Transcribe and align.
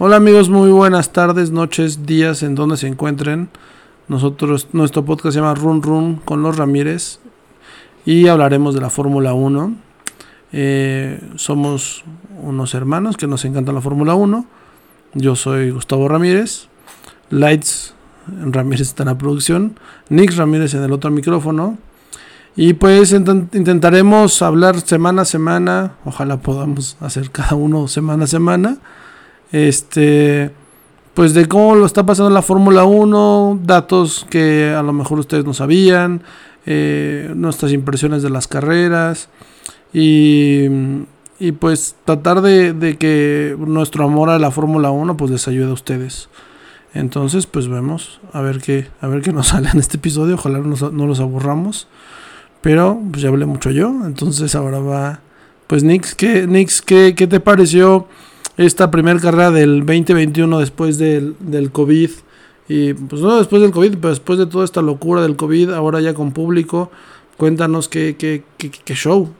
Hola 0.00 0.14
amigos, 0.14 0.48
muy 0.48 0.70
buenas 0.70 1.10
tardes, 1.10 1.50
noches, 1.50 2.06
días, 2.06 2.44
en 2.44 2.54
donde 2.54 2.76
se 2.76 2.86
encuentren. 2.86 3.48
Nosotros, 4.06 4.68
nuestro 4.72 5.04
podcast 5.04 5.34
se 5.34 5.40
llama 5.40 5.56
Run 5.56 5.82
Run 5.82 6.16
con 6.24 6.40
los 6.40 6.56
Ramírez 6.56 7.18
y 8.06 8.28
hablaremos 8.28 8.76
de 8.76 8.80
la 8.80 8.90
Fórmula 8.90 9.34
1. 9.34 9.74
Eh, 10.52 11.20
somos 11.34 12.04
unos 12.40 12.74
hermanos 12.74 13.16
que 13.16 13.26
nos 13.26 13.44
encanta 13.44 13.72
la 13.72 13.80
Fórmula 13.80 14.14
1. 14.14 14.46
Yo 15.14 15.34
soy 15.34 15.72
Gustavo 15.72 16.06
Ramírez. 16.06 16.68
Lights 17.30 17.92
Ramírez 18.28 18.82
está 18.82 19.02
en 19.02 19.08
la 19.08 19.18
producción. 19.18 19.80
Nick 20.10 20.36
Ramírez 20.36 20.74
en 20.74 20.84
el 20.84 20.92
otro 20.92 21.10
micrófono. 21.10 21.76
Y 22.54 22.74
pues 22.74 23.10
intentaremos 23.10 24.42
hablar 24.42 24.80
semana 24.80 25.22
a 25.22 25.24
semana. 25.24 25.94
Ojalá 26.04 26.36
podamos 26.36 26.96
hacer 27.00 27.32
cada 27.32 27.56
uno 27.56 27.88
semana 27.88 28.24
a 28.24 28.28
semana 28.28 28.78
este, 29.52 30.50
pues 31.14 31.34
de 31.34 31.46
cómo 31.46 31.74
lo 31.74 31.86
está 31.86 32.06
pasando 32.06 32.30
la 32.30 32.42
Fórmula 32.42 32.84
1, 32.84 33.60
datos 33.64 34.26
que 34.30 34.70
a 34.70 34.82
lo 34.82 34.92
mejor 34.92 35.18
ustedes 35.18 35.44
no 35.44 35.54
sabían, 35.54 36.22
eh, 36.66 37.32
nuestras 37.34 37.72
impresiones 37.72 38.22
de 38.22 38.30
las 38.30 38.46
carreras 38.46 39.28
y, 39.92 40.66
y 41.40 41.52
pues 41.52 41.96
tratar 42.04 42.42
de, 42.42 42.96
que 42.98 43.56
nuestro 43.58 44.04
amor 44.04 44.30
a 44.30 44.38
la 44.38 44.50
Fórmula 44.50 44.90
1 44.90 45.16
pues 45.16 45.30
les 45.30 45.48
ayude 45.48 45.70
a 45.70 45.72
ustedes. 45.72 46.28
Entonces, 46.94 47.46
pues 47.46 47.68
vemos 47.68 48.20
a 48.32 48.40
ver 48.40 48.60
qué, 48.60 48.88
a 49.00 49.08
ver 49.08 49.22
qué 49.22 49.32
nos 49.32 49.48
sale 49.48 49.70
en 49.70 49.78
este 49.78 49.96
episodio. 49.98 50.34
Ojalá 50.34 50.58
no, 50.58 50.76
no 50.90 51.06
los 51.06 51.20
aburramos. 51.20 51.88
Pero 52.60 53.00
pues 53.10 53.22
ya 53.22 53.28
hablé 53.28 53.46
mucho 53.46 53.70
yo. 53.70 53.88
Entonces 54.04 54.54
ahora 54.54 54.80
va. 54.80 55.20
Pues 55.66 55.84
Nix, 55.84 56.14
¿qué, 56.14 56.46
Nix, 56.46 56.80
¿qué, 56.80 57.14
qué 57.14 57.26
te 57.26 57.40
pareció 57.40 58.08
esta 58.58 58.90
primera 58.90 59.18
carrera 59.20 59.50
del 59.50 59.86
2021 59.86 60.58
después 60.58 60.98
del, 60.98 61.36
del 61.38 61.70
COVID. 61.70 62.10
Y 62.68 62.92
pues 62.92 63.22
no 63.22 63.38
después 63.38 63.62
del 63.62 63.70
COVID, 63.70 63.96
pero 63.96 64.10
después 64.10 64.38
de 64.38 64.46
toda 64.46 64.64
esta 64.64 64.82
locura 64.82 65.22
del 65.22 65.36
COVID, 65.36 65.70
ahora 65.70 66.00
ya 66.02 66.12
con 66.12 66.32
público, 66.32 66.90
cuéntanos 67.38 67.88
qué, 67.88 68.16
qué, 68.18 68.44
qué, 68.58 68.70
qué 68.70 68.94
show. 68.94 69.32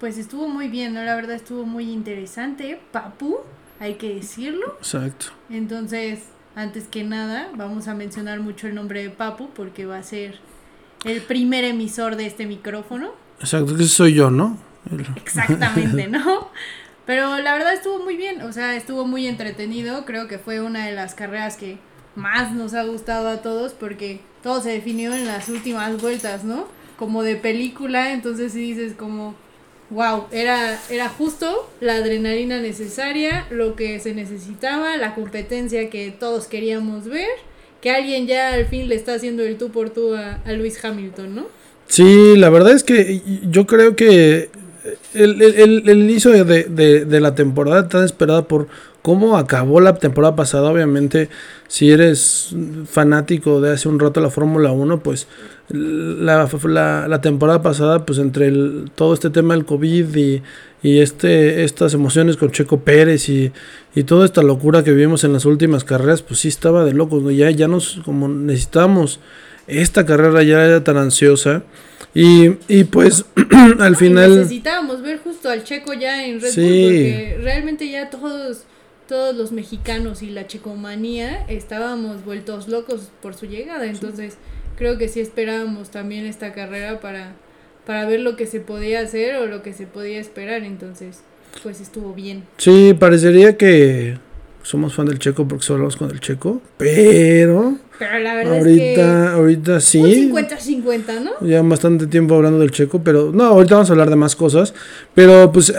Pues 0.00 0.16
estuvo 0.16 0.48
muy 0.48 0.68
bien, 0.68 0.94
¿no? 0.94 1.02
La 1.02 1.16
verdad 1.16 1.36
estuvo 1.36 1.66
muy 1.66 1.90
interesante. 1.90 2.80
Papu, 2.92 3.38
hay 3.80 3.94
que 3.94 4.14
decirlo. 4.14 4.76
Exacto. 4.78 5.26
Entonces, 5.50 6.20
antes 6.54 6.86
que 6.86 7.02
nada, 7.02 7.50
vamos 7.56 7.88
a 7.88 7.94
mencionar 7.94 8.40
mucho 8.40 8.68
el 8.68 8.74
nombre 8.76 9.02
de 9.02 9.10
Papu 9.10 9.50
porque 9.50 9.84
va 9.84 9.98
a 9.98 10.02
ser 10.04 10.38
el 11.04 11.20
primer 11.22 11.64
emisor 11.64 12.16
de 12.16 12.26
este 12.26 12.46
micrófono. 12.46 13.10
Exacto, 13.40 13.76
que 13.76 13.84
soy 13.84 14.14
yo, 14.14 14.30
¿no? 14.30 14.56
Exactamente, 15.16 16.06
¿no? 16.06 16.48
Pero 17.08 17.38
la 17.38 17.54
verdad 17.54 17.72
estuvo 17.72 18.00
muy 18.00 18.18
bien, 18.18 18.42
o 18.42 18.52
sea, 18.52 18.76
estuvo 18.76 19.06
muy 19.06 19.26
entretenido. 19.26 20.04
Creo 20.04 20.28
que 20.28 20.36
fue 20.36 20.60
una 20.60 20.84
de 20.84 20.92
las 20.92 21.14
carreras 21.14 21.56
que 21.56 21.78
más 22.14 22.52
nos 22.52 22.74
ha 22.74 22.84
gustado 22.84 23.28
a 23.28 23.40
todos 23.40 23.72
porque 23.72 24.20
todo 24.42 24.60
se 24.60 24.72
definió 24.72 25.14
en 25.14 25.24
las 25.24 25.48
últimas 25.48 26.02
vueltas, 26.02 26.44
¿no? 26.44 26.66
Como 26.98 27.22
de 27.22 27.36
película, 27.36 28.12
entonces 28.12 28.52
sí 28.52 28.60
dices 28.60 28.92
como, 28.92 29.34
wow, 29.88 30.24
era, 30.32 30.78
era 30.90 31.08
justo 31.08 31.70
la 31.80 31.94
adrenalina 31.94 32.60
necesaria, 32.60 33.46
lo 33.48 33.74
que 33.74 33.98
se 34.00 34.12
necesitaba, 34.12 34.98
la 34.98 35.14
competencia 35.14 35.88
que 35.88 36.10
todos 36.10 36.46
queríamos 36.46 37.06
ver, 37.06 37.30
que 37.80 37.90
alguien 37.90 38.26
ya 38.26 38.52
al 38.52 38.66
fin 38.66 38.86
le 38.86 38.96
está 38.96 39.14
haciendo 39.14 39.44
el 39.44 39.56
tú 39.56 39.70
por 39.70 39.88
tú 39.88 40.14
a, 40.14 40.42
a 40.44 40.52
Luis 40.52 40.84
Hamilton, 40.84 41.36
¿no? 41.36 41.46
Sí, 41.86 42.36
la 42.36 42.50
verdad 42.50 42.72
es 42.72 42.84
que 42.84 43.22
yo 43.48 43.66
creo 43.66 43.96
que 43.96 44.50
el, 45.14 45.42
el, 45.42 45.88
el 45.88 45.98
inicio 45.98 46.32
de, 46.44 46.64
de, 46.64 47.04
de, 47.04 47.20
la 47.20 47.34
temporada 47.34 47.88
tan 47.88 48.04
esperada 48.04 48.42
por 48.42 48.68
cómo 49.02 49.36
acabó 49.36 49.80
la 49.80 49.96
temporada 49.96 50.36
pasada, 50.36 50.70
obviamente, 50.70 51.28
si 51.66 51.90
eres 51.90 52.54
fanático 52.90 53.60
de 53.60 53.72
hace 53.72 53.88
un 53.88 53.98
rato 53.98 54.20
la 54.20 54.30
Fórmula 54.30 54.72
1, 54.72 55.00
pues 55.00 55.26
la, 55.68 56.48
la, 56.64 57.08
la, 57.08 57.20
temporada 57.20 57.62
pasada, 57.62 58.04
pues 58.06 58.18
entre 58.18 58.52
todo 58.94 59.14
este 59.14 59.30
tema 59.30 59.54
del 59.54 59.64
COVID 59.64 60.16
y, 60.16 60.42
y 60.82 61.00
este, 61.00 61.64
estas 61.64 61.94
emociones 61.94 62.36
con 62.36 62.50
Checo 62.50 62.80
Pérez 62.80 63.28
y, 63.28 63.52
y, 63.94 64.04
toda 64.04 64.24
esta 64.24 64.42
locura 64.42 64.82
que 64.82 64.92
vivimos 64.92 65.24
en 65.24 65.32
las 65.32 65.44
últimas 65.44 65.84
carreras, 65.84 66.22
pues 66.22 66.40
sí 66.40 66.48
estaba 66.48 66.84
de 66.84 66.92
locos, 66.92 67.22
ya, 67.34 67.50
ya 67.50 67.68
nos, 67.68 68.00
como 68.04 68.28
necesitábamos 68.28 69.20
esta 69.68 70.06
carrera 70.06 70.42
ya 70.42 70.64
era 70.64 70.82
tan 70.82 70.96
ansiosa. 70.96 71.62
Y, 72.14 72.56
y 72.68 72.84
pues 72.84 73.24
al 73.78 73.96
final... 73.96 74.36
Necesitábamos 74.36 75.02
ver 75.02 75.18
justo 75.18 75.50
al 75.50 75.64
Checo 75.64 75.92
ya 75.92 76.24
en 76.26 76.40
Red 76.40 76.54
Bull 76.54 76.64
porque 76.64 77.38
realmente 77.42 77.90
ya 77.90 78.10
todos, 78.10 78.64
todos 79.08 79.36
los 79.36 79.52
mexicanos 79.52 80.22
y 80.22 80.30
la 80.30 80.46
checomanía 80.46 81.44
estábamos 81.48 82.24
vueltos 82.24 82.68
locos 82.68 83.10
por 83.22 83.34
su 83.34 83.46
llegada. 83.46 83.86
Entonces 83.86 84.36
creo 84.76 84.98
que 84.98 85.08
sí 85.08 85.20
esperábamos 85.20 85.90
también 85.90 86.26
esta 86.26 86.52
carrera 86.52 87.00
para, 87.00 87.34
para 87.86 88.06
ver 88.06 88.20
lo 88.20 88.36
que 88.36 88.46
se 88.46 88.60
podía 88.60 89.00
hacer 89.00 89.36
o 89.36 89.46
lo 89.46 89.62
que 89.62 89.72
se 89.74 89.86
podía 89.86 90.18
esperar. 90.18 90.64
Entonces 90.64 91.22
pues 91.62 91.80
estuvo 91.80 92.14
bien. 92.14 92.44
Sí, 92.56 92.94
parecería 92.98 93.56
que 93.56 94.18
somos 94.62 94.94
fan 94.94 95.06
del 95.06 95.18
Checo 95.18 95.46
porque 95.46 95.64
solo 95.64 95.88
con 95.96 96.10
el 96.10 96.20
Checo, 96.20 96.60
pero 96.76 97.78
pero 97.98 98.18
la 98.18 98.34
verdad 98.34 98.58
ahorita, 98.58 98.84
es 98.84 98.94
que. 98.96 99.02
Ahorita 99.02 99.80
sí. 99.80 100.30
Un 100.30 100.36
50-50, 100.36 101.22
¿no? 101.22 101.46
Ya 101.46 101.62
bastante 101.62 102.06
tiempo 102.06 102.34
hablando 102.34 102.58
del 102.58 102.70
checo, 102.70 103.02
pero. 103.02 103.32
No, 103.32 103.44
ahorita 103.44 103.74
vamos 103.74 103.90
a 103.90 103.92
hablar 103.92 104.10
de 104.10 104.16
más 104.16 104.36
cosas. 104.36 104.74
Pero 105.14 105.50
pues. 105.52 105.72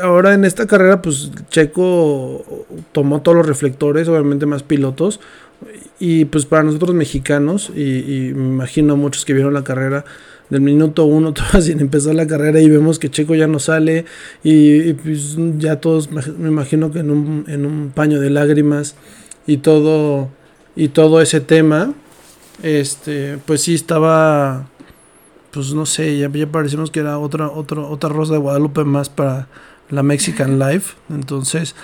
Ahora 0.00 0.34
en 0.34 0.44
esta 0.44 0.66
carrera, 0.66 1.02
pues 1.02 1.32
Checo 1.50 2.66
tomó 2.92 3.20
todos 3.22 3.36
los 3.36 3.46
reflectores, 3.46 4.08
obviamente 4.08 4.46
más 4.46 4.62
pilotos. 4.62 5.20
Y 5.98 6.24
pues 6.26 6.46
para 6.46 6.64
nosotros 6.64 6.94
mexicanos, 6.94 7.70
y, 7.74 7.82
y 7.82 8.34
me 8.34 8.48
imagino 8.48 8.96
muchos 8.96 9.24
que 9.24 9.32
vieron 9.32 9.54
la 9.54 9.62
carrera 9.62 10.04
del 10.50 10.60
minuto 10.60 11.04
uno, 11.04 11.32
todavía 11.34 11.62
sin 11.62 11.80
empezar 11.80 12.14
la 12.14 12.26
carrera, 12.26 12.60
y 12.60 12.68
vemos 12.68 12.98
que 12.98 13.10
Checo 13.10 13.34
ya 13.34 13.46
no 13.46 13.58
sale. 13.58 14.04
Y, 14.44 14.82
y 14.82 14.92
pues 14.92 15.36
ya 15.58 15.76
todos, 15.76 16.10
me 16.10 16.48
imagino 16.48 16.92
que 16.92 17.00
en 17.00 17.10
un, 17.10 17.44
en 17.48 17.64
un 17.64 17.90
paño 17.90 18.20
de 18.20 18.30
lágrimas 18.30 18.94
y 19.46 19.58
todo 19.58 20.28
y 20.76 20.88
todo 20.88 21.20
ese 21.20 21.40
tema, 21.40 21.92
este, 22.62 23.38
pues 23.44 23.62
sí 23.62 23.74
estaba, 23.74 24.66
pues 25.50 25.74
no 25.74 25.86
sé, 25.86 26.18
ya, 26.18 26.30
ya 26.30 26.46
parecimos 26.46 26.90
que 26.90 27.00
era 27.00 27.18
otra, 27.18 27.50
otra, 27.50 27.82
otra 27.82 28.08
Rosa 28.10 28.34
de 28.34 28.38
Guadalupe 28.38 28.84
más 28.84 29.08
para 29.08 29.48
la 29.90 30.02
Mexican 30.02 30.58
Life, 30.58 30.94
entonces, 31.10 31.74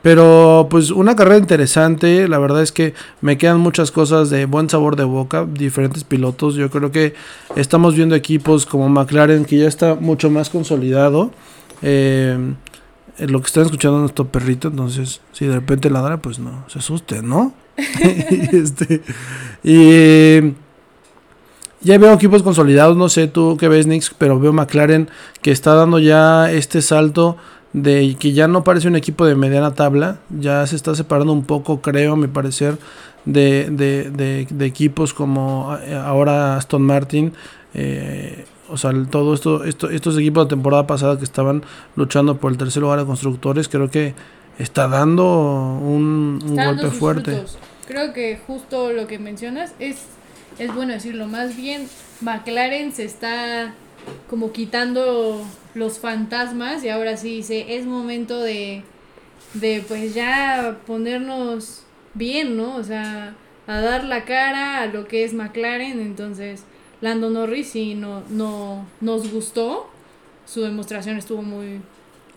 pero 0.00 0.68
pues 0.70 0.90
una 0.90 1.16
carrera 1.16 1.38
interesante, 1.38 2.28
la 2.28 2.38
verdad 2.38 2.62
es 2.62 2.72
que 2.72 2.94
me 3.20 3.36
quedan 3.36 3.60
muchas 3.60 3.90
cosas 3.90 4.30
de 4.30 4.46
buen 4.46 4.70
sabor 4.70 4.96
de 4.96 5.04
boca, 5.04 5.46
diferentes 5.46 6.04
pilotos, 6.04 6.54
yo 6.54 6.70
creo 6.70 6.90
que 6.90 7.14
estamos 7.56 7.94
viendo 7.94 8.14
equipos 8.14 8.64
como 8.64 8.88
McLaren 8.88 9.44
que 9.44 9.58
ya 9.58 9.68
está 9.68 9.94
mucho 9.96 10.30
más 10.30 10.48
consolidado, 10.48 11.32
eh, 11.82 12.38
lo 13.18 13.40
que 13.40 13.46
están 13.46 13.64
escuchando 13.64 13.98
nuestro 13.98 14.28
perrito, 14.28 14.68
entonces 14.68 15.20
si 15.32 15.46
de 15.46 15.54
repente 15.54 15.90
ladra, 15.90 16.18
pues 16.18 16.38
no, 16.38 16.64
se 16.68 16.78
asusten, 16.78 17.28
¿no? 17.28 17.52
este, 17.76 19.02
y 19.62 20.54
ya 21.80 21.96
veo 21.98 22.12
equipos 22.12 22.42
consolidados, 22.42 22.96
no 22.96 23.08
sé 23.08 23.28
tú 23.28 23.56
qué 23.58 23.68
ves, 23.68 23.86
Nix, 23.86 24.12
pero 24.16 24.38
veo 24.40 24.52
McLaren 24.52 25.08
que 25.42 25.50
está 25.50 25.74
dando 25.74 25.98
ya 25.98 26.50
este 26.50 26.82
salto 26.82 27.36
de 27.72 28.16
que 28.18 28.32
ya 28.32 28.48
no 28.48 28.64
parece 28.64 28.88
un 28.88 28.96
equipo 28.96 29.26
de 29.26 29.34
mediana 29.34 29.74
tabla, 29.74 30.18
ya 30.30 30.66
se 30.66 30.76
está 30.76 30.94
separando 30.94 31.32
un 31.32 31.44
poco, 31.44 31.80
creo, 31.80 32.14
a 32.14 32.16
mi 32.16 32.26
parecer, 32.26 32.78
de, 33.24 33.68
de, 33.70 34.46
de, 34.50 34.66
equipos 34.66 35.12
como 35.12 35.76
eh, 35.82 35.94
ahora 35.94 36.56
Aston 36.56 36.82
Martin. 36.82 37.34
Eh, 37.74 38.46
o 38.68 38.76
sea, 38.76 38.92
todo 39.10 39.34
esto, 39.34 39.64
esto, 39.64 39.90
estos 39.90 40.16
equipos 40.18 40.46
de 40.46 40.50
temporada 40.50 40.86
pasada 40.86 41.18
que 41.18 41.24
estaban 41.24 41.62
luchando 41.96 42.38
por 42.38 42.52
el 42.52 42.58
tercer 42.58 42.82
lugar 42.82 42.98
de 42.98 43.06
constructores, 43.06 43.68
creo 43.68 43.90
que 43.90 44.14
está 44.58 44.88
dando 44.88 45.24
un, 45.80 46.40
golpe 46.44 46.88
fuerte. 46.88 47.44
Creo 47.86 48.12
que 48.12 48.38
justo 48.46 48.92
lo 48.92 49.06
que 49.06 49.18
mencionas 49.18 49.72
es, 49.78 50.04
es 50.58 50.74
bueno 50.74 50.92
decirlo. 50.92 51.26
Más 51.26 51.56
bien, 51.56 51.88
McLaren 52.20 52.92
se 52.92 53.04
está 53.04 53.74
como 54.28 54.52
quitando 54.52 55.42
los 55.74 55.98
fantasmas 55.98 56.84
y 56.84 56.88
ahora 56.88 57.16
sí 57.16 57.36
dice, 57.36 57.76
es 57.76 57.86
momento 57.86 58.40
de, 58.40 58.82
de 59.54 59.84
pues 59.86 60.14
ya 60.14 60.78
ponernos 60.86 61.84
bien, 62.14 62.56
¿no? 62.56 62.76
O 62.76 62.84
sea, 62.84 63.34
a 63.66 63.80
dar 63.80 64.04
la 64.04 64.24
cara 64.24 64.82
a 64.82 64.86
lo 64.86 65.06
que 65.06 65.24
es 65.24 65.32
McLaren. 65.32 66.00
Entonces, 66.00 66.64
Lando 67.00 67.30
Norris 67.30 67.68
sí 67.68 67.94
no, 67.94 68.22
no 68.28 68.86
nos 69.00 69.32
gustó. 69.32 69.88
Su 70.46 70.62
demostración 70.62 71.18
estuvo 71.18 71.42
muy, 71.42 71.80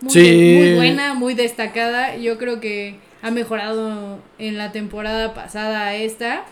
muy, 0.01 0.75
buena, 0.75 1.13
muy 1.13 1.33
destacada. 1.33 2.17
Yo 2.17 2.37
creo 2.37 2.59
que 2.59 2.95
ha 3.21 3.31
mejorado 3.31 4.19
en 4.37 4.57
la 4.57 4.71
temporada 4.71 5.33
pasada 5.33 5.87
a 5.87 5.95
esta. 5.95 6.45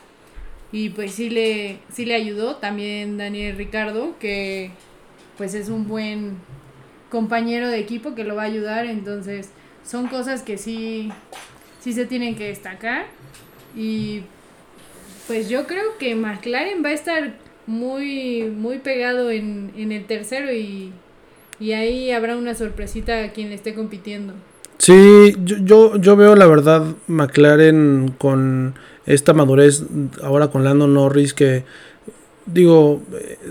Y 0.72 0.90
pues 0.90 1.14
sí 1.14 1.30
le, 1.30 1.80
sí 1.92 2.06
le 2.06 2.16
ayudó 2.16 2.56
también 2.58 3.18
Daniel 3.18 3.58
Ricardo, 3.58 4.18
que 4.20 4.72
pues 5.38 5.54
es 5.54 5.70
un 5.70 5.88
buen 5.88 6.38
compañero 7.10 7.70
de 7.70 7.80
equipo 7.80 8.14
que 8.16 8.24
lo 8.24 8.36
va 8.36 8.44
a 8.44 8.46
ayudar. 8.46 8.86
Entonces 8.86 9.50
son 9.84 10.08
cosas 10.08 10.42
que 10.42 10.58
sí, 10.58 11.12
sí 11.82 11.94
se 11.94 12.06
tienen 12.06 12.36
que 12.36 12.48
destacar. 12.48 13.08
Y 13.76 14.22
pues 15.28 15.50
yo 15.50 15.68
creo 15.68 15.98
que 15.98 16.16
McLaren 16.16 16.84
va 16.84 16.90
a 16.90 16.94
estar 16.94 17.34
muy, 17.70 18.44
muy 18.50 18.80
pegado 18.80 19.30
en, 19.32 19.72
en 19.78 19.92
el 19.92 20.06
tercero 20.06 20.52
y, 20.52 20.92
y 21.60 21.72
ahí 21.74 22.12
habrá 22.12 22.36
una 22.36 22.56
sorpresita 22.56 23.24
a 23.24 23.32
quien 23.32 23.50
le 23.50 23.56
esté 23.56 23.74
compitiendo. 23.74 24.34
Sí, 24.80 25.36
yo, 25.44 25.58
yo, 25.64 25.98
yo 25.98 26.16
veo 26.16 26.36
la 26.36 26.48
verdad 26.48 26.84
McLaren 27.08 28.16
con 28.18 28.76
esta 29.06 29.34
madurez 29.34 29.84
ahora 30.24 30.48
con 30.48 30.64
Lando 30.64 30.88
Norris 30.88 31.34
que 31.34 31.64
digo, 32.46 33.02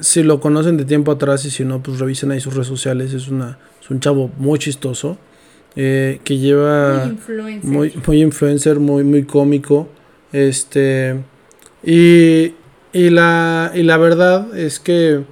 si 0.00 0.23
lo 0.23 0.41
conocen 0.41 0.76
de 0.76 0.85
tiempo 0.85 1.12
atrás 1.12 1.44
y 1.44 1.50
si 1.50 1.64
no, 1.64 1.82
pues 1.82 1.99
revisen 2.00 2.31
ahí 2.32 2.41
sus 2.41 2.55
redes 2.55 2.67
sociales, 2.69 3.12
es, 3.12 3.29
una, 3.29 3.59
es 3.81 3.91
un 3.91 4.00
chavo 4.00 4.31
muy 4.38 4.59
chistoso. 4.59 5.19
Eh, 5.76 6.19
que 6.25 6.38
lleva 6.38 7.05
Muy 7.05 7.12
influencer. 7.12 7.71
muy, 7.71 7.93
muy 8.06 8.23
influencer, 8.23 8.81
muy, 8.81 9.05
muy 9.05 9.23
cómico. 9.25 9.88
Este. 10.32 11.21
Y, 11.85 12.55
y, 12.93 13.11
la, 13.11 13.73
y 13.75 13.82
la 13.82 13.96
verdad 13.96 14.56
es 14.56 14.81
que 14.81 15.25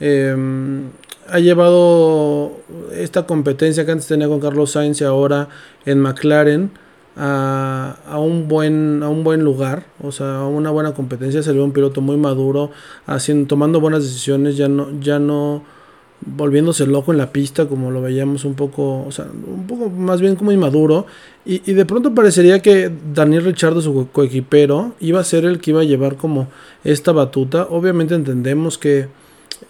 em, 0.00 0.90
ha 1.28 1.38
llevado 1.38 2.52
esta 2.92 3.26
competencia 3.26 3.84
que 3.84 3.92
antes 3.92 4.06
tenía 4.06 4.28
con 4.28 4.40
Carlos 4.40 4.72
Sainz 4.72 5.00
y 5.00 5.04
ahora 5.04 5.48
en 5.86 6.00
McLaren 6.00 6.70
a, 7.16 7.96
a 8.06 8.18
un 8.18 8.48
buen 8.48 9.02
a 9.02 9.08
un 9.08 9.22
buen 9.22 9.44
lugar, 9.44 9.84
o 10.02 10.10
sea, 10.10 10.38
a 10.38 10.48
una 10.48 10.70
buena 10.70 10.94
competencia, 10.94 11.42
se 11.42 11.52
ve 11.52 11.62
un 11.62 11.72
piloto 11.72 12.00
muy 12.00 12.16
maduro, 12.16 12.70
haciendo 13.06 13.46
tomando 13.46 13.80
buenas 13.80 14.02
decisiones, 14.02 14.56
ya 14.56 14.68
no 14.68 14.88
ya 15.00 15.18
no 15.18 15.62
volviéndose 16.26 16.86
loco 16.86 17.12
en 17.12 17.18
la 17.18 17.32
pista 17.32 17.66
como 17.66 17.90
lo 17.90 18.00
veíamos 18.00 18.44
un 18.44 18.54
poco, 18.54 19.04
o 19.06 19.12
sea, 19.12 19.26
un 19.26 19.66
poco 19.66 19.90
más 19.90 20.20
bien 20.20 20.36
como 20.36 20.52
inmaduro. 20.52 21.06
Y, 21.44 21.62
y 21.70 21.74
de 21.74 21.84
pronto 21.84 22.14
parecería 22.14 22.60
que 22.60 22.90
Daniel 23.14 23.44
Richardo 23.44 23.80
su 23.80 23.92
co- 23.92 24.08
coequipero 24.12 24.94
iba 25.00 25.20
a 25.20 25.24
ser 25.24 25.44
el 25.44 25.60
que 25.60 25.72
iba 25.72 25.82
a 25.82 25.84
llevar 25.84 26.16
como 26.16 26.48
esta 26.84 27.12
batuta, 27.12 27.66
obviamente 27.70 28.14
entendemos 28.14 28.78
que 28.78 29.08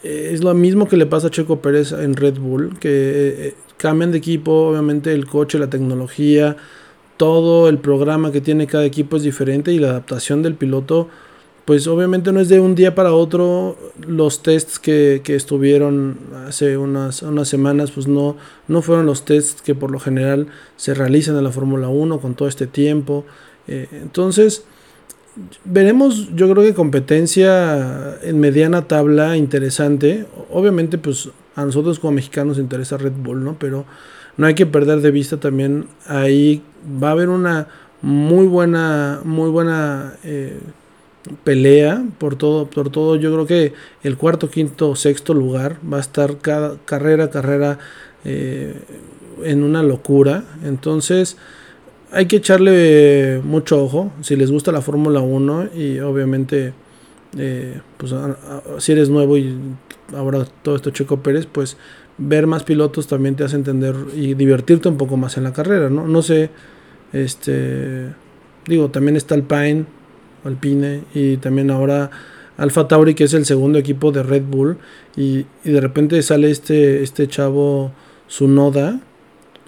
eh, 0.02 0.30
es 0.32 0.42
lo 0.42 0.54
mismo 0.54 0.88
que 0.88 0.96
le 0.96 1.06
pasa 1.06 1.26
a 1.28 1.30
Checo 1.30 1.60
Pérez 1.60 1.92
en 1.92 2.14
Red 2.14 2.38
Bull, 2.38 2.78
que 2.78 2.90
eh, 2.90 3.34
eh, 3.38 3.54
cambian 3.76 4.12
de 4.12 4.18
equipo, 4.18 4.68
obviamente 4.68 5.12
el 5.12 5.26
coche, 5.26 5.58
la 5.58 5.68
tecnología, 5.68 6.56
todo 7.16 7.68
el 7.68 7.78
programa 7.78 8.32
que 8.32 8.40
tiene 8.40 8.66
cada 8.66 8.84
equipo 8.84 9.16
es 9.16 9.22
diferente 9.22 9.72
y 9.72 9.78
la 9.78 9.90
adaptación 9.90 10.42
del 10.42 10.54
piloto, 10.54 11.08
pues 11.64 11.86
obviamente 11.86 12.32
no 12.32 12.40
es 12.40 12.48
de 12.48 12.60
un 12.60 12.74
día 12.74 12.94
para 12.94 13.12
otro. 13.12 13.76
Los 14.06 14.42
tests 14.42 14.78
que, 14.78 15.22
que 15.24 15.34
estuvieron 15.34 16.18
hace 16.46 16.76
unas, 16.76 17.22
unas 17.22 17.48
semanas, 17.48 17.90
pues 17.90 18.06
no, 18.06 18.36
no 18.68 18.82
fueron 18.82 19.06
los 19.06 19.24
tests 19.24 19.62
que 19.62 19.74
por 19.74 19.90
lo 19.90 19.98
general 19.98 20.48
se 20.76 20.94
realizan 20.94 21.36
en 21.36 21.44
la 21.44 21.52
Fórmula 21.52 21.88
1 21.88 22.20
con 22.20 22.34
todo 22.34 22.48
este 22.48 22.66
tiempo. 22.66 23.24
Eh, 23.66 23.88
entonces, 23.92 24.64
veremos 25.64 26.34
yo 26.34 26.50
creo 26.50 26.62
que 26.62 26.74
competencia 26.74 28.18
en 28.22 28.40
mediana 28.40 28.86
tabla 28.86 29.36
interesante. 29.36 30.26
Obviamente, 30.50 30.98
pues 30.98 31.30
a 31.56 31.64
nosotros 31.64 31.98
como 31.98 32.12
mexicanos 32.12 32.56
nos 32.56 32.62
interesa 32.62 32.98
Red 32.98 33.12
Bull, 33.12 33.42
¿no? 33.42 33.56
Pero 33.58 33.86
no 34.36 34.46
hay 34.46 34.54
que 34.54 34.66
perder 34.66 35.00
de 35.00 35.10
vista 35.10 35.38
también 35.38 35.86
ahí 36.06 36.62
va 37.02 37.08
a 37.08 37.12
haber 37.12 37.28
una 37.28 37.68
muy 38.02 38.46
buena, 38.46 39.20
muy 39.24 39.48
buena 39.48 40.14
eh, 40.24 40.58
pelea 41.44 42.04
por 42.18 42.36
todo, 42.36 42.66
por 42.66 42.90
todo. 42.90 43.16
Yo 43.16 43.32
creo 43.32 43.46
que 43.46 43.72
el 44.02 44.16
cuarto, 44.16 44.50
quinto, 44.50 44.94
sexto 44.96 45.34
lugar 45.34 45.78
va 45.90 45.98
a 45.98 46.00
estar 46.00 46.38
cada 46.38 46.76
carrera, 46.84 47.30
carrera 47.30 47.78
eh, 48.24 48.74
en 49.42 49.62
una 49.62 49.82
locura. 49.82 50.44
Entonces 50.64 51.36
hay 52.12 52.26
que 52.26 52.36
echarle 52.36 53.40
mucho 53.44 53.82
ojo 53.82 54.12
si 54.20 54.36
les 54.36 54.50
gusta 54.50 54.72
la 54.72 54.82
Fórmula 54.82 55.20
1 55.20 55.68
y 55.74 55.98
obviamente 56.00 56.72
eh, 57.36 57.80
pues 57.96 58.12
a- 58.12 58.36
si 58.78 58.92
eres 58.92 59.10
nuevo 59.10 59.36
y 59.36 59.56
ahora 60.14 60.44
todo 60.62 60.76
esto 60.76 60.90
Checo 60.90 61.20
Pérez 61.22 61.46
pues 61.50 61.76
ver 62.18 62.46
más 62.46 62.62
pilotos 62.62 63.08
también 63.08 63.34
te 63.34 63.42
hace 63.42 63.56
entender 63.56 63.96
y 64.14 64.34
divertirte 64.34 64.88
un 64.88 64.96
poco 64.96 65.16
más 65.16 65.36
en 65.36 65.42
la 65.44 65.52
carrera 65.52 65.90
no 65.90 66.06
no 66.06 66.22
sé 66.22 66.50
este 67.12 68.10
digo 68.66 68.90
también 68.90 69.16
está 69.16 69.34
Alpine 69.34 69.84
Alpine 70.44 71.02
y 71.14 71.36
también 71.38 71.70
ahora 71.70 72.10
Alfa 72.56 72.86
Tauri 72.88 73.14
que 73.14 73.24
es 73.24 73.34
el 73.34 73.44
segundo 73.46 73.78
equipo 73.78 74.12
de 74.12 74.22
Red 74.22 74.42
Bull 74.44 74.78
y, 75.16 75.46
y 75.64 75.70
de 75.70 75.80
repente 75.80 76.20
sale 76.22 76.50
este 76.50 77.02
este 77.02 77.26
chavo 77.28 77.90
Sunoda 78.28 79.00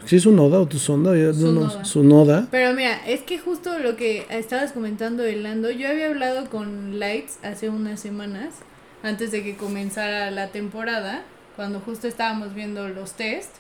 ¿Sí 0.04 0.16
es 0.16 0.22
Sunoda 0.22 0.60
o 0.60 0.66
Tsunoda? 0.68 1.16
Ya 1.16 1.24
no- 1.24 1.32
no- 1.32 1.66
Tsunoda. 1.68 1.84
Sunoda. 1.84 2.48
Pero 2.52 2.74
mira, 2.74 3.04
es 3.08 3.22
que 3.22 3.40
justo 3.40 3.76
lo 3.80 3.96
que 3.96 4.24
estabas 4.30 4.70
comentando 4.70 5.24
de 5.24 5.34
Lando, 5.34 5.68
yo 5.72 5.88
había 5.88 6.06
hablado 6.06 6.48
con 6.48 7.00
Lights 7.00 7.40
hace 7.42 7.70
unas 7.70 7.98
semanas, 7.98 8.54
antes 9.02 9.32
de 9.32 9.42
que 9.42 9.56
comenzara 9.56 10.30
la 10.30 10.48
temporada, 10.52 11.24
cuando 11.56 11.80
justo 11.80 12.06
estábamos 12.06 12.54
viendo 12.54 12.88
los 12.88 13.14
test, 13.14 13.50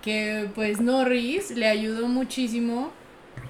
que 0.00 0.48
pues 0.54 0.80
Norris 0.80 1.50
le 1.50 1.66
ayudó 1.68 2.08
muchísimo 2.08 2.90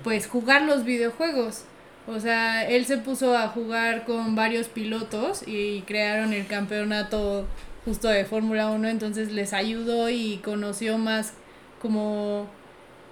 pues 0.02 0.26
jugar 0.26 0.62
los 0.62 0.84
videojuegos. 0.84 1.62
O 2.06 2.20
sea, 2.20 2.68
él 2.68 2.84
se 2.84 2.98
puso 2.98 3.36
a 3.36 3.48
jugar 3.48 4.04
con 4.04 4.34
varios 4.34 4.68
pilotos 4.68 5.42
y 5.46 5.80
crearon 5.82 6.32
el 6.32 6.46
campeonato 6.46 7.46
justo 7.84 8.08
de 8.08 8.24
Fórmula 8.24 8.70
1, 8.70 8.88
entonces 8.88 9.32
les 9.32 9.52
ayudó 9.52 10.10
y 10.10 10.38
conoció 10.44 10.98
más 10.98 11.32
como 11.80 12.46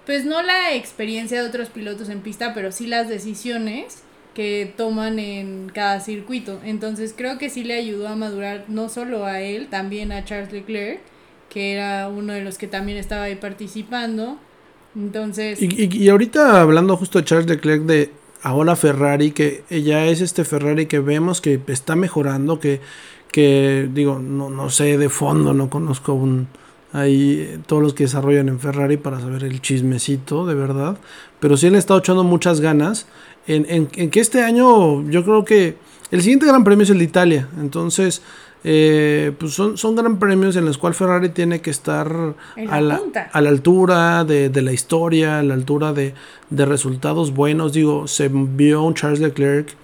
pues 0.05 0.25
no 0.25 0.41
la 0.43 0.73
experiencia 0.75 1.41
de 1.41 1.47
otros 1.47 1.69
pilotos 1.69 2.09
en 2.09 2.19
pista, 2.21 2.53
pero 2.53 2.71
sí 2.71 2.87
las 2.87 3.07
decisiones 3.07 4.03
que 4.35 4.73
toman 4.75 5.17
en 5.19 5.71
cada 5.73 5.99
circuito. 6.01 6.59
Entonces 6.65 7.13
creo 7.15 7.37
que 7.37 7.49
sí 7.49 7.63
le 7.63 7.75
ayudó 7.75 8.07
a 8.09 8.15
madurar 8.15 8.65
no 8.67 8.89
solo 8.89 9.25
a 9.25 9.39
él, 9.41 9.67
también 9.69 10.11
a 10.11 10.25
Charles 10.25 10.51
Leclerc, 10.51 10.99
que 11.49 11.73
era 11.73 12.09
uno 12.09 12.33
de 12.33 12.41
los 12.43 12.57
que 12.57 12.67
también 12.67 12.97
estaba 12.97 13.23
ahí 13.23 13.35
participando. 13.35 14.37
Entonces, 14.95 15.61
Y, 15.61 15.83
y- 15.85 16.03
y 16.05 16.09
ahorita 16.09 16.59
hablando 16.61 16.97
justo 16.97 17.19
de 17.19 17.25
Charles 17.25 17.47
Leclerc 17.49 17.83
de 17.83 18.11
ahora 18.43 18.75
Ferrari, 18.75 19.31
que 19.31 19.63
ya 19.69 20.05
es 20.05 20.21
este 20.21 20.43
Ferrari 20.43 20.85
que 20.85 20.99
vemos 20.99 21.41
que 21.41 21.59
está 21.67 21.95
mejorando, 21.95 22.59
que, 22.59 22.81
que 23.31 23.89
digo, 23.91 24.19
no, 24.19 24.49
no 24.49 24.69
sé 24.69 24.97
de 24.97 25.09
fondo, 25.09 25.53
no 25.53 25.69
conozco 25.69 26.13
un 26.13 26.47
ahí 26.91 27.59
todos 27.65 27.81
los 27.81 27.93
que 27.95 28.03
desarrollan 28.03 28.49
en 28.49 28.59
Ferrari 28.59 28.97
para 28.97 29.19
saber 29.19 29.43
el 29.43 29.61
chismecito 29.61 30.45
de 30.45 30.53
verdad, 30.53 30.97
pero 31.39 31.57
sí 31.57 31.69
le 31.69 31.79
estado 31.79 31.99
echando 31.99 32.23
muchas 32.23 32.61
ganas. 32.61 33.07
En, 33.47 33.65
en, 33.67 33.89
en 33.95 34.09
que 34.09 34.19
este 34.21 34.41
año 34.41 35.09
yo 35.09 35.23
creo 35.25 35.43
que 35.43 35.75
el 36.11 36.21
siguiente 36.21 36.45
gran 36.45 36.63
premio 36.63 36.83
es 36.83 36.89
el 36.91 36.99
de 36.99 37.03
Italia, 37.03 37.49
entonces 37.59 38.21
eh, 38.63 39.33
pues 39.37 39.53
son, 39.53 39.77
son 39.77 39.95
gran 39.95 40.19
premios 40.19 40.55
en 40.55 40.65
los 40.65 40.77
cuales 40.77 40.97
Ferrari 40.97 41.29
tiene 41.29 41.61
que 41.61 41.69
estar 41.69 42.35
la 42.55 42.73
a 42.73 42.81
la, 42.81 42.97
punta. 42.97 43.29
a 43.31 43.41
la 43.41 43.49
altura 43.49 44.23
de, 44.23 44.49
de 44.49 44.61
la 44.61 44.71
historia, 44.71 45.39
a 45.39 45.43
la 45.43 45.53
altura 45.53 45.91
de, 45.93 46.13
de 46.49 46.65
resultados 46.65 47.33
buenos. 47.33 47.73
Digo, 47.73 48.07
se 48.07 48.29
vio 48.29 48.83
un 48.83 48.93
Charles 48.93 49.19
Leclerc 49.19 49.75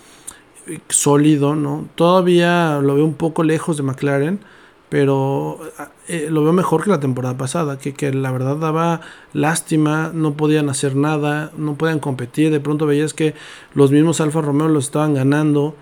eh, 0.68 0.80
sólido, 0.90 1.56
¿no? 1.56 1.88
Todavía 1.96 2.80
lo 2.82 2.96
veo 2.96 3.06
un 3.06 3.16
poco 3.16 3.44
lejos 3.44 3.76
de 3.78 3.84
McLaren, 3.84 4.40
pero 4.88 5.60
eh, 6.08 6.30
lo 6.32 6.44
veo 6.44 6.54
mejor 6.54 6.84
que 6.84 6.90
la 6.90 7.00
temporada 7.00 7.38
pasada, 7.38 7.78
que, 7.78 7.94
que 7.94 8.12
la 8.14 8.32
verdad 8.32 8.56
daba 8.58 9.02
lástima, 9.34 10.12
no 10.14 10.34
podían 10.34 10.70
hacer 10.70 10.96
nada, 10.96 11.52
no 11.58 11.76
podían 11.76 12.00
competir, 12.00 12.50
de 12.50 12.60
pronto 12.60 12.86
veías 12.88 13.14
que 13.14 13.36
los 13.76 13.92
mismos 13.92 14.20
Alfa 14.20 14.42
Romeo 14.42 14.68
los 14.68 14.86
estaban 14.86 15.14
ganando, 15.14 15.76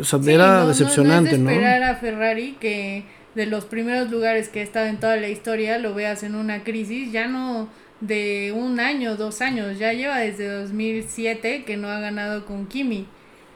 o 0.00 0.04
sea, 0.04 0.22
sí, 0.22 0.30
era 0.32 0.60
no- 0.60 0.68
decepcionante, 0.68 1.38
no 1.38 1.44
¿no? 1.44 1.50
es 1.50 1.56
de 1.56 1.62
esperar 1.62 1.82
a 1.82 1.96
Ferrari 1.96 2.56
que 2.60 3.04
de 3.34 3.46
los 3.46 3.64
primeros 3.64 4.10
lugares 4.10 4.48
que 4.48 4.60
ha 4.60 4.62
estado 4.62 4.86
en 4.86 4.98
toda 5.00 5.16
la 5.16 5.28
historia 5.28 5.78
lo 5.78 5.94
veas 5.94 6.22
en 6.22 6.34
una 6.34 6.62
crisis, 6.64 7.10
ya 7.12 7.26
no 7.26 7.68
de 8.00 8.52
un 8.54 8.80
año, 8.80 9.16
dos 9.16 9.40
años, 9.40 9.78
ya 9.78 9.92
lleva 9.92 10.18
desde 10.18 10.46
2007 10.48 11.64
que 11.64 11.76
no 11.76 11.88
ha 11.88 12.00
ganado 12.00 12.44
con 12.46 12.66
Kimi, 12.66 13.06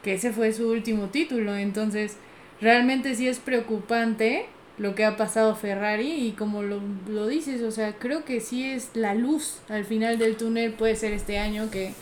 que 0.02 0.14
ese 0.14 0.33
fue 0.33 0.52
su 0.52 0.69
último 0.71 1.07
título, 1.09 1.57
entonces 1.57 2.17
realmente 2.61 3.14
sí 3.14 3.28
es 3.28 3.38
preocupante 3.38 4.47
lo 4.78 4.95
que 4.95 5.05
ha 5.05 5.17
pasado 5.17 5.55
Ferrari 5.57 6.26
y 6.26 6.33
como 6.33 6.62
lo, 6.62 6.81
lo 7.09 7.26
dices, 7.26 7.62
o 7.62 7.71
sea, 7.73 7.95
creo 7.99 8.25
que 8.25 8.40
sí 8.40 8.64
es 8.64 8.90
la 8.95 9.14
luz 9.14 9.59
al 9.69 9.85
final 9.85 10.19
del 10.19 10.37
túnel, 10.37 10.73
puede 10.73 10.95
ser 10.97 11.12
este 11.12 11.38
año 11.38 11.69
que, 11.71 11.93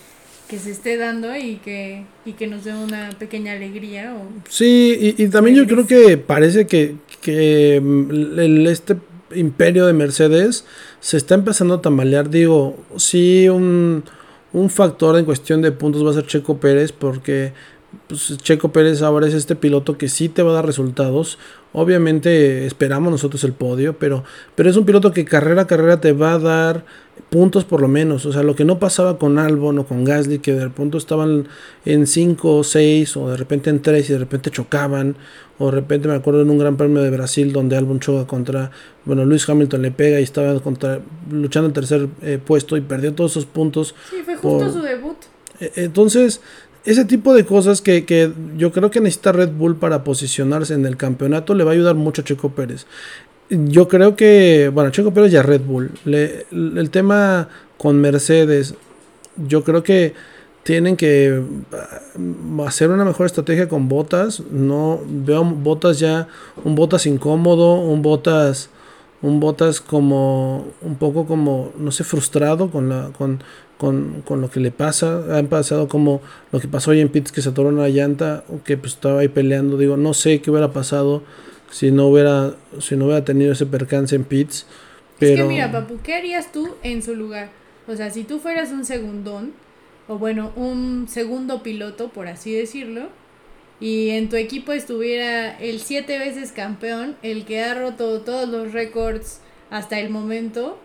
que 0.49 0.59
se 0.59 0.71
esté 0.71 0.97
dando 0.97 1.35
y 1.37 1.57
que, 1.57 2.05
y 2.25 2.33
que 2.33 2.47
nos 2.47 2.65
dé 2.65 2.75
una 2.75 3.11
pequeña 3.19 3.53
alegría 3.53 4.15
o 4.15 4.29
Sí, 4.49 5.15
y, 5.19 5.25
y 5.25 5.29
también 5.29 5.57
yo 5.57 5.67
creo 5.67 5.87
que 5.87 6.19
parece 6.19 6.67
que, 6.67 6.97
que 7.21 7.81
mm, 7.83 8.39
el, 8.39 8.67
este 8.67 8.97
imperio 9.35 9.87
de 9.87 9.93
Mercedes 9.93 10.65
se 11.01 11.17
está 11.17 11.35
empezando 11.35 11.75
a 11.75 11.83
tambalear. 11.83 12.31
Digo, 12.31 12.77
sí, 12.97 13.49
un, 13.49 14.05
un 14.53 14.71
factor 14.71 15.19
en 15.19 15.25
cuestión 15.25 15.63
de 15.63 15.73
puntos 15.73 16.05
va 16.05 16.11
a 16.11 16.15
ser 16.15 16.27
Checo 16.27 16.59
Pérez, 16.59 16.93
porque 16.93 17.53
pues, 18.07 18.37
Checo 18.39 18.73
Pérez 18.73 19.03
ahora 19.03 19.27
es 19.27 19.35
este 19.35 19.57
piloto 19.57 19.99
que 19.99 20.09
sí 20.09 20.29
te 20.29 20.43
va 20.43 20.53
a 20.53 20.55
dar 20.55 20.67
resultados. 20.67 21.39
Obviamente 21.73 22.67
esperamos 22.67 23.11
nosotros 23.11 23.43
el 23.45 23.53
podio, 23.53 23.99
pero, 23.99 24.25
pero 24.55 24.71
es 24.71 24.77
un 24.77 24.87
piloto 24.87 25.13
que 25.13 25.25
carrera 25.25 25.63
a 25.63 25.67
carrera 25.67 26.01
te 26.01 26.13
va 26.13 26.35
a 26.35 26.39
dar 26.39 26.85
puntos 27.31 27.65
por 27.65 27.81
lo 27.81 27.89
menos. 27.89 28.27
O 28.27 28.33
sea, 28.33 28.43
lo 28.43 28.55
que 28.55 28.65
no 28.65 28.79
pasaba 28.79 29.19
con 29.19 29.39
Albon 29.39 29.79
o 29.79 29.87
con 29.87 30.05
Gasly, 30.05 30.39
que 30.39 30.53
de 30.53 30.71
pronto 30.71 30.99
estaban 30.99 31.49
en 31.85 32.07
5 32.07 32.57
o 32.57 32.65
6, 32.65 33.17
o 33.17 33.29
de 33.31 33.37
repente 33.37 33.71
en 33.71 33.83
3 33.83 34.09
y 34.09 34.13
de 34.13 34.19
repente 34.19 34.51
chocaban. 34.51 35.17
O 35.59 35.67
de 35.67 35.73
repente 35.73 36.09
me 36.09 36.15
acuerdo 36.15 36.43
en 36.43 36.51
un 36.51 36.59
gran 36.59 36.77
premio 36.77 37.03
de 37.03 37.11
Brasil 37.11 37.53
donde 37.53 37.77
Albon 37.77 37.99
choca 37.99 38.27
contra, 38.27 38.71
bueno, 39.05 39.25
Luis 39.25 39.49
Hamilton 39.49 39.83
le 39.83 39.91
pega 39.91 40.21
y 40.21 40.23
estaba 40.23 40.59
contra, 40.61 41.01
luchando 41.31 41.69
el 41.69 41.73
tercer 41.73 42.09
eh, 42.23 42.39
puesto 42.45 42.77
y 42.77 42.83
perdió 42.83 43.15
todos 43.15 43.33
esos 43.33 43.47
puntos. 43.47 43.95
Sí, 44.11 44.17
fue 44.25 44.37
justo 44.37 44.73
su 44.73 44.83
debut. 44.83 45.17
E, 45.59 45.73
entonces, 45.77 46.43
ese 46.85 47.05
tipo 47.05 47.35
de 47.35 47.45
cosas 47.45 47.81
que, 47.81 48.05
que, 48.05 48.33
yo 48.57 48.71
creo 48.71 48.91
que 48.91 49.01
necesita 49.01 49.33
Red 49.33 49.51
Bull 49.51 49.77
para 49.77 50.05
posicionarse 50.05 50.75
en 50.75 50.87
el 50.87 50.97
campeonato 50.97 51.55
le 51.55 51.65
va 51.65 51.73
a 51.73 51.75
ayudar 51.75 51.97
mucho 51.97 52.23
a 52.23 52.25
Checo 52.25 52.51
Pérez 52.51 52.87
yo 53.51 53.89
creo 53.89 54.17
que, 54.17 54.71
bueno, 54.73 54.91
Checo 54.91 55.13
Pérez 55.13 55.33
ya 55.33 55.43
Red 55.43 55.63
Bull. 55.63 55.91
el 56.05 56.91
tema 56.91 57.49
con 57.79 58.01
Mercedes, 58.01 58.75
yo 59.37 59.63
creo 59.63 59.83
que 59.83 60.15
tienen 60.67 60.97
que 60.97 61.43
ah, 61.73 62.67
hacer 62.67 62.91
una 62.91 63.05
mejor 63.05 63.27
estrategia 63.27 63.69
con 63.69 63.89
botas. 63.89 64.41
No 64.51 65.01
veo 65.07 65.45
botas 65.45 66.01
ya, 66.01 66.27
un 66.65 66.75
botas 66.75 67.07
incómodo, 67.07 67.77
un 67.77 68.03
botas, 68.03 68.71
un 69.23 69.39
botas 69.39 69.81
como, 69.81 70.67
un 70.83 70.97
poco 70.97 71.27
como, 71.27 71.73
no 71.79 71.93
sé, 71.93 72.03
frustrado 72.03 72.69
con 72.71 72.89
la, 72.89 73.11
con, 73.17 73.45
con, 73.79 74.23
con 74.23 74.41
lo 74.41 74.51
que 74.51 74.59
le 74.59 74.73
pasa. 74.73 75.39
Han 75.39 75.47
pasado 75.47 75.87
como 75.87 76.21
lo 76.51 76.59
que 76.59 76.67
pasó 76.67 76.91
hoy 76.91 77.01
en 77.01 77.11
Pitts 77.11 77.31
que 77.31 77.43
se 77.43 77.51
atoró 77.51 77.69
una 77.69 77.89
llanta, 77.89 78.43
que 78.65 78.77
pues 78.77 78.95
estaba 78.95 79.21
ahí 79.21 79.29
peleando. 79.29 79.79
Digo, 79.79 79.97
no 79.97 80.15
sé 80.15 80.41
qué 80.41 80.51
hubiera 80.51 80.73
pasado 80.73 81.23
si 81.71 81.91
no 81.91 82.09
hubiera, 82.09 82.55
si 82.81 82.97
no 82.97 83.07
hubiera 83.07 83.25
tenido 83.25 83.53
ese 83.53 83.67
percance 83.67 84.15
en 84.17 84.25
pits. 84.25 84.67
Pero... 85.19 85.35
Es 85.35 85.41
que 85.41 85.49
mira, 85.49 85.73
Papu, 85.73 85.99
¿qué 86.03 86.15
harías 86.15 86.53
tú 86.53 86.75
en 86.83 87.03
su 87.03 87.15
lugar? 87.15 87.51
O 87.89 87.97
sea, 87.97 88.11
si 88.11 88.25
tú 88.25 88.39
fueras 88.39 88.71
un 88.73 88.85
segundón, 88.85 89.53
o 90.09 90.19
bueno, 90.19 90.53
un 90.57 91.07
segundo 91.09 91.63
piloto, 91.63 92.09
por 92.09 92.29
así 92.29 92.53
decirlo, 92.53 93.09
y 93.81 94.11
en 94.11 94.29
tu 94.29 94.37
equipo 94.37 94.73
estuviera 94.73 95.59
el 95.59 95.81
siete 95.81 96.19
veces 96.19 96.53
campeón, 96.53 97.17
el 97.23 97.45
que 97.45 97.63
ha 97.63 97.75
roto 97.75 98.21
todos 98.23 98.49
los 98.49 98.73
récords 98.73 99.41
hasta 99.71 99.99
el 99.99 100.11
momento, 100.11 100.79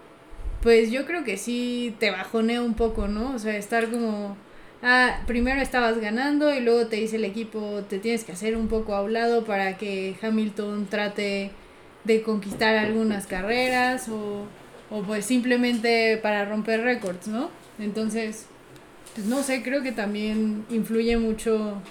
pues 0.62 0.92
yo 0.92 1.06
creo 1.06 1.24
que 1.24 1.38
sí 1.38 1.96
te 2.00 2.12
bajonea 2.12 2.62
un 2.62 2.74
poco, 2.74 3.08
¿no? 3.08 3.34
O 3.34 3.40
sea, 3.40 3.58
estar 3.58 3.90
como 3.90 4.36
ah, 4.84 5.22
primero 5.28 5.62
estabas 5.62 6.00
ganando 6.00 6.54
y 6.54 6.60
luego 6.60 6.88
te 6.88 6.98
dice 6.98 7.18
el 7.18 7.26
equipo, 7.26 7.84
te 7.90 8.00
tienes 8.00 8.24
que 8.24 8.32
hacer 8.32 8.56
un 8.56 8.68
poco 8.68 8.96
a 8.96 9.02
un 9.02 9.14
lado 9.14 9.46
para 9.46 9.78
que 9.78 10.16
Hamilton 10.22 10.88
trate 10.90 11.52
de 12.04 12.22
conquistar 12.22 12.76
algunas 12.78 13.28
carreras 13.28 14.10
o, 14.10 14.46
o 14.90 15.04
pues 15.04 15.26
simplemente 15.26 16.18
para 16.18 16.46
romper 16.46 16.82
récords, 16.82 17.28
¿no? 17.28 17.50
Entonces, 17.80 18.46
pues 19.16 19.28
no 19.28 19.44
sé, 19.44 19.62
creo 19.64 19.84
que 19.84 19.92
también 19.92 20.66
influye 20.70 21.18
mucho 21.18 21.82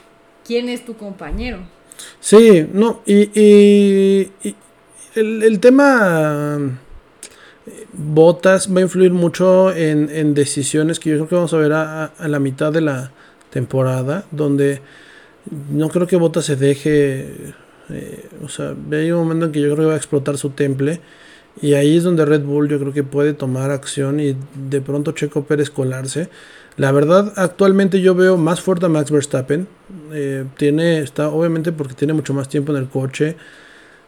quién 0.44 0.68
es 0.68 0.84
tu 0.84 0.96
compañero. 0.96 1.58
Sí, 2.20 2.66
no, 2.72 3.02
y, 3.06 3.30
y, 3.38 4.32
el, 5.14 5.42
el 5.42 5.60
tema 5.60 6.78
Botas 7.92 8.72
va 8.74 8.78
a 8.78 8.82
influir 8.82 9.12
mucho 9.12 9.74
en, 9.74 10.34
decisiones 10.34 10.98
que 11.00 11.10
yo 11.10 11.16
creo 11.16 11.28
que 11.28 11.34
vamos 11.34 11.54
a 11.54 11.58
ver 11.58 11.72
a, 11.72 12.12
la 12.18 12.38
mitad 12.38 12.72
de 12.72 12.80
la 12.80 13.12
temporada, 13.50 14.24
donde 14.30 14.80
no 15.70 15.88
creo 15.88 16.06
que 16.06 16.16
Botas 16.16 16.44
se 16.44 16.56
deje, 16.56 17.52
eh, 17.88 18.28
o 18.44 18.48
sea, 18.48 18.74
hay 18.92 19.10
un 19.12 19.20
momento 19.20 19.46
en 19.46 19.52
que 19.52 19.60
yo 19.60 19.66
creo 19.74 19.84
que 19.84 19.88
va 19.88 19.94
a 19.94 19.96
explotar 19.96 20.38
su 20.38 20.50
temple 20.50 21.00
y 21.60 21.74
ahí 21.74 21.96
es 21.96 22.04
donde 22.04 22.24
Red 22.24 22.42
Bull 22.42 22.68
yo 22.68 22.78
creo 22.78 22.92
que 22.92 23.02
puede 23.02 23.34
tomar 23.34 23.70
acción 23.70 24.20
y 24.20 24.36
de 24.54 24.80
pronto 24.80 25.12
Checo 25.12 25.44
Pérez 25.44 25.70
colarse. 25.70 26.28
La 26.76 26.92
verdad, 26.92 27.32
actualmente 27.36 28.00
yo 28.00 28.14
veo 28.14 28.36
más 28.36 28.60
fuerte 28.60 28.86
a 28.86 28.88
Max 28.88 29.10
Verstappen. 29.10 29.66
Eh, 30.12 30.44
tiene, 30.56 31.00
está 31.00 31.28
obviamente 31.28 31.72
porque 31.72 31.94
tiene 31.94 32.12
mucho 32.14 32.32
más 32.32 32.48
tiempo 32.48 32.72
en 32.72 32.78
el 32.78 32.88
coche. 32.88 33.36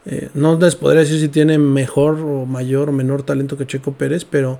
Eh, 0.05 0.31
no 0.35 0.59
les 0.59 0.75
podría 0.77 1.01
decir 1.01 1.21
si 1.21 1.29
tiene 1.29 1.59
mejor 1.59 2.19
o 2.21 2.45
mayor 2.47 2.89
o 2.89 2.93
menor 2.93 3.23
talento 3.23 3.57
que 3.57 3.67
Checo 3.67 3.93
Pérez, 3.93 4.25
pero, 4.25 4.59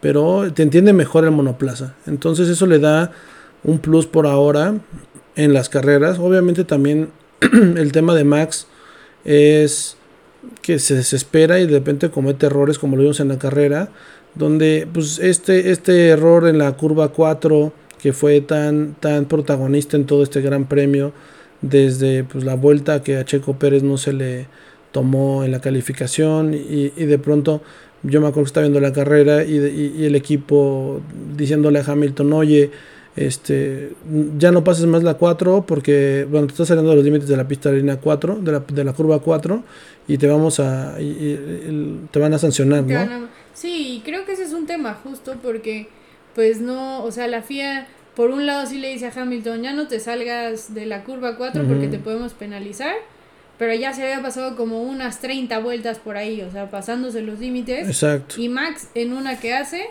pero 0.00 0.52
te 0.52 0.62
entiende 0.62 0.92
mejor 0.92 1.24
el 1.24 1.32
monoplaza. 1.32 1.94
Entonces 2.06 2.48
eso 2.48 2.66
le 2.66 2.78
da 2.78 3.12
un 3.64 3.78
plus 3.78 4.06
por 4.06 4.26
ahora 4.26 4.74
en 5.36 5.52
las 5.52 5.68
carreras. 5.68 6.18
Obviamente 6.18 6.64
también 6.64 7.10
el 7.40 7.92
tema 7.92 8.14
de 8.14 8.24
Max 8.24 8.66
es 9.24 9.96
que 10.62 10.78
se 10.78 10.94
desespera 10.94 11.58
y 11.60 11.66
de 11.66 11.72
repente 11.72 12.10
comete 12.10 12.46
errores 12.46 12.78
como 12.78 12.96
lo 12.96 13.02
vimos 13.02 13.20
en 13.20 13.28
la 13.28 13.38
carrera, 13.38 13.88
donde 14.34 14.86
pues 14.92 15.18
este, 15.18 15.70
este 15.70 16.08
error 16.08 16.46
en 16.46 16.58
la 16.58 16.72
curva 16.72 17.08
4 17.08 17.72
que 18.00 18.12
fue 18.12 18.42
tan, 18.42 18.94
tan 19.00 19.24
protagonista 19.24 19.96
en 19.96 20.04
todo 20.04 20.22
este 20.22 20.42
gran 20.42 20.66
premio, 20.66 21.12
desde 21.62 22.24
pues, 22.24 22.44
la 22.44 22.54
vuelta 22.54 23.02
que 23.02 23.16
a 23.16 23.24
Checo 23.24 23.58
Pérez 23.58 23.82
no 23.82 23.96
se 23.96 24.12
le 24.12 24.46
tomó 24.94 25.42
en 25.42 25.50
la 25.50 25.60
calificación 25.60 26.54
y, 26.54 26.88
de 26.90 27.18
pronto 27.18 27.60
yo 28.04 28.20
me 28.20 28.28
acuerdo 28.28 28.44
que 28.44 28.48
estaba 28.50 28.66
viendo 28.68 28.78
la 28.78 28.92
carrera 28.92 29.42
y, 29.42 30.04
el 30.04 30.14
equipo 30.14 31.02
diciéndole 31.36 31.80
a 31.80 31.84
Hamilton, 31.84 32.32
oye, 32.32 32.70
este, 33.16 33.90
ya 34.38 34.52
no 34.52 34.62
pases 34.62 34.86
más 34.86 35.02
la 35.02 35.14
4 35.14 35.64
porque, 35.66 36.28
bueno, 36.30 36.46
te 36.46 36.52
estás 36.52 36.68
saliendo 36.68 36.90
de 36.90 36.96
los 36.96 37.04
límites 37.04 37.28
de 37.28 37.36
la 37.36 37.48
pista 37.48 37.72
de 37.72 37.78
línea 37.78 37.96
4, 37.96 38.36
de 38.36 38.52
la, 38.52 38.60
de 38.60 38.84
la 38.84 38.92
curva 38.92 39.18
4 39.18 39.64
y 40.06 40.16
te 40.16 40.28
vamos 40.28 40.60
a, 40.60 40.94
te 40.96 42.18
van 42.20 42.32
a 42.32 42.38
sancionar, 42.38 42.84
¿no? 42.84 43.28
Sí, 43.52 44.00
creo 44.04 44.24
que 44.24 44.32
ese 44.34 44.44
es 44.44 44.52
un 44.52 44.66
tema 44.66 44.94
justo 44.94 45.34
porque, 45.42 45.88
pues 46.36 46.60
no, 46.60 47.02
o 47.02 47.10
sea, 47.10 47.26
la 47.26 47.42
FIA 47.42 47.88
por 48.14 48.30
un 48.30 48.46
lado 48.46 48.64
sí 48.66 48.78
le 48.78 48.90
dice 48.90 49.06
a 49.06 49.12
Hamilton, 49.12 49.62
ya 49.62 49.72
no 49.72 49.88
te 49.88 49.98
salgas 49.98 50.72
de 50.72 50.86
la 50.86 51.02
curva 51.02 51.36
4 51.36 51.64
porque 51.66 51.88
te 51.88 51.98
podemos 51.98 52.32
penalizar 52.32 52.94
pero 53.58 53.74
ya 53.74 53.92
se 53.92 54.02
había 54.02 54.20
pasado 54.22 54.56
como 54.56 54.82
unas 54.82 55.20
30 55.20 55.58
vueltas 55.60 55.98
por 55.98 56.16
ahí, 56.16 56.42
o 56.42 56.50
sea, 56.50 56.70
pasándose 56.70 57.22
los 57.22 57.38
límites. 57.38 57.86
Exacto. 57.86 58.40
Y 58.40 58.48
Max 58.48 58.88
en 58.94 59.12
una 59.12 59.38
que 59.38 59.54
hace... 59.54 59.82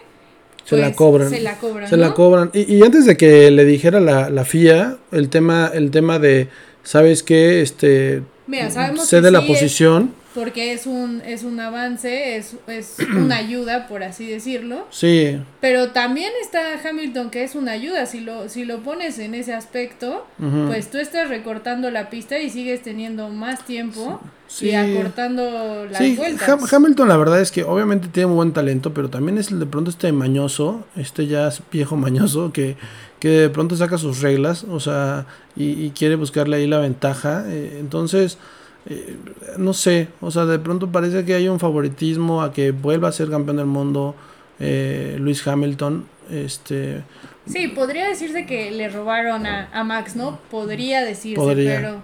Se 0.66 0.78
la 0.78 0.88
pues, 0.88 0.96
cobran. 0.96 1.30
Se 1.30 1.42
la 1.42 1.58
cobran. 1.58 1.90
Se 1.90 1.98
la 1.98 2.14
cobran. 2.14 2.50
Y, 2.54 2.76
y, 2.76 2.84
antes 2.84 3.06
de 3.06 3.18
que 3.18 3.52
le 3.52 3.66
dijera 3.66 4.00
la, 4.00 4.30
la 4.30 4.46
FIA, 4.46 4.98
el 5.12 5.28
tema, 5.28 5.70
el 5.74 5.92
tema 5.92 6.20
de, 6.20 6.48
¿sabes 6.84 7.22
qué? 7.22 7.62
Este, 7.62 8.24
Mira, 8.48 8.72
sabemos 8.72 9.06
cede 9.06 9.30
la 9.30 9.46
posición 9.46 10.14
porque 10.34 10.74
es 10.74 10.88
un, 10.88 11.22
es 11.26 11.44
un 11.44 11.60
avance, 11.60 12.38
es, 12.38 12.56
es 12.68 12.98
una 13.16 13.38
ayuda, 13.38 13.88
por 13.88 14.04
así 14.04 14.26
decirlo. 14.26 14.88
Sí. 14.90 15.40
Pero 15.62 15.92
también 15.92 16.32
está 16.42 16.80
Hamilton, 16.84 17.30
que 17.30 17.44
es 17.44 17.56
una 17.56 17.72
ayuda. 17.72 18.06
Si 18.06 18.20
lo, 18.20 18.50
si 18.50 18.66
lo 18.66 18.82
pones 18.82 19.20
en 19.20 19.36
ese 19.36 19.54
aspecto, 19.54 20.26
pues 20.68 20.90
tú 20.90 20.98
estás 20.98 21.30
recortando 21.30 21.92
la 21.92 22.10
pista 22.10 22.40
y 22.40 22.50
sigues 22.50 22.82
teniendo 22.82 23.30
más 23.30 23.66
tiempo 23.66 24.20
y 24.62 24.72
acortando 24.72 25.86
las 25.90 26.00
sí. 26.00 26.16
vueltas. 26.16 26.74
Hamilton, 26.74 27.08
la 27.08 27.18
verdad 27.18 27.40
es 27.40 27.52
que 27.52 27.64
obviamente 27.64 28.08
tiene 28.08 28.28
un 28.28 28.36
buen 28.36 28.54
talento, 28.54 28.94
pero 28.94 29.10
también 29.10 29.38
es 29.38 29.58
de 29.58 29.66
pronto 29.66 29.90
este 29.90 30.12
mañoso, 30.12 30.86
este 30.96 31.28
ya 31.28 31.50
viejo 31.72 31.96
mañoso, 31.96 32.52
que, 32.52 32.76
que 33.20 33.30
de 33.30 33.50
pronto 33.50 33.76
saca 33.76 33.98
sus 33.98 34.22
reglas, 34.22 34.64
o 34.64 34.80
sea, 34.80 35.26
y, 35.56 35.92
quiere 35.92 36.16
buscarle 36.16 36.58
ahí 36.58 36.68
la 36.68 36.80
ventaja. 36.80 37.46
Eh, 37.48 37.78
entonces. 37.80 38.38
Eh, 38.86 39.16
no 39.58 39.74
sé, 39.74 40.10
o 40.20 40.32
sea, 40.32 40.46
de 40.46 40.60
pronto 40.60 40.92
parece 40.92 41.24
que 41.24 41.34
hay 41.34 41.48
un 41.48 41.60
favoritismo 41.60 42.42
a 42.42 42.52
que 42.52 42.72
vuelva 42.72 43.10
a 43.10 43.12
ser 43.12 43.30
campeón 43.30 43.58
del 43.58 43.66
mundo 43.66 44.16
eh, 44.60 45.16
Luis 45.20 45.46
Hamilton. 45.48 46.08
Este, 46.30 47.04
sí, 47.46 47.68
podría 47.70 48.08
decirse 48.08 48.46
que 48.46 48.72
le 48.72 48.90
robaron 48.90 49.46
a, 49.46 49.84
Max, 49.84 50.16
¿no? 50.16 50.40
Podría 50.50 51.04
decirse, 51.04 51.54
pero 51.56 52.02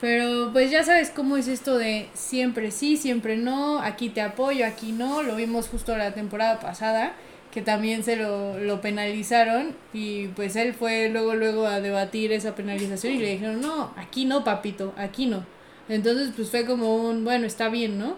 pero 0.00 0.48
pues 0.52 0.70
ya 0.70 0.82
sabes 0.82 1.10
cómo 1.10 1.36
es 1.36 1.46
esto 1.46 1.76
de 1.76 2.08
siempre 2.14 2.70
sí, 2.70 2.96
siempre 2.96 3.36
no, 3.36 3.80
aquí 3.80 4.08
te 4.08 4.22
apoyo, 4.22 4.64
aquí 4.64 4.92
no, 4.92 5.22
lo 5.22 5.36
vimos 5.36 5.68
justo 5.68 5.94
la 5.96 6.14
temporada 6.14 6.58
pasada, 6.58 7.12
que 7.52 7.60
también 7.60 8.02
se 8.02 8.16
lo, 8.16 8.58
lo 8.58 8.80
penalizaron 8.80 9.74
y 9.92 10.28
pues 10.28 10.56
él 10.56 10.72
fue 10.72 11.10
luego 11.10 11.34
luego 11.34 11.66
a 11.66 11.82
debatir 11.82 12.32
esa 12.32 12.54
penalización 12.54 13.12
y 13.12 13.18
le 13.18 13.32
dijeron, 13.32 13.60
no, 13.60 13.92
aquí 13.96 14.24
no, 14.24 14.42
papito, 14.42 14.94
aquí 14.96 15.26
no. 15.26 15.44
Entonces, 15.90 16.30
pues 16.34 16.50
fue 16.50 16.64
como 16.64 16.96
un, 16.96 17.24
bueno, 17.24 17.46
está 17.46 17.68
bien, 17.68 17.98
¿no? 17.98 18.16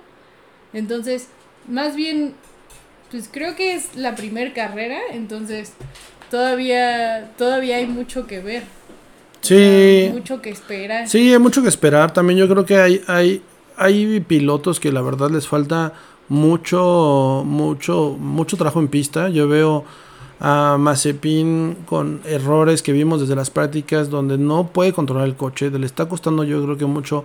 Entonces, 0.74 1.28
más 1.66 1.96
bien, 1.96 2.34
pues 3.10 3.28
creo 3.32 3.56
que 3.56 3.74
es 3.74 3.96
la 3.96 4.14
primer 4.14 4.52
carrera, 4.52 4.98
entonces 5.10 5.72
todavía, 6.30 7.32
todavía 7.36 7.76
hay 7.78 7.86
mucho 7.86 8.26
que 8.26 8.40
ver. 8.40 8.62
Sí. 9.40 10.08
mucho 10.12 10.40
que 10.40 10.50
esperar. 10.50 11.08
Sí, 11.08 11.32
hay 11.32 11.38
mucho 11.38 11.62
que 11.62 11.68
esperar. 11.68 12.12
También 12.12 12.38
yo 12.38 12.48
creo 12.48 12.64
que 12.64 12.76
hay, 12.76 13.00
hay, 13.08 13.42
hay 13.76 14.20
pilotos 14.20 14.78
que 14.78 14.92
la 14.92 15.02
verdad 15.02 15.30
les 15.30 15.48
falta 15.48 15.94
mucho, 16.28 17.42
mucho, 17.44 18.16
mucho 18.20 18.56
trabajo 18.56 18.80
en 18.80 18.88
pista. 18.88 19.30
Yo 19.30 19.48
veo 19.48 19.84
a 20.44 20.76
Mazepin 20.78 21.78
con 21.86 22.20
errores 22.24 22.82
que 22.82 22.92
vimos 22.92 23.20
desde 23.20 23.36
las 23.36 23.50
prácticas 23.50 24.10
donde 24.10 24.38
no 24.38 24.68
puede 24.68 24.92
controlar 24.92 25.26
el 25.26 25.36
coche, 25.36 25.70
le 25.70 25.86
está 25.86 26.08
costando 26.08 26.42
yo 26.42 26.60
creo 26.64 26.76
que 26.76 26.84
mucho 26.84 27.24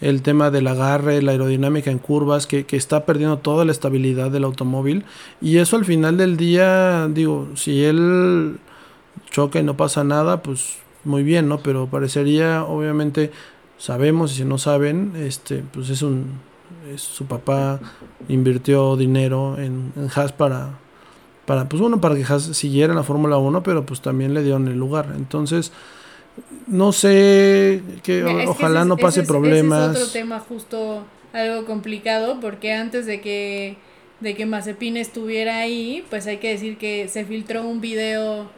el 0.00 0.22
tema 0.22 0.50
del 0.50 0.66
agarre, 0.68 1.22
la 1.22 1.32
aerodinámica 1.32 1.90
en 1.90 1.98
curvas, 1.98 2.46
que, 2.46 2.66
que, 2.66 2.76
está 2.76 3.04
perdiendo 3.04 3.38
toda 3.38 3.64
la 3.64 3.72
estabilidad 3.72 4.30
del 4.30 4.44
automóvil. 4.44 5.04
Y 5.40 5.58
eso 5.58 5.76
al 5.76 5.84
final 5.84 6.16
del 6.16 6.36
día, 6.36 7.08
digo, 7.08 7.48
si 7.54 7.84
él 7.84 8.58
choca 9.30 9.58
y 9.58 9.62
no 9.62 9.76
pasa 9.76 10.04
nada, 10.04 10.42
pues 10.42 10.78
muy 11.04 11.22
bien, 11.22 11.48
¿no? 11.48 11.58
Pero 11.58 11.86
parecería, 11.86 12.64
obviamente, 12.64 13.32
sabemos, 13.78 14.32
y 14.32 14.36
si 14.36 14.44
no 14.44 14.58
saben, 14.58 15.14
este, 15.16 15.64
pues 15.72 15.90
es 15.90 16.02
un, 16.02 16.40
su 16.96 17.26
papá 17.26 17.80
invirtió 18.28 18.96
dinero 18.96 19.56
en, 19.58 19.92
en 19.96 20.08
Haas 20.14 20.32
para, 20.32 20.78
para, 21.46 21.68
pues 21.68 21.80
bueno, 21.80 22.00
para 22.00 22.14
que 22.14 22.24
Haas 22.24 22.42
siguiera 22.42 22.92
en 22.92 22.98
la 22.98 23.04
Fórmula 23.04 23.38
1, 23.38 23.62
pero 23.62 23.84
pues 23.86 24.00
también 24.00 24.34
le 24.34 24.42
dieron 24.42 24.68
el 24.68 24.78
lugar. 24.78 25.14
Entonces, 25.16 25.72
no 26.66 26.92
sé, 26.92 27.82
que 28.02 28.24
ojalá 28.24 28.84
no 28.84 28.96
pase 28.96 29.22
problemas. 29.22 29.96
es 29.96 30.02
otro 30.02 30.12
tema 30.12 30.40
justo 30.40 31.04
algo 31.32 31.66
complicado, 31.66 32.38
porque 32.40 32.72
antes 32.72 33.06
de 33.06 33.20
que 33.20 33.76
de 34.20 34.34
que 34.34 34.46
Mazepin 34.46 34.96
estuviera 34.96 35.58
ahí, 35.58 36.04
pues 36.10 36.26
hay 36.26 36.38
que 36.38 36.50
decir 36.50 36.76
que 36.76 37.06
se 37.06 37.24
filtró 37.24 37.62
un 37.62 37.80
video 37.80 38.50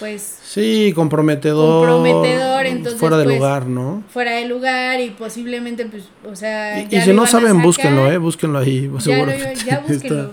pues 0.00 0.40
sí 0.42 0.92
comprometedor 0.92 1.86
comprometedor 1.86 2.66
entonces 2.66 2.98
fuera 2.98 3.16
de 3.16 3.24
pues, 3.24 3.36
lugar 3.36 3.66
no 3.66 4.02
fuera 4.08 4.32
de 4.32 4.46
lugar 4.46 5.00
y 5.00 5.10
posiblemente 5.10 5.86
pues 5.86 6.08
o 6.28 6.34
sea 6.34 6.82
y, 6.82 7.00
si 7.00 7.12
no 7.12 7.28
saben 7.28 7.62
búsquenlo 7.62 8.10
eh 8.10 8.18
búsquenlo 8.18 8.58
ahí 8.58 8.90
ya, 8.98 9.24
lo, 9.24 9.32
ya 9.64 9.78
búsquenlo. 9.88 10.32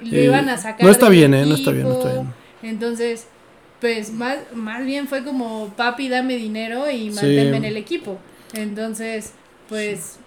Lo 0.00 0.18
iban 0.18 0.50
a 0.50 0.58
sacar 0.58 0.84
no 0.84 0.90
está 0.90 1.08
bien 1.08 1.32
eh 1.32 1.46
no 1.46 1.54
está 1.54 1.70
bien 1.70 1.88
no 1.88 1.94
está 1.94 2.12
bien. 2.12 2.34
Entonces 2.62 3.26
pues 3.80 4.12
más 4.12 4.38
más 4.54 4.84
bien 4.84 5.08
fue 5.08 5.24
como 5.24 5.72
papi 5.76 6.08
dame 6.08 6.36
dinero 6.36 6.90
y 6.90 7.10
manténme 7.10 7.56
en 7.56 7.64
el 7.64 7.76
equipo 7.76 8.18
entonces 8.54 9.32
pues 9.68 10.18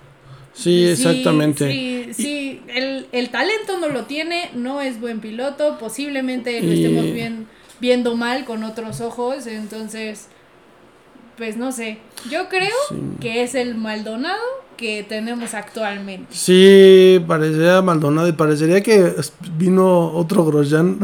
Sí, 0.55 0.85
exactamente. 0.85 1.71
Sí, 1.71 2.13
sí, 2.13 2.61
el, 2.67 3.07
el, 3.11 3.29
talento 3.29 3.79
no 3.79 3.89
lo 3.89 4.03
tiene, 4.03 4.51
no 4.53 4.81
es 4.81 5.01
buen 5.01 5.19
piloto, 5.19 5.79
posiblemente 5.79 6.61
lo 6.61 6.71
estemos 6.71 7.11
bien 7.11 7.47
viendo 7.79 8.15
mal 8.15 8.45
con 8.45 8.63
otros 8.63 9.01
ojos, 9.01 9.47
entonces, 9.47 10.27
pues 11.37 11.57
no 11.57 11.71
sé, 11.71 11.97
yo 12.29 12.47
creo 12.47 12.75
que 13.19 13.43
es 13.43 13.55
el 13.55 13.75
Maldonado 13.75 14.62
que 14.77 15.03
tenemos 15.03 15.53
actualmente. 15.53 16.27
Sí, 16.31 17.23
parecería 17.27 17.81
Maldonado 17.81 18.27
y 18.27 18.33
parecería 18.33 18.81
que 18.81 19.13
vino 19.57 20.11
otro 20.11 20.45
Grosjean, 20.45 20.99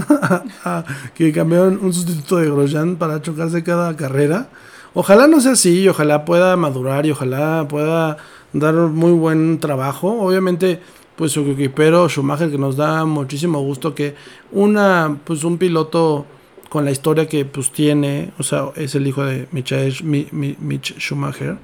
que 1.16 1.32
cambiaron 1.32 1.80
un 1.82 1.94
sustituto 1.94 2.38
de 2.38 2.50
Grosjean 2.50 2.98
para 2.98 3.22
chocarse 3.22 3.64
cada 3.64 3.96
carrera. 3.96 4.50
Ojalá 4.94 5.28
no 5.28 5.40
sea 5.40 5.52
así, 5.54 5.88
ojalá 5.88 6.26
pueda 6.26 6.56
madurar 6.56 7.06
y 7.06 7.12
ojalá 7.12 7.68
pueda 7.68 8.18
dar 8.54 8.74
muy 8.74 9.12
buen 9.12 9.60
trabajo. 9.60 10.20
Obviamente, 10.20 10.82
pues 11.16 11.34
su 11.34 11.42
equipero 11.42 12.08
Schumacher 12.10 12.50
que 12.50 12.58
nos 12.58 12.78
da 12.78 13.06
muchísimo 13.06 13.60
gusto 13.62 13.94
que 13.94 14.16
una 14.52 15.18
pues 15.26 15.44
un 15.44 15.58
piloto 15.58 16.26
con 16.70 16.86
la 16.86 16.92
historia 16.92 17.28
que 17.28 17.46
pues 17.46 17.72
tiene, 17.72 18.32
o 18.38 18.44
sea, 18.44 18.70
es 18.76 18.96
el 18.96 19.06
hijo 19.08 19.26
de 19.26 19.48
Michael, 19.52 19.96
Mitch 20.32 20.98
Schumacher, 20.98 21.58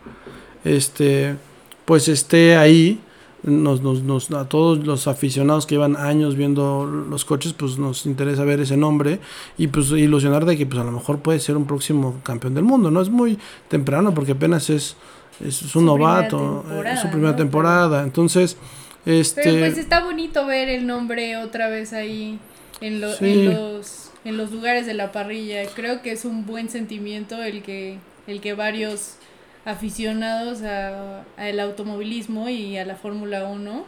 este, 0.64 1.36
pues 1.86 2.08
esté 2.08 2.58
ahí, 2.58 3.00
nos, 3.44 3.82
nos, 3.82 4.02
nos, 4.04 4.32
a 4.32 4.50
todos 4.50 4.86
los 4.86 5.08
aficionados 5.08 5.66
que 5.66 5.76
llevan 5.76 5.96
años 5.96 6.36
viendo 6.36 6.86
los 6.86 7.26
coches, 7.26 7.54
pues 7.54 7.78
nos 7.78 8.06
interesa 8.06 8.44
ver 8.44 8.60
ese 8.60 8.76
nombre 8.76 9.20
y 9.58 9.68
pues 9.68 9.92
ilusionar 9.92 10.46
de 10.46 10.58
que 10.58 10.66
pues 10.66 10.82
a 10.82 10.84
lo 10.84 10.92
mejor 10.92 11.20
puede 11.20 11.40
ser 11.40 11.56
un 11.56 11.66
próximo 11.66 12.20
campeón 12.24 12.56
del 12.56 12.64
mundo, 12.64 12.90
¿no? 12.90 13.02
Es 13.02 13.10
muy 13.10 13.38
temprano 13.68 14.14
porque 14.14 14.32
apenas 14.32 14.70
es, 14.70 14.96
es, 15.46 15.76
un 15.76 15.86
novato, 15.86 16.66
es 16.86 17.00
su 17.00 17.10
primera 17.10 17.36
temporada, 17.36 18.04
entonces... 18.04 18.58
Este... 19.06 19.44
Pero 19.44 19.60
pues 19.60 19.78
está 19.78 20.04
bonito 20.04 20.48
ver 20.48 20.68
el 20.68 20.88
nombre 20.88 21.38
otra 21.38 21.70
vez 21.70 21.94
ahí 21.94 22.40
en, 22.82 23.04
en 23.04 23.46
los 23.54 24.06
en 24.26 24.38
los 24.38 24.52
lugares 24.52 24.86
de 24.86 24.94
la 24.94 25.12
parrilla. 25.12 25.64
Creo 25.74 26.02
que 26.02 26.12
es 26.12 26.26
un 26.26 26.46
buen 26.46 26.70
sentimiento 26.70 27.42
el 27.42 27.62
que, 27.62 28.00
el 28.28 28.42
que 28.42 28.54
varios 28.54 29.16
aficionados 29.66 30.62
al 30.62 31.60
automovilismo 31.60 32.48
y 32.50 32.78
a 32.78 32.86
la 32.86 32.96
Fórmula 32.96 33.46
1, 33.46 33.86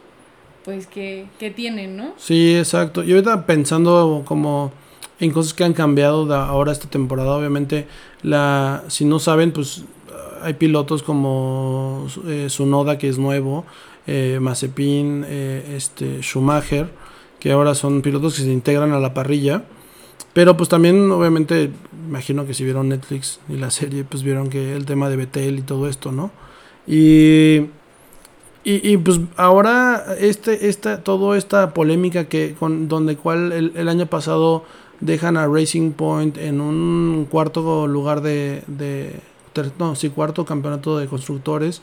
pues 0.66 0.88
que, 0.88 1.28
que, 1.40 1.52
tienen, 1.52 1.96
¿no? 1.96 2.14
Sí, 2.18 2.58
exacto. 2.58 3.04
Y 3.04 3.12
ahorita 3.12 3.46
pensando 3.46 4.24
como 4.26 4.72
en 5.20 5.32
cosas 5.32 5.54
que 5.54 5.64
han 5.64 5.74
cambiado 5.74 6.34
ahora 6.34 6.72
esta 6.72 6.90
temporada, 6.90 7.32
obviamente, 7.38 7.88
la 8.24 8.84
si 8.88 9.06
no 9.06 9.20
saben, 9.20 9.52
pues 9.52 9.84
hay 10.42 10.54
pilotos 10.54 11.04
como 11.04 12.08
eh, 12.28 12.48
Sunoda, 12.50 12.98
que 12.98 13.08
es 13.08 13.18
nuevo, 13.18 13.66
eh, 14.06 14.40
Mazepin, 14.42 15.26
eh, 15.28 15.76
este, 15.76 16.22
Schumacher, 16.22 16.90
que 17.40 17.52
ahora 17.52 17.76
son 17.76 18.02
pilotos 18.02 18.36
que 18.36 18.44
se 18.44 18.52
integran 18.52 18.92
a 18.94 19.00
la 19.00 19.14
parrilla 19.14 19.64
pero 20.38 20.56
pues 20.56 20.70
también, 20.70 21.10
obviamente, 21.10 21.72
imagino 22.08 22.46
que 22.46 22.54
si 22.54 22.64
vieron 22.64 22.90
Netflix 22.90 23.40
y 23.50 23.58
la 23.58 23.72
serie, 23.72 24.04
pues 24.04 24.22
vieron 24.22 24.52
que 24.52 24.76
el 24.76 24.86
tema 24.86 25.10
de 25.10 25.16
Betel 25.16 25.58
y 25.58 25.64
todo 25.64 25.90
esto, 25.90 26.12
¿no? 26.12 26.30
Y, 26.86 27.72
y, 28.64 28.98
pues 28.98 29.20
ahora 29.36 30.06
este, 30.20 30.70
esta, 30.70 31.02
toda 31.02 31.40
esta 31.40 31.74
polémica 31.74 32.26
que 32.26 32.54
con 32.54 32.88
donde 32.88 33.16
cual 33.16 33.52
el, 33.52 33.90
año 33.90 34.06
pasado 34.06 34.64
dejan 35.00 35.38
a 35.38 35.48
Racing 35.48 35.94
Point 35.94 36.38
en 36.38 36.62
un 36.62 37.28
cuarto 37.32 37.88
lugar 37.88 38.22
de 38.22 38.62
no, 39.80 39.96
sí, 39.96 40.12
cuarto 40.12 40.46
campeonato 40.46 41.00
de 41.00 41.08
constructores 41.08 41.82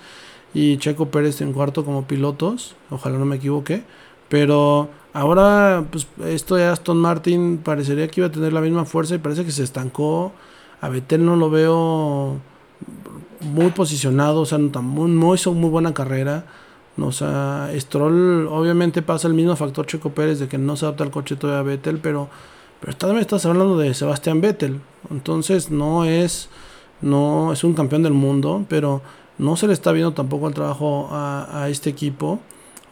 y 0.55 0.77
Checo 0.77 1.07
Pérez 1.07 1.41
en 1.41 1.53
cuarto 1.53 1.85
como 1.85 2.05
pilotos, 2.05 2.77
ojalá 2.89 3.19
no 3.19 3.25
me 3.25 3.35
equivoque, 3.35 3.83
pero 4.29 4.89
Ahora, 5.15 5.87
pues 5.93 6.09
esto 6.27 6.57
de 6.57 6.65
Aston 6.65 6.99
Martin 6.99 7.59
parecería 7.59 8.09
que 8.09 8.21
iba 8.21 8.27
a 8.27 8.33
tener 8.33 8.53
la 8.53 8.61
misma 8.61 8.85
fuerza 8.85 9.15
y 9.15 9.19
parece 9.19 9.45
que 9.45 9.53
se 9.53 9.63
estancó. 9.63 10.33
A 10.81 10.89
Vettel 10.89 11.25
no 11.25 11.37
lo 11.37 11.51
veo 11.51 12.41
muy 13.41 13.71
posicionado, 13.71 14.41
o 14.41 14.45
sea, 14.45 14.59
no, 14.59 14.83
no 14.83 15.35
hizo 15.37 15.55
muy 15.55 15.71
buena 15.71 15.95
carrera. 15.95 16.47
O 16.99 17.13
sea, 17.13 17.71
Stroll 17.77 18.49
obviamente 18.49 19.03
pasa 19.03 19.29
el 19.29 19.35
mismo 19.35 19.55
factor 19.55 19.87
Checo 19.87 20.11
Pérez 20.11 20.41
de 20.41 20.49
que 20.49 20.59
no 20.59 20.77
se 20.77 20.85
adapta 20.85 21.05
al 21.05 21.13
coche 21.13 21.37
todavía 21.37 21.61
a 21.61 21.63
Vettel, 21.63 21.99
pero, 21.99 22.29
pero 22.81 22.97
también 22.97 23.21
estás 23.21 23.47
hablando 23.47 23.79
de 23.79 23.95
Sebastián 23.95 24.41
Vettel. 24.41 24.81
Entonces 25.13 25.71
no 25.71 26.05
es, 26.05 26.49
no 27.03 27.53
es 27.53 27.63
un 27.63 27.75
campeón 27.75 28.03
del 28.03 28.15
mundo, 28.15 28.67
pero 28.69 29.01
no 29.39 29.57
se 29.57 29.69
le 29.69 29.75
está 29.75 29.93
viendo 29.93 30.13
tampoco 30.13 30.49
el 30.49 30.55
trabajo 30.55 31.09
a, 31.13 31.63
a 31.63 31.69
este 31.69 31.89
equipo. 31.89 32.41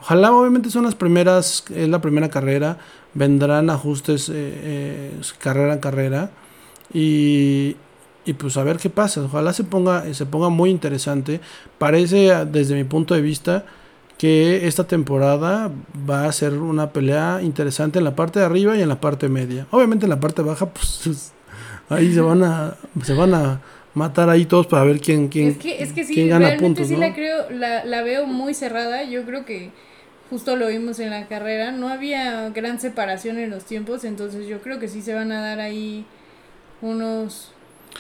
Ojalá, 0.03 0.33
obviamente 0.33 0.69
son 0.69 0.83
las 0.83 0.97
primeras, 0.97 1.65
es 1.73 1.89
la 1.89 2.01
primera 2.01 2.29
carrera, 2.29 2.77
vendrán 3.15 3.71
ajustes 3.71 4.29
eh, 4.29 4.33
eh, 4.35 5.21
carrera 5.39 5.75
a 5.75 5.81
carrera 5.81 6.31
y, 6.93 7.77
y, 8.25 8.33
pues 8.33 8.57
a 8.57 8.65
ver 8.65 8.79
qué 8.79 8.91
pasa. 8.91 9.23
Ojalá 9.23 9.53
se 9.53 9.63
ponga, 9.63 10.13
se 10.13 10.27
ponga 10.27 10.49
muy 10.49 10.71
interesante. 10.71 11.41
Parece 11.79 12.45
desde 12.47 12.75
mi 12.75 12.83
punto 12.83 13.15
de 13.15 13.23
vista 13.23 13.65
que 14.19 14.67
esta 14.67 14.89
temporada 14.89 15.71
va 16.11 16.27
a 16.27 16.33
ser 16.33 16.55
una 16.55 16.91
pelea 16.91 17.39
interesante 17.41 18.01
en 18.01 18.05
la 18.05 18.17
parte 18.17 18.41
de 18.41 18.47
arriba 18.47 18.77
y 18.77 18.83
en 18.83 18.89
la 18.89 19.01
parte 19.01 19.29
media. 19.29 19.69
Obviamente 19.71 20.07
en 20.07 20.11
la 20.11 20.19
parte 20.19 20.43
baja, 20.43 20.67
pues 20.67 21.33
ahí 21.89 22.13
se 22.13 22.21
van 22.21 22.43
a, 22.43 22.75
se 23.05 23.15
van 23.15 23.35
a 23.35 23.61
matar 23.95 24.31
ahí 24.31 24.47
todos 24.47 24.67
para 24.67 24.83
ver 24.83 25.01
quién, 25.01 25.29
quién, 25.29 25.51
es 25.51 25.59
que, 25.59 25.81
es 25.81 25.93
que 25.93 26.05
sí, 26.05 26.27
gana 26.27 26.57
puntos. 26.57 26.89
Sí 26.89 26.97
la 26.97 27.15
creo, 27.15 27.51
la, 27.51 27.85
la 27.85 28.03
veo 28.03 28.27
muy 28.27 28.53
cerrada. 28.53 29.05
Yo 29.05 29.25
creo 29.25 29.45
que 29.45 29.71
justo 30.33 30.57
lo 30.57 30.69
vimos 30.69 30.99
en 30.99 31.11
la 31.11 31.29
carrera, 31.29 31.73
no 31.73 31.91
había 31.91 32.49
gran 32.49 32.81
separación 32.81 33.39
en 33.39 33.51
los 33.51 33.65
tiempos, 33.67 34.03
entonces 34.03 34.47
yo 34.47 34.63
creo 34.63 34.79
que 34.79 34.89
sí 34.89 35.03
se 35.03 35.13
van 35.13 35.31
a 35.31 35.43
dar 35.43 35.61
ahí 35.61 36.07
unos 36.81 37.51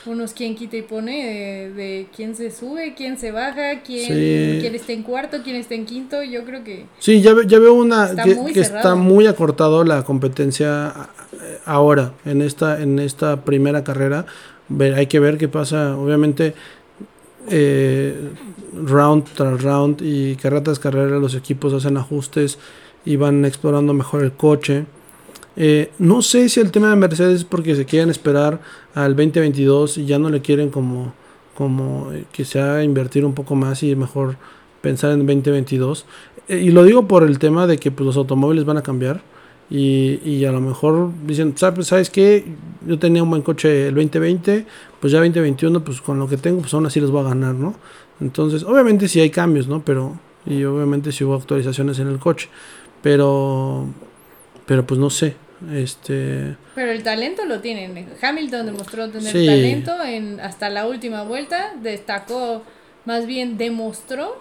unos 0.06 0.32
quién 0.32 0.54
quita 0.54 0.78
y 0.78 0.80
pone 0.80 1.68
de, 1.76 2.06
quién 2.16 2.34
se 2.34 2.50
sube, 2.50 2.94
quién 2.96 3.18
se 3.18 3.32
baja, 3.32 3.82
quién, 3.84 4.60
quién, 4.60 4.74
está 4.74 4.92
en 4.92 5.02
cuarto, 5.02 5.42
quién 5.44 5.56
está 5.56 5.74
en 5.74 5.84
quinto, 5.84 6.22
yo 6.22 6.46
creo 6.46 6.64
que... 6.64 6.86
Sí, 6.98 7.20
ya, 7.20 7.34
ya 7.46 7.58
veo 7.58 7.74
una 7.74 8.08
que, 8.16 8.58
está 8.58 8.94
muy 8.94 9.26
acortado 9.26 9.84
la 9.84 10.02
competencia 10.02 10.94
eh, 11.34 11.58
ahora, 11.66 12.14
en 12.24 12.40
esta, 12.40 12.80
en 12.80 12.98
esta 12.98 13.44
primera 13.44 13.84
carrera. 13.84 14.24
hay 14.80 15.06
que 15.06 15.20
ver 15.20 15.36
qué 15.36 15.48
pasa, 15.48 15.98
obviamente 15.98 16.54
eh, 17.48 18.30
round 18.74 19.24
tras 19.34 19.62
round 19.62 20.00
y 20.02 20.36
carrera 20.36 20.62
tras 20.62 20.78
carrera 20.78 21.18
los 21.18 21.34
equipos 21.34 21.72
hacen 21.72 21.96
ajustes 21.96 22.58
y 23.04 23.16
van 23.16 23.44
explorando 23.44 23.92
mejor 23.92 24.22
el 24.22 24.32
coche. 24.32 24.86
Eh, 25.56 25.90
no 25.98 26.22
sé 26.22 26.48
si 26.48 26.60
el 26.60 26.70
tema 26.70 26.90
de 26.90 26.96
Mercedes 26.96 27.40
es 27.40 27.44
porque 27.44 27.76
se 27.76 27.84
quieren 27.84 28.10
esperar 28.10 28.60
al 28.94 29.14
2022 29.14 29.98
y 29.98 30.06
ya 30.06 30.18
no 30.18 30.30
le 30.30 30.40
quieren 30.40 30.70
como, 30.70 31.12
como 31.54 32.12
eh, 32.12 32.24
que 32.32 32.44
sea 32.44 32.82
invertir 32.82 33.24
un 33.24 33.34
poco 33.34 33.54
más 33.54 33.82
y 33.82 33.94
mejor 33.94 34.36
pensar 34.80 35.12
en 35.12 35.26
2022. 35.26 36.06
y 36.48 36.70
lo 36.70 36.84
digo 36.84 37.06
por 37.06 37.22
el 37.22 37.38
tema 37.38 37.66
de 37.66 37.78
que 37.78 37.90
pues, 37.90 38.06
los 38.06 38.16
automóviles 38.16 38.64
van 38.64 38.78
a 38.78 38.82
cambiar 38.82 39.22
y, 39.70 40.20
y, 40.24 40.44
a 40.44 40.52
lo 40.52 40.60
mejor 40.60 41.10
dicen, 41.26 41.54
¿sabes 41.56 42.10
qué? 42.10 42.44
Yo 42.86 42.98
tenía 42.98 43.22
un 43.22 43.30
buen 43.30 43.42
coche 43.42 43.88
el 43.88 43.94
2020, 43.94 44.66
pues 45.00 45.12
ya 45.12 45.18
2021, 45.18 45.82
pues 45.82 46.00
con 46.00 46.18
lo 46.18 46.28
que 46.28 46.36
tengo, 46.36 46.60
pues 46.60 46.74
aún 46.74 46.84
así 46.84 47.00
les 47.00 47.10
voy 47.10 47.24
a 47.24 47.28
ganar, 47.30 47.54
¿no? 47.54 47.74
Entonces, 48.20 48.62
obviamente 48.64 49.08
sí 49.08 49.20
hay 49.20 49.30
cambios, 49.30 49.68
¿no? 49.68 49.82
Pero 49.82 50.18
y 50.44 50.64
obviamente 50.64 51.12
si 51.12 51.24
hubo 51.24 51.34
actualizaciones 51.34 51.98
en 51.98 52.08
el 52.08 52.18
coche, 52.18 52.48
pero 53.02 53.86
pero 54.66 54.86
pues 54.86 54.98
no 54.98 55.10
sé, 55.10 55.36
este 55.72 56.56
pero 56.74 56.90
el 56.90 57.02
talento 57.02 57.44
lo 57.44 57.60
tienen. 57.60 58.08
Hamilton 58.20 58.66
demostró 58.66 59.08
tener 59.10 59.32
talento 59.32 60.02
en 60.04 60.40
hasta 60.40 60.70
la 60.70 60.86
última 60.86 61.22
vuelta, 61.22 61.74
destacó, 61.80 62.62
más 63.04 63.26
bien 63.26 63.56
demostró 63.58 64.40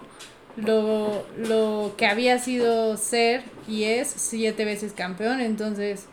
lo, 0.56 1.24
lo 1.48 1.94
que 1.96 2.06
había 2.06 2.38
sido 2.38 2.96
ser 2.96 3.42
y 3.68 3.84
es 3.84 4.08
siete 4.08 4.64
veces 4.64 4.92
campeón, 4.92 5.40
entonces 5.40 6.06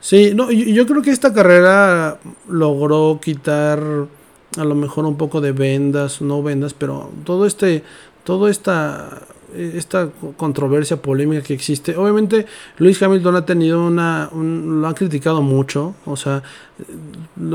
Sí, 0.00 0.32
no, 0.34 0.50
yo, 0.50 0.64
yo 0.64 0.84
creo 0.84 1.00
que 1.00 1.12
esta 1.12 1.32
carrera 1.32 2.18
logró 2.48 3.20
quitar 3.22 3.80
a 4.58 4.64
lo 4.64 4.74
mejor 4.74 5.04
un 5.06 5.16
poco 5.16 5.40
de 5.40 5.52
vendas, 5.52 6.20
no 6.20 6.42
vendas, 6.42 6.74
pero 6.74 7.08
todo 7.24 7.46
este, 7.46 7.84
toda 8.24 8.50
esta, 8.50 9.22
esta 9.54 10.08
controversia 10.36 11.00
polémica 11.00 11.42
que 11.42 11.54
existe. 11.54 11.96
Obviamente 11.96 12.46
Luis 12.78 13.02
Hamilton 13.02 13.36
ha 13.36 13.46
tenido 13.46 13.86
una, 13.86 14.28
lo 14.32 14.86
han 14.86 14.94
criticado 14.94 15.40
mucho, 15.40 15.94
o 16.04 16.16
sea, 16.16 16.42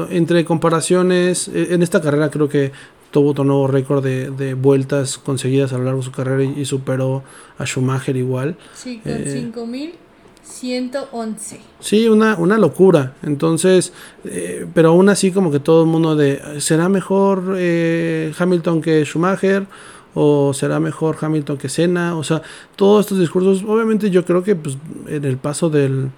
entre 0.10 0.45
comparaciones, 0.45 1.49
e, 1.49 1.73
en 1.73 1.84
esta 1.84 2.01
carrera 2.01 2.30
creo 2.30 2.47
que 2.47 2.71
tuvo 3.12 3.32
otro 3.32 3.43
nuevo 3.43 3.67
récord 3.67 4.04
de, 4.04 4.30
de, 4.32 4.54
vueltas 4.54 5.17
conseguidas 5.17 5.74
a 5.74 5.78
lo 5.78 5.86
largo 5.86 6.00
de 6.00 6.06
su 6.06 6.12
carrera 6.12 6.43
y, 6.43 6.65
superó 6.65 7.24
a 7.58 7.65
Schumacher 7.65 8.15
igual. 8.15 8.58
Sí, 8.74 9.00
con 9.04 9.12
eh, 9.13 9.32
5000 9.32 10.08
111. 10.48 11.60
Sí, 11.80 12.08
una, 12.08 12.36
una 12.36 12.58
locura. 12.58 13.13
Entonces, 13.24 13.93
eh, 14.26 14.65
pero 14.74 14.89
aún 14.89 15.10
así 15.10 15.32
como 15.32 15.52
que 15.52 15.60
todo 15.60 15.84
el 15.84 15.89
mundo 15.89 16.15
de, 16.15 16.62
¿será 16.62 16.89
mejor 16.89 17.56
eh, 17.58 18.34
Hamilton 18.38 18.82
que 18.82 19.06
Schumacher? 19.06 19.67
¿O 20.13 20.54
será 20.54 20.80
mejor 20.80 21.17
Hamilton 21.20 21.58
que 21.58 21.70
Senna? 21.70 22.17
O 22.17 22.24
sea, 22.24 22.41
todos 22.76 23.06
estos 23.06 23.20
discursos, 23.20 23.63
obviamente 23.67 24.10
yo 24.10 24.26
creo 24.26 24.43
que 24.43 24.56
pues, 24.56 24.78
en 25.08 25.26
el 25.26 25.38
paso 25.38 25.70
del... 25.70 26.10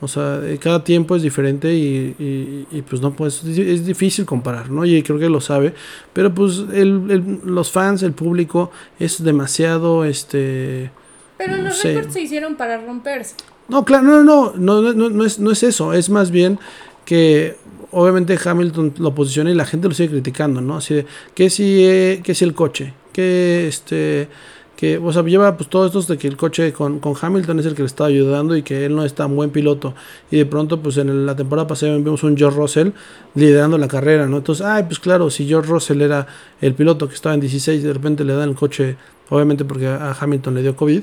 O 0.00 0.08
sea, 0.08 0.42
cada 0.60 0.84
tiempo 0.84 1.16
es 1.16 1.22
diferente 1.22 1.72
y, 1.72 2.66
y, 2.70 2.82
pues 2.82 3.00
no 3.00 3.14
pues 3.14 3.42
es 3.44 3.86
difícil 3.86 4.26
comparar, 4.26 4.70
¿no? 4.70 4.84
Y 4.84 5.02
creo 5.02 5.18
que 5.18 5.30
lo 5.30 5.40
sabe, 5.40 5.72
pero 6.12 6.34
pues 6.34 6.64
el, 6.74 7.40
los 7.44 7.70
fans, 7.70 8.02
el 8.02 8.12
público 8.12 8.70
es 8.98 9.24
demasiado, 9.24 10.04
este... 10.04 10.90
Pero 11.38 11.56
los 11.56 11.82
récords 11.82 12.12
se 12.12 12.20
hicieron 12.20 12.56
para 12.56 12.78
romperse. 12.78 13.36
No, 13.68 13.84
claro, 13.84 14.04
no, 14.04 14.22
no, 14.22 14.52
no, 14.54 14.92
no, 14.92 15.08
no, 15.08 15.24
es, 15.24 15.38
no 15.38 15.50
es 15.50 15.62
eso, 15.62 15.94
es 15.94 16.10
más 16.10 16.30
bien 16.30 16.58
que 17.06 17.56
obviamente 17.90 18.38
Hamilton 18.42 18.94
lo 18.98 19.14
posiciona 19.14 19.50
y 19.50 19.54
la 19.54 19.64
gente 19.64 19.88
lo 19.88 19.94
sigue 19.94 20.10
criticando, 20.10 20.60
¿no? 20.60 20.76
Así 20.76 20.94
de, 20.94 21.06
que 21.34 21.48
si, 21.48 21.84
eh, 21.84 22.20
que 22.22 22.34
si 22.34 22.44
el 22.44 22.52
coche, 22.52 22.92
que 23.12 23.66
este, 23.66 24.28
que, 24.76 24.98
o 24.98 25.10
sea, 25.12 25.22
lleva 25.22 25.56
pues 25.56 25.70
todo 25.70 25.86
esto 25.86 26.02
de 26.02 26.18
que 26.18 26.28
el 26.28 26.36
coche 26.36 26.72
con, 26.72 27.00
con, 27.00 27.14
Hamilton 27.20 27.60
es 27.60 27.66
el 27.66 27.74
que 27.74 27.82
le 27.82 27.86
está 27.86 28.04
ayudando 28.04 28.54
y 28.56 28.62
que 28.62 28.84
él 28.84 28.94
no 28.94 29.04
es 29.04 29.14
tan 29.14 29.34
buen 29.34 29.50
piloto. 29.50 29.94
Y 30.30 30.36
de 30.36 30.46
pronto, 30.46 30.82
pues 30.82 30.98
en 30.98 31.24
la 31.24 31.34
temporada 31.34 31.66
pasada 31.66 31.96
vimos 31.96 32.22
un 32.22 32.36
George 32.36 32.58
Russell 32.58 32.90
liderando 33.34 33.78
la 33.78 33.88
carrera, 33.88 34.26
¿no? 34.26 34.36
Entonces, 34.36 34.64
ay, 34.66 34.84
pues 34.84 34.98
claro, 34.98 35.30
si 35.30 35.46
George 35.46 35.70
Russell 35.70 36.02
era 36.02 36.26
el 36.60 36.74
piloto 36.74 37.08
que 37.08 37.14
estaba 37.14 37.34
en 37.34 37.40
16 37.40 37.82
y 37.82 37.86
de 37.86 37.92
repente 37.92 38.22
le 38.24 38.34
dan 38.34 38.50
el 38.50 38.54
coche, 38.54 38.96
obviamente 39.30 39.64
porque 39.64 39.86
a 39.86 40.14
Hamilton 40.20 40.54
le 40.54 40.62
dio 40.62 40.76
COVID 40.76 41.02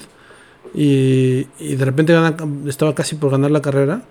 y, 0.76 1.48
y 1.60 1.76
de 1.76 1.86
repente 1.86 2.16
estaba 2.68 2.94
casi 2.94 3.16
por 3.16 3.32
ganar 3.32 3.50
la 3.50 3.62
carrera. 3.62 4.04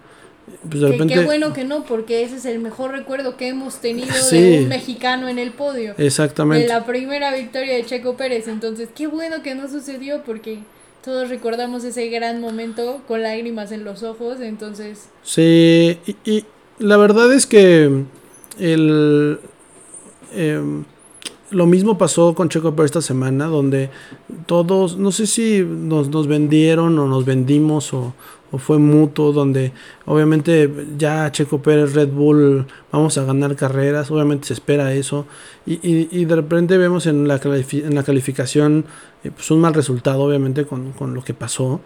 Pues 0.69 0.81
de 0.81 0.89
repente... 0.89 1.15
Qué 1.15 1.25
bueno 1.25 1.53
que 1.53 1.65
no, 1.65 1.85
porque 1.85 2.23
ese 2.23 2.37
es 2.37 2.45
el 2.45 2.59
mejor 2.59 2.93
recuerdo 2.93 3.37
que 3.37 3.49
hemos 3.49 3.81
tenido 3.81 4.13
de 4.31 4.63
un 4.63 4.69
mexicano 4.69 5.29
en 5.29 5.39
el 5.39 5.53
podio. 5.53 5.95
Exactamente. 5.99 6.63
De 6.63 6.69
la 6.69 6.85
primera 6.85 7.35
victoria 7.35 7.75
de 7.75 7.85
Checo 7.85 8.17
Pérez. 8.17 8.49
Entonces, 8.49 8.89
qué 8.95 9.07
bueno 9.07 9.43
que 9.43 9.55
no 9.55 9.69
sucedió 9.69 10.23
porque 10.25 10.59
todos 11.05 11.29
recordamos 11.29 11.85
ese 11.85 12.09
gran 12.09 12.41
momento 12.41 13.03
con 13.07 13.23
lágrimas 13.23 13.73
en 13.73 13.85
los 13.85 14.03
ojos. 14.03 14.41
Entonces. 14.41 15.09
Sí, 15.23 15.99
y, 16.07 16.17
y 16.25 16.45
la 16.79 16.97
verdad 16.97 17.33
es 17.33 17.47
que 17.47 18.05
el. 18.59 19.39
Eh, 20.33 20.83
lo 21.51 21.67
mismo 21.67 21.99
pasó 21.99 22.35
con 22.35 22.49
Checo 22.49 22.75
Pérez 22.75 22.87
esta 22.87 23.03
semana, 23.03 23.47
donde 23.47 23.91
todos, 24.47 24.97
no 24.97 25.13
sé 25.13 25.27
si 25.27 25.63
nos, 25.63 26.09
nos 26.09 26.27
vendieron 26.27 26.99
o 26.99 27.07
nos 27.07 27.25
vendimos 27.25 27.93
o, 27.93 28.15
fue 28.59 28.79
mutuo, 28.79 29.33
donde 29.33 29.73
obviamente 30.07 30.71
ya 30.99 31.31
Checo 31.33 31.63
Pérez, 31.63 31.95
Red 31.95 32.09
Bull, 32.09 32.67
vamos 32.91 33.17
a 33.19 33.25
ganar 33.25 33.57
carreras, 33.57 34.11
obviamente 34.11 34.49
se 34.49 34.55
espera 34.55 34.93
eso, 34.93 35.27
y, 35.67 35.79
y, 35.83 36.25
de 36.25 36.37
repente 36.37 36.77
vemos 36.79 37.07
en 37.07 37.29
la, 37.29 37.41
en 37.43 37.95
la 37.95 38.03
calificación 38.03 38.85
eh, 39.25 39.31
pues 39.35 39.51
un 39.51 39.61
mal 39.61 39.75
resultado, 39.75 40.23
obviamente, 40.23 40.65
con, 40.65 40.93
con 40.93 41.15
lo 41.15 41.23
que 41.23 41.35
pasó 41.35 41.81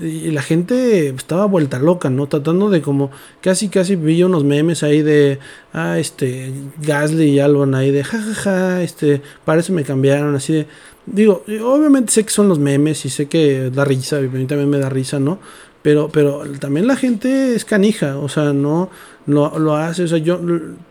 y 0.00 0.30
la 0.30 0.42
gente 0.42 1.08
estaba 1.08 1.46
vuelta 1.46 1.78
loca, 1.78 2.10
¿no? 2.10 2.26
Tratando 2.26 2.70
de 2.70 2.82
como, 2.82 3.10
casi 3.40 3.68
casi 3.68 3.96
vi 3.96 4.22
unos 4.22 4.44
memes 4.44 4.82
ahí 4.82 5.02
de, 5.02 5.38
ah, 5.72 5.98
este, 5.98 6.52
Gasly 6.82 7.30
y 7.30 7.40
Albon 7.40 7.74
ahí 7.74 7.90
de, 7.90 8.04
jajaja, 8.04 8.34
ja, 8.34 8.50
ja, 8.50 8.82
este, 8.82 9.22
parece 9.44 9.72
me 9.72 9.84
cambiaron, 9.84 10.34
así 10.34 10.52
de, 10.52 10.66
digo, 11.06 11.44
obviamente 11.64 12.12
sé 12.12 12.24
que 12.24 12.30
son 12.30 12.48
los 12.48 12.58
memes 12.58 13.04
y 13.06 13.10
sé 13.10 13.26
que 13.26 13.70
da 13.70 13.84
risa, 13.84 14.20
y 14.20 14.26
a 14.26 14.28
mí 14.28 14.46
también 14.46 14.68
me 14.68 14.78
da 14.78 14.88
risa, 14.88 15.18
¿no? 15.18 15.38
Pero, 15.86 16.08
pero 16.08 16.42
también 16.58 16.88
la 16.88 16.96
gente 16.96 17.54
es 17.54 17.64
canija, 17.64 18.18
o 18.18 18.28
sea, 18.28 18.52
no 18.52 18.90
lo, 19.24 19.56
lo 19.56 19.76
hace, 19.76 20.02
o 20.02 20.08
sea, 20.08 20.18
yo 20.18 20.40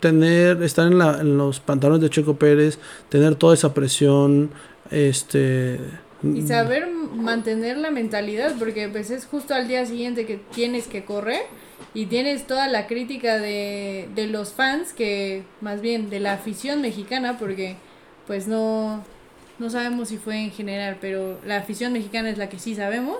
tener, 0.00 0.62
estar 0.62 0.86
en, 0.86 0.96
la, 0.96 1.20
en 1.20 1.36
los 1.36 1.60
pantalones 1.60 2.00
de 2.00 2.08
Checo 2.08 2.36
Pérez, 2.36 2.78
tener 3.10 3.34
toda 3.34 3.52
esa 3.52 3.74
presión, 3.74 4.48
este 4.90 5.78
y 6.22 6.40
saber 6.46 6.88
mantener 7.14 7.76
la 7.76 7.90
mentalidad, 7.90 8.54
porque 8.58 8.88
pues 8.88 9.10
es 9.10 9.26
justo 9.26 9.52
al 9.52 9.68
día 9.68 9.84
siguiente 9.84 10.24
que 10.24 10.40
tienes 10.54 10.86
que 10.86 11.04
correr 11.04 11.42
y 11.92 12.06
tienes 12.06 12.46
toda 12.46 12.66
la 12.66 12.86
crítica 12.86 13.36
de, 13.36 14.08
de 14.14 14.28
los 14.28 14.54
fans, 14.54 14.94
que 14.94 15.44
más 15.60 15.82
bien 15.82 16.08
de 16.08 16.20
la 16.20 16.32
afición 16.32 16.80
mexicana, 16.80 17.36
porque 17.38 17.76
pues 18.26 18.48
no, 18.48 19.04
no 19.58 19.68
sabemos 19.68 20.08
si 20.08 20.16
fue 20.16 20.42
en 20.42 20.52
general, 20.52 20.96
pero 21.02 21.38
la 21.44 21.58
afición 21.58 21.92
mexicana 21.92 22.30
es 22.30 22.38
la 22.38 22.48
que 22.48 22.58
sí 22.58 22.74
sabemos. 22.74 23.18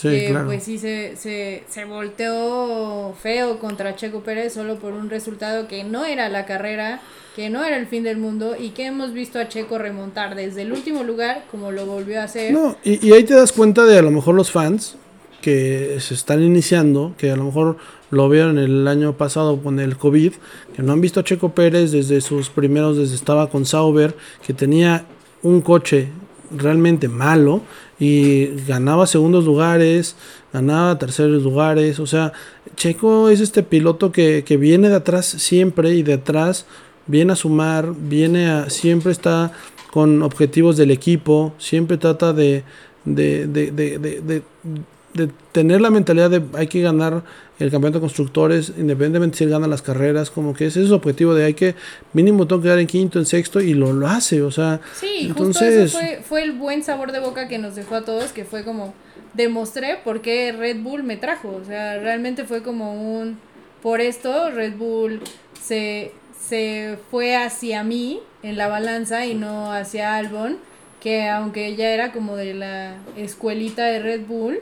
Que 0.00 0.36
pues 0.44 0.64
sí 0.64 0.78
se, 0.78 1.16
se, 1.16 1.64
se 1.68 1.84
volteó 1.84 3.14
feo 3.20 3.58
contra 3.58 3.96
Checo 3.96 4.20
Pérez 4.20 4.52
solo 4.52 4.78
por 4.78 4.92
un 4.92 5.08
resultado 5.08 5.68
que 5.68 5.84
no 5.84 6.04
era 6.04 6.28
la 6.28 6.44
carrera 6.44 7.00
que 7.36 7.50
no 7.50 7.62
era 7.62 7.76
el 7.76 7.86
fin 7.86 8.02
del 8.02 8.16
mundo 8.16 8.56
y 8.58 8.70
que 8.70 8.86
hemos 8.86 9.12
visto 9.12 9.38
a 9.38 9.46
Checo 9.46 9.76
remontar 9.76 10.34
desde 10.34 10.62
el 10.62 10.72
último 10.72 11.04
lugar 11.04 11.44
como 11.50 11.70
lo 11.70 11.84
volvió 11.84 12.18
a 12.18 12.24
hacer. 12.24 12.50
No, 12.50 12.78
y, 12.82 13.12
ahí 13.12 13.24
te 13.24 13.34
das 13.34 13.52
cuenta 13.52 13.84
de 13.84 13.98
a 13.98 14.02
lo 14.02 14.10
mejor 14.10 14.34
los 14.34 14.50
fans 14.50 14.96
que 15.42 15.98
se 16.00 16.14
están 16.14 16.42
iniciando, 16.42 17.14
que 17.18 17.30
a 17.30 17.36
lo 17.36 17.44
mejor 17.44 17.76
lo 18.10 18.30
vieron 18.30 18.58
el 18.58 18.88
año 18.88 19.18
pasado 19.18 19.62
con 19.62 19.80
el 19.80 19.98
COVID, 19.98 20.32
que 20.74 20.82
no 20.82 20.94
han 20.94 21.02
visto 21.02 21.20
a 21.20 21.24
Checo 21.24 21.50
Pérez 21.50 21.92
desde 21.92 22.22
sus 22.22 22.48
primeros, 22.48 22.96
desde 22.96 23.14
estaba 23.14 23.50
con 23.50 23.66
Sauber, 23.66 24.16
que 24.44 24.54
tenía 24.54 25.04
un 25.42 25.60
coche 25.60 26.08
realmente 26.50 27.08
malo 27.08 27.62
y 27.98 28.46
ganaba 28.66 29.06
segundos 29.06 29.44
lugares, 29.44 30.16
ganaba 30.52 30.98
terceros 30.98 31.42
lugares, 31.42 31.98
o 32.00 32.06
sea, 32.06 32.32
Checo 32.76 33.30
es 33.30 33.40
este 33.40 33.62
piloto 33.62 34.12
que, 34.12 34.44
que 34.44 34.56
viene 34.56 34.88
de 34.88 34.96
atrás 34.96 35.26
siempre 35.26 35.94
y 35.94 36.02
de 36.02 36.14
atrás 36.14 36.66
viene 37.06 37.32
a 37.32 37.36
sumar, 37.36 37.92
viene 37.96 38.48
a, 38.48 38.70
siempre 38.70 39.12
está 39.12 39.52
con 39.90 40.22
objetivos 40.22 40.76
del 40.76 40.90
equipo, 40.90 41.54
siempre 41.58 41.96
trata 41.96 42.32
de, 42.32 42.64
de, 43.04 43.46
de, 43.46 43.70
de, 43.70 44.42
de 45.16 45.30
tener 45.52 45.80
la 45.80 45.90
mentalidad 45.90 46.30
de 46.30 46.42
hay 46.54 46.66
que 46.66 46.80
ganar 46.80 47.22
el 47.58 47.70
campeonato 47.70 47.98
de 47.98 48.02
constructores, 48.02 48.72
independientemente 48.76 49.38
si 49.38 49.44
él 49.44 49.50
gana 49.50 49.66
las 49.66 49.82
carreras, 49.82 50.30
como 50.30 50.54
que 50.54 50.66
ese 50.66 50.82
es 50.82 50.88
su 50.88 50.94
objetivo 50.94 51.34
de 51.34 51.44
hay 51.44 51.54
que 51.54 51.74
mínimo 52.12 52.46
tengo 52.46 52.60
que 52.60 52.66
quedar 52.66 52.78
en 52.78 52.86
quinto, 52.86 53.18
en 53.18 53.26
sexto, 53.26 53.60
y 53.60 53.74
lo, 53.74 53.92
lo 53.92 54.06
hace, 54.08 54.42
o 54.42 54.50
sea. 54.50 54.80
Sí, 54.94 55.28
entonces... 55.28 55.92
justo 55.92 55.98
eso 55.98 55.98
fue, 55.98 56.22
fue 56.22 56.42
el 56.42 56.52
buen 56.52 56.82
sabor 56.82 57.12
de 57.12 57.20
boca 57.20 57.48
que 57.48 57.58
nos 57.58 57.74
dejó 57.74 57.96
a 57.96 58.04
todos, 58.04 58.32
que 58.32 58.44
fue 58.44 58.64
como 58.64 58.94
demostré 59.34 59.98
por 60.02 60.20
qué 60.20 60.52
Red 60.52 60.80
Bull 60.82 61.02
me 61.02 61.16
trajo, 61.16 61.60
o 61.62 61.64
sea, 61.64 61.98
realmente 61.98 62.44
fue 62.44 62.62
como 62.62 63.20
un 63.20 63.38
por 63.82 64.00
esto 64.00 64.50
Red 64.50 64.76
Bull 64.76 65.20
se 65.62 66.12
se 66.46 66.98
fue 67.10 67.36
hacia 67.36 67.82
mí 67.82 68.20
en 68.42 68.56
la 68.56 68.68
balanza 68.68 69.26
y 69.26 69.34
no 69.34 69.72
hacia 69.72 70.16
Albon, 70.16 70.58
que 71.00 71.28
aunque 71.28 71.66
ella 71.66 71.92
era 71.92 72.12
como 72.12 72.36
de 72.36 72.54
la 72.54 72.96
escuelita 73.16 73.84
de 73.86 74.00
Red 74.00 74.26
Bull, 74.26 74.60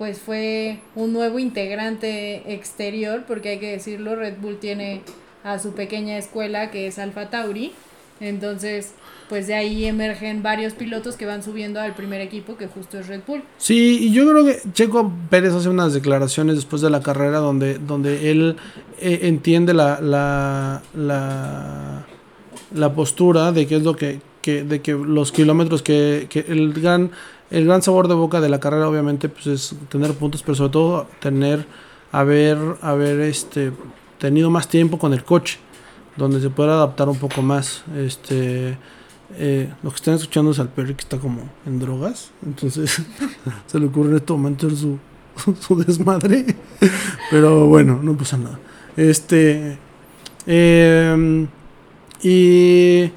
pues 0.00 0.18
fue 0.18 0.78
un 0.96 1.12
nuevo 1.12 1.38
integrante 1.38 2.54
exterior, 2.54 3.24
porque 3.28 3.50
hay 3.50 3.58
que 3.58 3.72
decirlo, 3.72 4.16
Red 4.16 4.38
Bull 4.40 4.56
tiene 4.56 5.02
a 5.44 5.58
su 5.58 5.74
pequeña 5.74 6.16
escuela 6.16 6.70
que 6.70 6.86
es 6.86 6.98
Alfa 6.98 7.28
Tauri, 7.28 7.72
entonces 8.18 8.94
pues 9.28 9.46
de 9.46 9.52
ahí 9.52 9.84
emergen 9.84 10.42
varios 10.42 10.72
pilotos 10.72 11.16
que 11.16 11.26
van 11.26 11.42
subiendo 11.42 11.82
al 11.82 11.94
primer 11.94 12.22
equipo, 12.22 12.56
que 12.56 12.66
justo 12.66 12.98
es 12.98 13.08
Red 13.08 13.20
Bull. 13.26 13.42
Sí, 13.58 14.06
y 14.06 14.12
yo 14.12 14.26
creo 14.26 14.42
que 14.42 14.62
Checo 14.72 15.12
Pérez 15.28 15.52
hace 15.52 15.68
unas 15.68 15.92
declaraciones 15.92 16.56
después 16.56 16.80
de 16.80 16.88
la 16.88 17.02
carrera 17.02 17.36
donde, 17.36 17.76
donde 17.76 18.30
él 18.30 18.56
eh, 19.02 19.18
entiende 19.24 19.74
la, 19.74 20.00
la, 20.00 20.80
la, 20.94 22.06
la, 22.74 22.94
postura 22.94 23.52
de 23.52 23.66
que 23.66 23.76
es 23.76 23.82
lo 23.82 23.96
que, 23.96 24.22
que, 24.40 24.64
de 24.64 24.80
que 24.80 24.92
los 24.92 25.30
kilómetros 25.30 25.82
que, 25.82 26.26
que 26.30 26.46
el 26.48 26.72
gran 26.72 27.10
el 27.50 27.64
gran 27.64 27.82
sabor 27.82 28.08
de 28.08 28.14
boca 28.14 28.40
de 28.40 28.48
la 28.48 28.60
carrera 28.60 28.88
obviamente 28.88 29.28
pues 29.28 29.46
es 29.46 29.74
tener 29.88 30.14
puntos, 30.14 30.42
pero 30.42 30.54
sobre 30.54 30.70
todo 30.70 31.06
tener, 31.20 31.66
haber, 32.12 32.58
haber 32.80 33.20
este, 33.20 33.72
tenido 34.18 34.50
más 34.50 34.68
tiempo 34.68 34.98
con 34.98 35.12
el 35.12 35.24
coche, 35.24 35.58
donde 36.16 36.40
se 36.40 36.50
pueda 36.50 36.74
adaptar 36.74 37.08
un 37.08 37.18
poco 37.18 37.42
más. 37.42 37.82
Este, 37.96 38.76
eh, 39.36 39.72
lo 39.82 39.90
que 39.90 39.96
están 39.96 40.14
escuchando 40.14 40.50
es 40.50 40.58
al 40.58 40.68
Perry 40.68 40.94
que 40.94 41.02
está 41.02 41.18
como 41.18 41.42
en 41.66 41.78
drogas, 41.78 42.30
entonces 42.44 43.02
se 43.66 43.78
le 43.78 43.86
ocurre 43.86 44.10
en 44.10 44.16
este 44.16 44.32
momento 44.32 44.70
su, 44.70 44.98
su 45.60 45.76
desmadre, 45.76 46.56
pero 47.30 47.66
bueno, 47.66 48.00
no 48.02 48.16
pasa 48.16 48.36
nada. 48.36 48.58
Este, 48.96 49.78
em, 50.46 51.48
y 52.22 53.10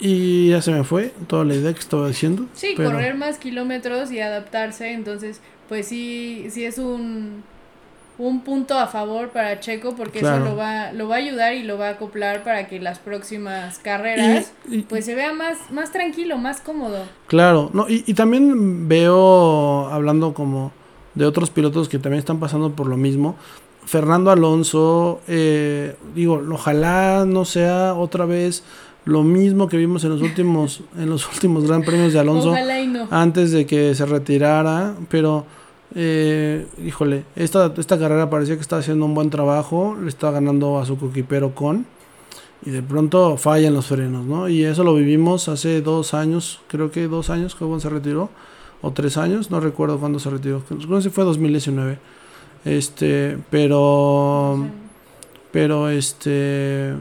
y 0.00 0.50
ya 0.50 0.62
se 0.62 0.72
me 0.72 0.84
fue 0.84 1.12
toda 1.26 1.44
la 1.44 1.54
idea 1.54 1.72
que 1.72 1.80
estaba 1.80 2.08
diciendo. 2.08 2.46
Sí, 2.54 2.74
correr 2.74 3.14
más 3.16 3.38
kilómetros 3.38 4.10
y 4.10 4.20
adaptarse, 4.20 4.92
entonces 4.92 5.40
pues 5.68 5.86
sí, 5.86 6.46
sí 6.50 6.64
es 6.64 6.78
un, 6.78 7.42
un 8.18 8.40
punto 8.40 8.78
a 8.78 8.86
favor 8.86 9.28
para 9.28 9.60
Checo 9.60 9.94
porque 9.94 10.20
eso 10.20 10.38
lo 10.38 10.56
va, 10.56 10.92
lo 10.92 11.08
va 11.08 11.16
a 11.16 11.18
ayudar 11.18 11.54
y 11.54 11.62
lo 11.62 11.78
va 11.78 11.88
a 11.88 11.90
acoplar 11.92 12.42
para 12.42 12.66
que 12.66 12.80
las 12.80 12.98
próximas 12.98 13.78
carreras 13.78 14.52
pues 14.88 15.04
se 15.04 15.14
vea 15.14 15.32
más, 15.32 15.70
más 15.70 15.92
tranquilo, 15.92 16.38
más 16.38 16.60
cómodo. 16.60 17.04
Claro, 17.26 17.70
no, 17.74 17.88
y, 17.88 18.04
y 18.06 18.14
también 18.14 18.88
veo, 18.88 19.88
hablando 19.88 20.32
como 20.32 20.72
de 21.14 21.26
otros 21.26 21.50
pilotos 21.50 21.88
que 21.88 21.98
también 21.98 22.20
están 22.20 22.40
pasando 22.40 22.72
por 22.72 22.86
lo 22.86 22.96
mismo, 22.96 23.36
Fernando 23.88 24.30
Alonso, 24.30 25.22
eh, 25.28 25.96
digo, 26.14 26.42
ojalá 26.52 27.24
no 27.26 27.46
sea 27.46 27.94
otra 27.94 28.26
vez 28.26 28.62
lo 29.08 29.22
mismo 29.22 29.68
que 29.68 29.78
vimos 29.78 30.04
en 30.04 30.10
los 30.10 30.20
últimos 30.20 30.82
en 30.98 31.08
los 31.08 31.26
últimos 31.32 31.66
Gran 31.66 31.82
Premios 31.82 32.12
de 32.12 32.18
Alonso 32.18 32.54
antes 33.10 33.52
de 33.52 33.64
que 33.64 33.94
se 33.94 34.04
retirara, 34.04 34.94
pero 35.08 35.46
eh, 35.94 36.66
híjole, 36.84 37.24
esta, 37.34 37.72
esta 37.78 37.98
carrera 37.98 38.28
parecía 38.28 38.56
que 38.56 38.60
estaba 38.60 38.80
haciendo 38.80 39.06
un 39.06 39.14
buen 39.14 39.30
trabajo, 39.30 39.96
le 40.00 40.10
está 40.10 40.30
ganando 40.30 40.78
a 40.78 40.84
su 40.84 40.98
coquipero 40.98 41.54
con 41.54 41.86
y 42.66 42.70
de 42.70 42.82
pronto 42.82 43.38
fallan 43.38 43.72
los 43.72 43.86
frenos, 43.86 44.26
¿no? 44.26 44.46
Y 44.46 44.64
eso 44.64 44.84
lo 44.84 44.94
vivimos 44.94 45.48
hace 45.48 45.80
dos 45.80 46.12
años, 46.12 46.60
creo 46.68 46.90
que 46.90 47.08
dos 47.08 47.30
años 47.30 47.54
que 47.54 47.64
se 47.80 47.88
retiró, 47.88 48.28
o 48.82 48.90
tres 48.90 49.16
años, 49.16 49.50
no 49.50 49.58
recuerdo 49.60 49.98
cuándo 49.98 50.18
se 50.18 50.28
retiró, 50.28 50.60
creo 50.60 51.00
que 51.00 51.08
fue 51.08 51.24
2019, 51.24 51.98
este, 52.66 53.38
pero, 53.48 54.66
pero 55.50 55.88
este 55.88 56.92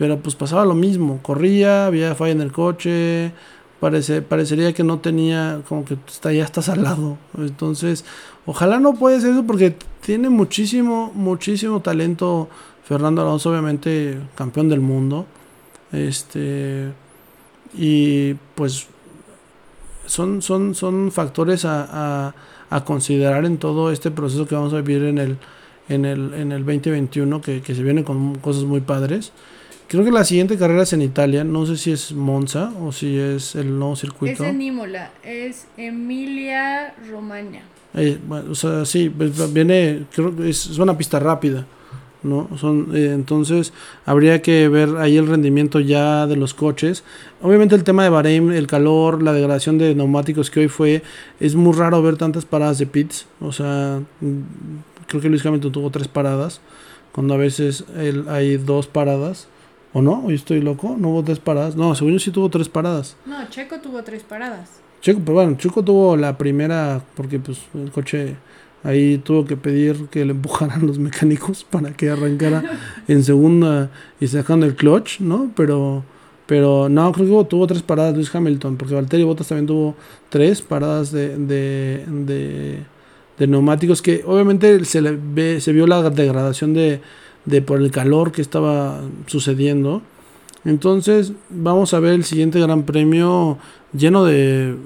pero 0.00 0.18
pues 0.18 0.34
pasaba 0.34 0.64
lo 0.64 0.72
mismo, 0.72 1.20
corría, 1.20 1.84
había 1.84 2.14
falla 2.14 2.32
en 2.32 2.40
el 2.40 2.52
coche, 2.52 3.32
parece, 3.80 4.22
parecería 4.22 4.72
que 4.72 4.82
no 4.82 4.98
tenía, 4.98 5.60
como 5.68 5.84
que 5.84 5.98
está, 6.08 6.32
ya 6.32 6.42
estás 6.42 6.70
al 6.70 6.84
lado. 6.84 7.18
Entonces, 7.36 8.06
ojalá 8.46 8.80
no 8.80 8.94
puede 8.94 9.20
ser 9.20 9.32
eso 9.32 9.44
porque 9.44 9.76
tiene 10.00 10.30
muchísimo, 10.30 11.12
muchísimo 11.14 11.80
talento 11.80 12.48
Fernando 12.82 13.20
Alonso, 13.20 13.50
obviamente 13.50 14.18
campeón 14.36 14.70
del 14.70 14.80
mundo. 14.80 15.26
Este, 15.92 16.90
y 17.74 18.32
pues 18.54 18.86
son, 20.06 20.40
son, 20.40 20.74
son 20.74 21.12
factores 21.12 21.66
a, 21.66 22.34
a, 22.70 22.84
considerar 22.86 23.44
en 23.44 23.58
todo 23.58 23.92
este 23.92 24.10
proceso 24.10 24.46
que 24.46 24.54
vamos 24.54 24.72
a 24.72 24.80
vivir 24.80 25.04
en 25.04 25.18
el, 25.18 25.36
en 25.90 26.06
el, 26.06 26.32
en 26.32 26.52
el 26.52 26.64
2021, 26.64 27.42
que, 27.42 27.60
que 27.60 27.74
se 27.74 27.82
viene 27.82 28.02
con 28.02 28.36
cosas 28.36 28.62
muy 28.62 28.80
padres. 28.80 29.34
Creo 29.90 30.04
que 30.04 30.12
la 30.12 30.22
siguiente 30.22 30.56
carrera 30.56 30.84
es 30.84 30.92
en 30.92 31.02
Italia. 31.02 31.42
No 31.42 31.66
sé 31.66 31.76
si 31.76 31.90
es 31.90 32.12
Monza 32.12 32.72
o 32.80 32.92
si 32.92 33.18
es 33.18 33.56
el 33.56 33.76
nuevo 33.76 33.96
circuito. 33.96 34.44
Es 34.44 34.50
en 34.50 34.62
Imola. 34.62 35.10
Es 35.24 35.66
Emilia 35.76 36.94
Romagna. 37.10 37.62
Eh, 37.94 38.16
bueno, 38.24 38.52
o 38.52 38.54
sea, 38.54 38.84
sí, 38.84 39.10
pues, 39.10 39.52
viene. 39.52 40.04
Creo 40.14 40.36
que 40.36 40.48
es, 40.48 40.78
una 40.78 40.96
pista 40.96 41.18
rápida. 41.18 41.66
¿no? 42.22 42.48
Son, 42.56 42.94
eh, 42.94 43.10
entonces 43.12 43.72
habría 44.06 44.40
que 44.42 44.68
ver 44.68 44.90
ahí 44.98 45.16
el 45.16 45.26
rendimiento 45.26 45.80
ya 45.80 46.28
de 46.28 46.36
los 46.36 46.54
coches. 46.54 47.02
Obviamente 47.42 47.74
el 47.74 47.82
tema 47.82 48.04
de 48.04 48.10
Bahrein, 48.10 48.52
el 48.52 48.68
calor, 48.68 49.20
la 49.20 49.32
degradación 49.32 49.76
de 49.76 49.96
neumáticos 49.96 50.52
que 50.52 50.60
hoy 50.60 50.68
fue, 50.68 51.02
es 51.40 51.56
muy 51.56 51.76
raro 51.76 52.00
ver 52.00 52.16
tantas 52.16 52.44
paradas 52.44 52.78
de 52.78 52.86
pits. 52.86 53.26
O 53.40 53.50
sea, 53.50 54.00
mm, 54.20 54.38
creo 55.08 55.20
que 55.20 55.28
Luis 55.28 55.44
Hamilton 55.44 55.72
tuvo 55.72 55.90
tres 55.90 56.06
paradas, 56.06 56.60
cuando 57.10 57.34
a 57.34 57.38
veces 57.38 57.84
hay 58.28 58.56
dos 58.56 58.86
paradas. 58.86 59.48
¿O 59.92 60.02
no? 60.02 60.24
¿Hoy 60.24 60.34
estoy 60.34 60.60
loco? 60.60 60.96
¿No 60.98 61.10
hubo 61.10 61.24
tres 61.24 61.40
paradas? 61.40 61.76
No, 61.76 61.94
según 61.94 62.12
yo 62.12 62.18
sí 62.18 62.30
tuvo 62.30 62.48
tres 62.48 62.68
paradas. 62.68 63.16
No, 63.26 63.48
Checo 63.48 63.80
tuvo 63.80 64.02
tres 64.04 64.22
paradas. 64.22 64.80
Checo, 65.00 65.20
pero 65.24 65.34
bueno, 65.34 65.56
Checo 65.56 65.82
tuvo 65.82 66.16
la 66.16 66.38
primera 66.38 67.02
porque 67.16 67.40
pues 67.40 67.58
el 67.74 67.90
coche 67.90 68.36
ahí 68.84 69.18
tuvo 69.18 69.44
que 69.44 69.56
pedir 69.56 70.06
que 70.06 70.24
le 70.24 70.32
empujaran 70.32 70.86
los 70.86 70.98
mecánicos 70.98 71.64
para 71.64 71.92
que 71.92 72.10
arrancara 72.10 72.62
en 73.08 73.24
segunda 73.24 73.90
y 74.20 74.28
sacando 74.28 74.66
el 74.66 74.76
clutch, 74.76 75.20
¿no? 75.20 75.50
Pero 75.56 76.04
pero 76.46 76.88
no, 76.88 77.12
creo 77.12 77.44
que 77.44 77.48
tuvo 77.48 77.66
tres 77.68 77.80
paradas 77.80 78.12
Luis 78.12 78.34
Hamilton, 78.34 78.76
porque 78.76 78.92
Valtteri 78.92 79.22
Bottas 79.22 79.46
también 79.46 79.68
tuvo 79.68 79.94
tres 80.30 80.60
paradas 80.60 81.12
de, 81.12 81.38
de, 81.38 82.04
de, 82.08 82.82
de 83.38 83.46
neumáticos 83.46 84.02
que 84.02 84.24
obviamente 84.26 84.84
se 84.84 85.00
le 85.00 85.12
ve, 85.12 85.60
se 85.60 85.72
vio 85.72 85.86
la 85.86 86.10
degradación 86.10 86.74
de 86.74 87.00
de 87.44 87.62
por 87.62 87.80
el 87.80 87.90
calor 87.90 88.32
que 88.32 88.42
estaba 88.42 89.00
sucediendo. 89.26 90.02
Entonces 90.64 91.32
vamos 91.48 91.94
a 91.94 92.00
ver 92.00 92.14
el 92.14 92.24
siguiente 92.24 92.60
Gran 92.60 92.82
Premio 92.82 93.58
lleno 93.92 94.24
de 94.24 94.76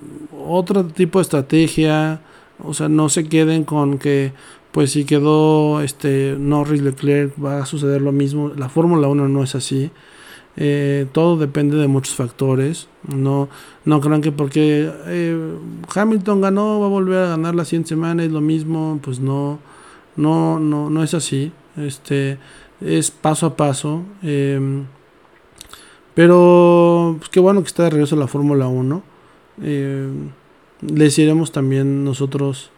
otro 0.46 0.84
tipo 0.84 1.18
de 1.18 1.22
estrategia. 1.22 2.20
O 2.62 2.74
sea, 2.74 2.88
no 2.88 3.08
se 3.08 3.28
queden 3.28 3.64
con 3.64 3.98
que 3.98 4.32
pues 4.72 4.92
si 4.92 5.04
quedó 5.04 5.80
este 5.80 6.36
Norris 6.38 6.82
Leclerc 6.82 7.32
va 7.42 7.62
a 7.62 7.66
suceder 7.66 8.02
lo 8.02 8.12
mismo. 8.12 8.50
La 8.56 8.68
Fórmula 8.68 9.08
1 9.08 9.28
no 9.28 9.42
es 9.42 9.54
así. 9.54 9.90
Eh, 10.56 11.06
todo 11.12 11.36
depende 11.36 11.76
de 11.76 11.88
muchos 11.88 12.14
factores. 12.14 12.88
No, 13.08 13.48
no 13.84 14.00
crean 14.00 14.20
que 14.20 14.32
porque 14.32 14.90
eh, 15.06 15.54
Hamilton 15.94 16.40
ganó 16.40 16.80
va 16.80 16.86
a 16.86 16.90
volver 16.90 17.24
a 17.24 17.28
ganar 17.30 17.54
la 17.54 17.64
100 17.64 17.86
semanas 17.86 18.26
es 18.26 18.32
lo 18.32 18.40
mismo. 18.40 19.00
Pues 19.02 19.20
no, 19.20 19.58
no, 20.16 20.60
no, 20.60 20.90
no 20.90 21.02
es 21.02 21.14
así. 21.14 21.52
Este 21.76 22.38
es 22.80 23.10
paso 23.10 23.46
a 23.46 23.56
paso. 23.56 24.04
Em, 24.22 24.86
pero 26.14 27.16
pues, 27.18 27.28
qué 27.30 27.40
bueno 27.40 27.62
que 27.62 27.68
está 27.68 27.84
de 27.84 27.90
regreso 27.90 28.16
la 28.16 28.28
Fórmula 28.28 28.66
1. 28.68 29.02
Em, 29.62 30.30
les 30.80 31.18
iremos 31.18 31.52
también 31.52 32.04
nosotros 32.04 32.70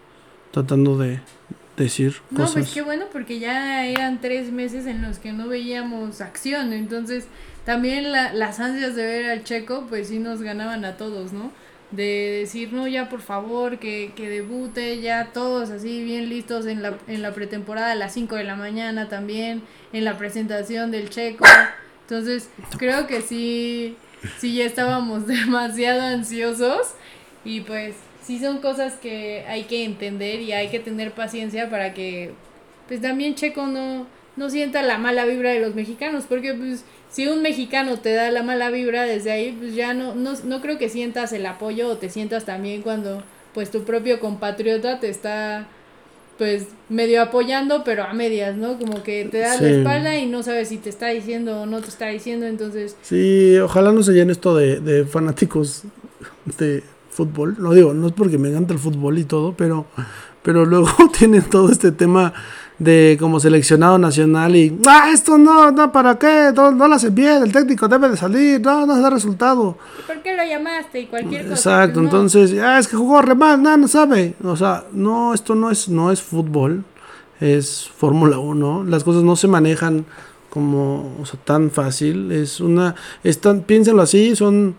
tratando 0.52 0.96
de 0.96 1.20
decir 1.76 2.16
no, 2.30 2.50
pues 2.50 2.72
qué 2.72 2.80
bueno 2.80 3.04
porque 3.12 3.38
ya 3.38 3.84
eran 3.86 4.20
tres 4.22 4.50
meses 4.50 4.86
en 4.86 5.02
los 5.02 5.18
que 5.18 5.32
no 5.32 5.48
veíamos 5.48 6.20
acción. 6.20 6.72
Entonces 6.72 7.26
también 7.64 8.12
las 8.12 8.60
ansias 8.60 8.94
de 8.94 9.04
ver 9.04 9.30
al 9.30 9.44
checo 9.44 9.86
pues 9.88 10.08
sí 10.08 10.18
nos 10.18 10.40
ganaban 10.40 10.84
a 10.84 10.96
todos, 10.96 11.32
¿no? 11.32 11.50
De 11.96 12.38
decir, 12.40 12.72
no, 12.72 12.86
ya 12.86 13.08
por 13.08 13.20
favor, 13.20 13.78
que, 13.78 14.12
que 14.14 14.28
debute, 14.28 15.00
ya 15.00 15.30
todos 15.32 15.70
así 15.70 16.04
bien 16.04 16.28
listos 16.28 16.66
en 16.66 16.82
la, 16.82 16.98
en 17.08 17.22
la 17.22 17.32
pretemporada 17.32 17.92
a 17.92 17.94
las 17.94 18.12
5 18.14 18.36
de 18.36 18.44
la 18.44 18.54
mañana 18.54 19.08
también, 19.08 19.62
en 19.92 20.04
la 20.04 20.18
presentación 20.18 20.90
del 20.90 21.10
checo. 21.10 21.44
Entonces, 22.02 22.50
creo 22.78 23.06
que 23.06 23.22
sí, 23.22 23.96
sí 24.38 24.54
ya 24.54 24.64
estábamos 24.64 25.26
demasiado 25.26 26.02
ansiosos 26.02 26.94
y 27.44 27.62
pues 27.62 27.96
sí 28.22 28.38
son 28.38 28.58
cosas 28.58 28.94
que 28.94 29.44
hay 29.48 29.64
que 29.64 29.84
entender 29.84 30.40
y 30.40 30.52
hay 30.52 30.68
que 30.68 30.80
tener 30.80 31.12
paciencia 31.12 31.70
para 31.70 31.94
que 31.94 32.32
pues 32.88 33.00
también 33.00 33.34
Checo 33.34 33.66
no, 33.66 34.06
no 34.36 34.50
sienta 34.50 34.82
la 34.82 34.98
mala 34.98 35.24
vibra 35.24 35.50
de 35.50 35.60
los 35.60 35.74
mexicanos, 35.74 36.24
porque 36.28 36.54
pues 36.54 36.84
si 37.16 37.26
un 37.28 37.40
mexicano 37.40 37.98
te 37.98 38.12
da 38.12 38.30
la 38.30 38.42
mala 38.42 38.70
vibra 38.70 39.04
desde 39.04 39.32
ahí, 39.32 39.56
pues 39.58 39.74
ya 39.74 39.94
no, 39.94 40.14
no, 40.14 40.34
no 40.44 40.60
creo 40.60 40.76
que 40.76 40.90
sientas 40.90 41.32
el 41.32 41.46
apoyo 41.46 41.88
o 41.88 41.96
te 41.96 42.10
sientas 42.10 42.44
también 42.44 42.82
cuando 42.82 43.22
pues 43.54 43.70
tu 43.70 43.84
propio 43.84 44.20
compatriota 44.20 45.00
te 45.00 45.08
está 45.08 45.66
pues 46.36 46.66
medio 46.90 47.22
apoyando, 47.22 47.84
pero 47.84 48.02
a 48.02 48.12
medias, 48.12 48.58
¿no? 48.58 48.78
Como 48.78 49.02
que 49.02 49.24
te 49.24 49.38
da 49.38 49.58
la 49.58 49.66
espalda 49.66 50.18
y 50.18 50.26
no 50.26 50.42
sabes 50.42 50.68
si 50.68 50.76
te 50.76 50.90
está 50.90 51.06
diciendo 51.06 51.62
o 51.62 51.64
no 51.64 51.80
te 51.80 51.88
está 51.88 52.08
diciendo, 52.08 52.44
entonces... 52.44 52.96
Sí, 53.00 53.56
ojalá 53.60 53.92
no 53.92 54.02
se 54.02 54.12
llene 54.12 54.32
esto 54.32 54.54
de, 54.54 54.80
de 54.80 55.06
fanáticos 55.06 55.84
de 56.58 56.82
fútbol. 57.08 57.56
Lo 57.58 57.72
digo, 57.72 57.94
no 57.94 58.08
es 58.08 58.12
porque 58.12 58.36
me 58.36 58.50
encanta 58.50 58.74
el 58.74 58.78
fútbol 58.78 59.16
y 59.16 59.24
todo, 59.24 59.54
pero, 59.56 59.86
pero 60.42 60.66
luego 60.66 60.90
tienen 61.18 61.44
todo 61.44 61.72
este 61.72 61.92
tema 61.92 62.34
de 62.78 63.16
como 63.18 63.40
seleccionado 63.40 63.98
nacional 63.98 64.54
y 64.54 64.78
ah 64.86 65.10
esto 65.12 65.38
no 65.38 65.70
no 65.70 65.90
para 65.92 66.18
qué 66.18 66.52
no, 66.54 66.70
no 66.72 66.88
lo 66.88 66.94
hacen 66.94 67.14
bien 67.14 67.42
el 67.42 67.52
técnico 67.52 67.88
debe 67.88 68.10
de 68.10 68.16
salir 68.16 68.60
no 68.60 68.84
no 68.84 69.00
da 69.00 69.08
resultado 69.08 69.78
¿por 70.06 70.22
qué 70.22 70.36
lo 70.36 70.44
llamaste 70.44 71.00
y 71.00 71.06
cualquier 71.06 71.48
cosa 71.48 71.54
exacto 71.54 72.00
entonces 72.00 72.54
ah 72.60 72.78
es 72.78 72.86
que 72.86 72.96
jugó 72.96 73.22
re 73.22 73.34
mal 73.34 73.62
no 73.62 73.76
no 73.76 73.88
sabe 73.88 74.34
o 74.44 74.56
sea 74.56 74.84
no 74.92 75.32
esto 75.32 75.54
no 75.54 75.70
es 75.70 75.88
no 75.88 76.12
es 76.12 76.20
fútbol 76.22 76.84
es 77.40 77.88
Fórmula 77.96 78.38
1 78.38 78.84
las 78.84 79.04
cosas 79.04 79.22
no 79.22 79.36
se 79.36 79.48
manejan 79.48 80.04
como 80.50 81.16
o 81.20 81.24
sea 81.26 81.40
tan 81.42 81.70
fácil 81.70 82.30
es 82.30 82.60
una 82.60 82.94
están 83.24 83.62
piénsenlo 83.62 84.02
así 84.02 84.36
son 84.36 84.74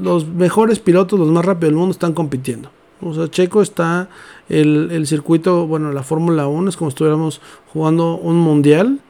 los 0.00 0.26
mejores 0.26 0.78
pilotos, 0.78 1.18
los 1.18 1.28
más 1.28 1.44
rápidos 1.44 1.70
del 1.70 1.76
mundo 1.76 1.92
están 1.92 2.12
compitiendo. 2.12 2.70
O 3.00 3.14
sea, 3.14 3.28
Checo 3.28 3.62
está, 3.62 4.08
el, 4.48 4.90
el 4.92 5.06
circuito, 5.06 5.66
bueno, 5.66 5.92
la 5.92 6.02
Fórmula 6.02 6.46
1 6.46 6.70
es 6.70 6.76
como 6.76 6.90
si 6.90 6.94
estuviéramos 6.94 7.40
jugando 7.72 8.16
un 8.16 8.36
mundial, 8.36 9.00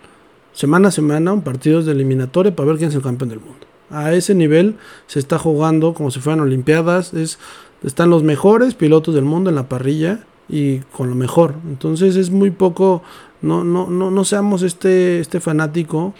semana 0.53 0.88
a 0.88 0.90
semana, 0.90 1.33
un 1.33 1.42
partido 1.42 1.83
de 1.83 1.92
eliminatoria 1.92 2.55
para 2.55 2.68
ver 2.68 2.79
quién 2.79 2.90
es 2.90 2.97
el 2.97 3.03
campeón 3.03 3.31
del 3.31 3.40
mundo. 3.40 3.66
A 3.90 4.12
ese 4.14 4.35
nivel 4.35 4.77
se 5.07 5.18
está 5.18 5.38
jugando 5.38 5.94
como 5.94 6.11
si 6.11 6.20
fueran 6.20 6.40
Olimpiadas, 6.40 7.12
es, 7.14 7.38
están 7.83 8.11
los 8.11 8.23
mejores 8.23 8.75
pilotos 8.75 9.14
del 9.14 9.25
mundo 9.25 9.51
en 9.51 9.57
la 9.57 9.68
parrilla 9.68 10.20
y 10.49 10.79
con 10.79 11.09
lo 11.09 11.14
mejor. 11.14 11.55
Entonces 11.68 12.16
es 12.16 12.31
muy 12.31 12.51
poco, 12.51 13.03
no, 13.42 13.64
no, 13.64 13.88
no, 13.88 14.11
no 14.11 14.25
seamos 14.25 14.62
este, 14.62 15.20
este 15.20 15.40
fanático 15.40 16.14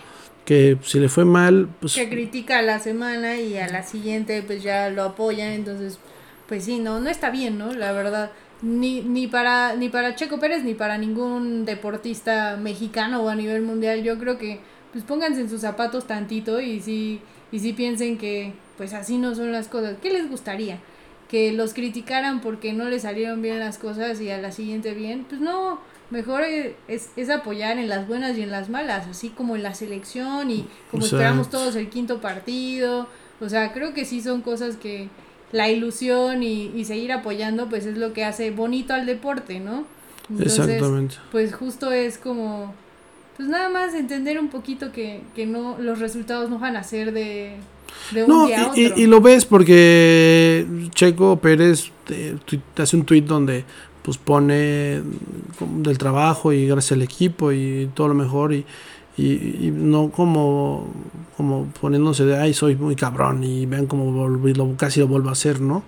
que 0.45 0.77
si 0.83 1.01
le 1.01 1.09
fue 1.09 1.25
mal, 1.25 1.69
pues... 1.81 1.95
Que 1.95 2.09
critica 2.09 2.59
a 2.59 2.63
la 2.63 2.79
semana 2.79 3.41
y 3.41 3.57
a 3.57 3.67
la 3.69 3.83
siguiente 3.83 4.43
pues 4.47 4.63
ya 4.63 4.91
lo 4.91 5.03
apoya, 5.03 5.55
entonces 5.55 5.99
pues 6.49 6.65
sí, 6.65 6.79
no, 6.79 7.01
no 7.01 7.09
está 7.09 7.31
bien, 7.31 7.59
¿no? 7.59 7.73
La 7.73 7.93
verdad, 7.93 8.31
ni, 8.63 9.01
ni, 9.03 9.27
para, 9.27 9.77
ni 9.77 9.89
para 9.89 10.15
Checo 10.15 10.39
Pérez 10.39 10.65
ni 10.65 10.75
para 10.75 10.99
ningún 10.99 11.65
deportista 11.65 12.57
mexicano 12.57 13.23
o 13.23 13.29
a 13.29 13.35
nivel 13.35 13.63
mundial, 13.63 14.03
yo 14.03 14.19
creo 14.19 14.39
que 14.39 14.61
pues 14.93 15.05
pónganse 15.05 15.41
en 15.41 15.51
sus 15.51 15.61
zapatos 15.61 16.07
tantito 16.07 16.61
y 16.61 16.81
sí, 16.81 17.21
y 17.51 17.59
sí 17.59 17.73
piensen 17.73 18.17
que 18.17 18.53
pues 18.77 18.95
así 18.95 19.19
no 19.19 19.35
son 19.35 19.53
las 19.53 19.69
cosas. 19.69 19.97
¿Qué 20.01 20.11
les 20.11 20.29
gustaría? 20.31 20.79
Que 21.29 21.53
los 21.53 21.75
criticaran 21.75 22.41
porque 22.41 22.73
no 22.73 22.89
les 22.89 23.03
salieron 23.03 23.43
bien 23.43 23.59
las 23.59 23.79
cosas 23.79 24.21
y 24.21 24.31
a 24.31 24.39
la 24.39 24.53
siguiente 24.53 24.95
bien, 24.95 25.25
pues 25.29 25.41
no, 25.41 25.81
mejor 26.11 26.43
es, 26.43 27.11
es, 27.17 27.31
apoyar 27.31 27.79
en 27.79 27.89
las 27.89 28.07
buenas 28.07 28.37
y 28.39 28.43
en 28.43 28.51
las 28.51 28.69
malas, 28.69 29.07
así 29.09 29.31
como 29.31 29.57
en 29.57 29.63
la 29.63 29.75
selección 29.75 30.51
y 30.51 30.67
como 30.91 31.05
esperamos 31.05 31.51
todos 31.51 31.75
el 31.77 31.89
quinto 31.89 32.21
partido. 32.21 33.09
O 33.41 33.49
sea, 33.49 33.73
creo 33.73 33.95
que 33.95 34.05
sí 34.05 34.23
son 34.23 34.43
cosas 34.43 34.77
que 34.77 35.09
la 35.55 35.71
ilusión 35.71 36.43
y, 36.43 36.73
y 36.75 36.85
seguir 36.85 37.13
apoyando, 37.13 37.69
pues 37.69 37.87
es 37.87 37.97
lo 37.97 38.13
que 38.13 38.25
hace 38.25 38.51
bonito 38.51 38.93
al 38.93 39.07
deporte, 39.07 39.61
¿no? 39.61 39.85
Exactamente. 40.41 41.15
Pues 41.31 41.55
justo 41.55 41.93
es 41.93 42.19
como, 42.19 42.75
pues 43.37 43.49
nada 43.49 43.69
más 43.69 43.95
entender 43.95 44.41
un 44.41 44.49
poquito 44.49 44.91
que, 44.91 45.21
que 45.37 45.47
no, 45.47 45.77
los 45.79 46.01
resultados 46.01 46.51
no 46.51 46.59
van 46.59 46.77
a 46.77 46.83
ser 46.83 47.13
de, 47.13 47.55
de 48.11 48.25
un 48.25 48.49
día 48.49 48.63
a 48.63 48.71
otro. 48.71 48.83
Y, 48.83 49.03
y, 49.03 49.07
lo 49.07 49.21
ves 49.21 49.45
porque 49.45 50.67
Checo 50.91 51.39
Pérez 51.39 51.93
te, 52.05 52.35
te 52.75 52.83
hace 52.83 52.97
un 52.97 53.05
tuit 53.05 53.25
donde 53.25 53.65
pues 54.03 54.19
pone 54.19 55.03
del 55.61 55.99
trabajo 55.99 56.53
y 56.53 56.67
gracias 56.67 56.93
al 56.93 57.03
equipo 57.03 57.53
y 57.53 57.89
todo 57.95 58.09
lo 58.09 58.15
mejor 58.15 58.53
y, 58.53 58.67
y, 59.17 59.71
no 59.73 60.11
como, 60.11 60.89
como 61.37 61.67
poniéndose 61.81 62.25
de 62.25 62.37
ay 62.37 62.53
soy 62.53 62.75
muy 62.75 62.97
cabrón 62.97 63.45
y 63.45 63.67
vean 63.67 63.87
como 63.87 64.29
lo, 64.29 64.77
casi 64.77 65.01
lo 65.01 65.09
vuelvo 65.09 65.29
a 65.29 65.33
hacer, 65.33 65.61
¿no? 65.61 65.83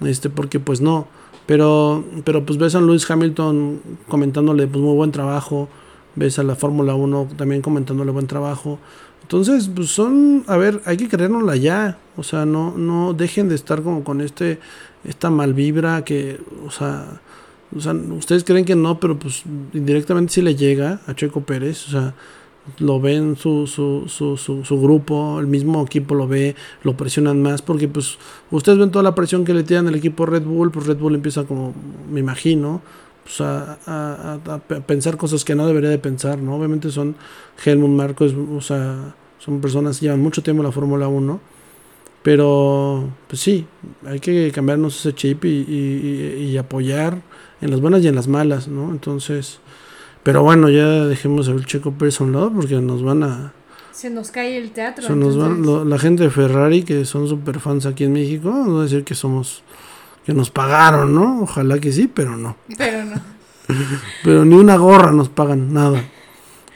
Este, 0.00 0.30
porque 0.30 0.60
pues 0.60 0.80
no. 0.80 1.06
Pero, 1.46 2.04
pero 2.24 2.44
pues 2.46 2.58
ves 2.58 2.74
a 2.74 2.80
Luis 2.80 3.08
Hamilton 3.10 3.80
comentándole 4.08 4.66
pues 4.68 4.82
muy 4.82 4.94
buen 4.94 5.10
trabajo, 5.10 5.68
ves 6.14 6.38
a 6.38 6.44
la 6.44 6.54
Fórmula 6.54 6.94
1 6.94 7.30
también 7.36 7.62
comentándole 7.62 8.12
buen 8.12 8.26
trabajo. 8.26 8.78
Entonces, 9.22 9.70
pues 9.74 9.88
son, 9.88 10.44
a 10.46 10.56
ver, 10.56 10.82
hay 10.84 10.96
que 10.96 11.08
creérnosla 11.08 11.56
ya. 11.56 11.98
O 12.16 12.22
sea, 12.22 12.44
no, 12.44 12.76
no 12.76 13.14
dejen 13.14 13.48
de 13.48 13.54
estar 13.54 13.82
como 13.82 14.04
con 14.04 14.20
este, 14.20 14.58
esta 15.04 15.30
mal 15.30 15.54
vibra 15.54 16.04
que, 16.04 16.40
o 16.66 16.70
sea, 16.70 17.20
o 17.74 17.80
sea, 17.80 17.92
ustedes 17.92 18.44
creen 18.44 18.64
que 18.64 18.76
no, 18.76 19.00
pero 19.00 19.18
pues 19.18 19.44
indirectamente 19.72 20.34
sí 20.34 20.42
le 20.42 20.54
llega 20.54 21.00
a 21.06 21.14
Checo 21.14 21.40
Pérez. 21.42 21.88
O 21.88 21.90
sea, 21.90 22.14
lo 22.78 23.00
ven 23.00 23.36
su, 23.36 23.66
su, 23.66 24.04
su, 24.08 24.36
su, 24.36 24.64
su 24.64 24.80
grupo, 24.80 25.40
el 25.40 25.46
mismo 25.46 25.82
equipo 25.82 26.14
lo 26.14 26.28
ve, 26.28 26.54
lo 26.82 26.96
presionan 26.96 27.42
más, 27.42 27.62
porque 27.62 27.88
pues 27.88 28.18
ustedes 28.50 28.78
ven 28.78 28.90
toda 28.90 29.02
la 29.02 29.14
presión 29.14 29.44
que 29.44 29.54
le 29.54 29.62
tiran 29.64 29.88
el 29.88 29.94
equipo 29.94 30.26
Red 30.26 30.44
Bull, 30.44 30.70
pues 30.70 30.86
Red 30.86 30.98
Bull 30.98 31.14
empieza 31.14 31.44
como, 31.44 31.74
me 32.10 32.20
imagino, 32.20 32.80
pues 33.24 33.40
a, 33.40 33.78
a, 33.86 34.38
a, 34.46 34.58
pensar 34.58 35.16
cosas 35.16 35.44
que 35.44 35.54
no 35.54 35.66
debería 35.66 35.90
de 35.90 35.98
pensar, 35.98 36.38
¿no? 36.38 36.56
Obviamente 36.56 36.90
son 36.90 37.16
Helmut 37.64 37.90
Marcos, 37.90 38.34
o 38.34 38.60
sea, 38.60 39.14
son 39.38 39.60
personas 39.60 39.98
que 39.98 40.06
llevan 40.06 40.20
mucho 40.20 40.42
tiempo 40.42 40.62
en 40.62 40.66
la 40.66 40.72
Fórmula 40.72 41.08
1 41.08 41.52
pero, 42.22 43.10
pues 43.26 43.40
sí, 43.40 43.66
hay 44.06 44.20
que 44.20 44.52
cambiarnos 44.52 44.98
ese 45.00 45.12
chip 45.12 45.44
y, 45.44 45.48
y, 45.48 46.50
y, 46.50 46.56
apoyar 46.56 47.20
en 47.60 47.70
las 47.70 47.80
buenas 47.80 48.02
y 48.02 48.08
en 48.08 48.14
las 48.14 48.28
malas, 48.28 48.68
¿no? 48.68 48.90
Entonces, 48.92 49.58
pero 50.22 50.42
bueno, 50.42 50.68
ya 50.70 51.06
dejemos 51.06 51.48
el 51.48 51.66
Checo 51.66 51.92
Pérez 51.92 52.20
a 52.20 52.24
un 52.24 52.32
lado 52.32 52.52
porque 52.52 52.76
nos 52.76 53.02
van 53.02 53.22
a... 53.24 53.52
Se 53.92 54.08
nos 54.08 54.30
cae 54.30 54.56
el 54.56 54.70
teatro. 54.70 55.06
Se 55.06 55.14
nos 55.14 55.36
van, 55.36 55.88
la 55.88 55.98
gente 55.98 56.24
de 56.24 56.30
Ferrari, 56.30 56.82
que 56.82 57.04
son 57.04 57.28
super 57.28 57.60
fans 57.60 57.86
aquí 57.86 58.04
en 58.04 58.12
México, 58.12 58.50
no 58.50 58.80
a 58.80 58.82
decir 58.84 59.04
que 59.04 59.14
somos... 59.14 59.62
que 60.24 60.32
nos 60.32 60.50
pagaron, 60.50 61.14
¿no? 61.14 61.42
Ojalá 61.42 61.78
que 61.78 61.92
sí, 61.92 62.08
pero 62.12 62.36
no. 62.36 62.56
Pero 62.78 63.04
no. 63.04 63.20
pero 64.24 64.44
ni 64.44 64.54
una 64.54 64.76
gorra 64.76 65.12
nos 65.12 65.28
pagan, 65.28 65.72
nada. 65.72 66.02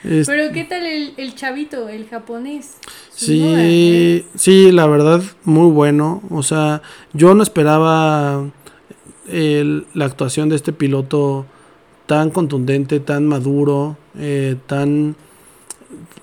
Pero 0.03 0.53
¿qué 0.53 0.65
tal 0.65 0.87
el, 0.87 1.15
el 1.17 1.35
chavito, 1.35 1.89
el 1.89 2.09
japonés? 2.09 2.77
Sí, 3.11 4.25
sí, 4.37 4.71
la 4.71 4.87
verdad, 4.87 5.23
muy 5.45 5.71
bueno. 5.71 6.23
O 6.31 6.43
sea, 6.43 6.83
yo 7.13 7.35
no 7.35 7.43
esperaba 7.43 8.45
el, 9.29 9.87
la 9.95 10.05
actuación 10.05 10.49
de 10.49 10.57
este 10.57 10.73
piloto 10.73 11.47
tan 12.07 12.31
contundente, 12.31 13.01
tan 13.01 13.27
maduro, 13.27 13.97
eh, 14.19 14.57
tan 14.67 15.17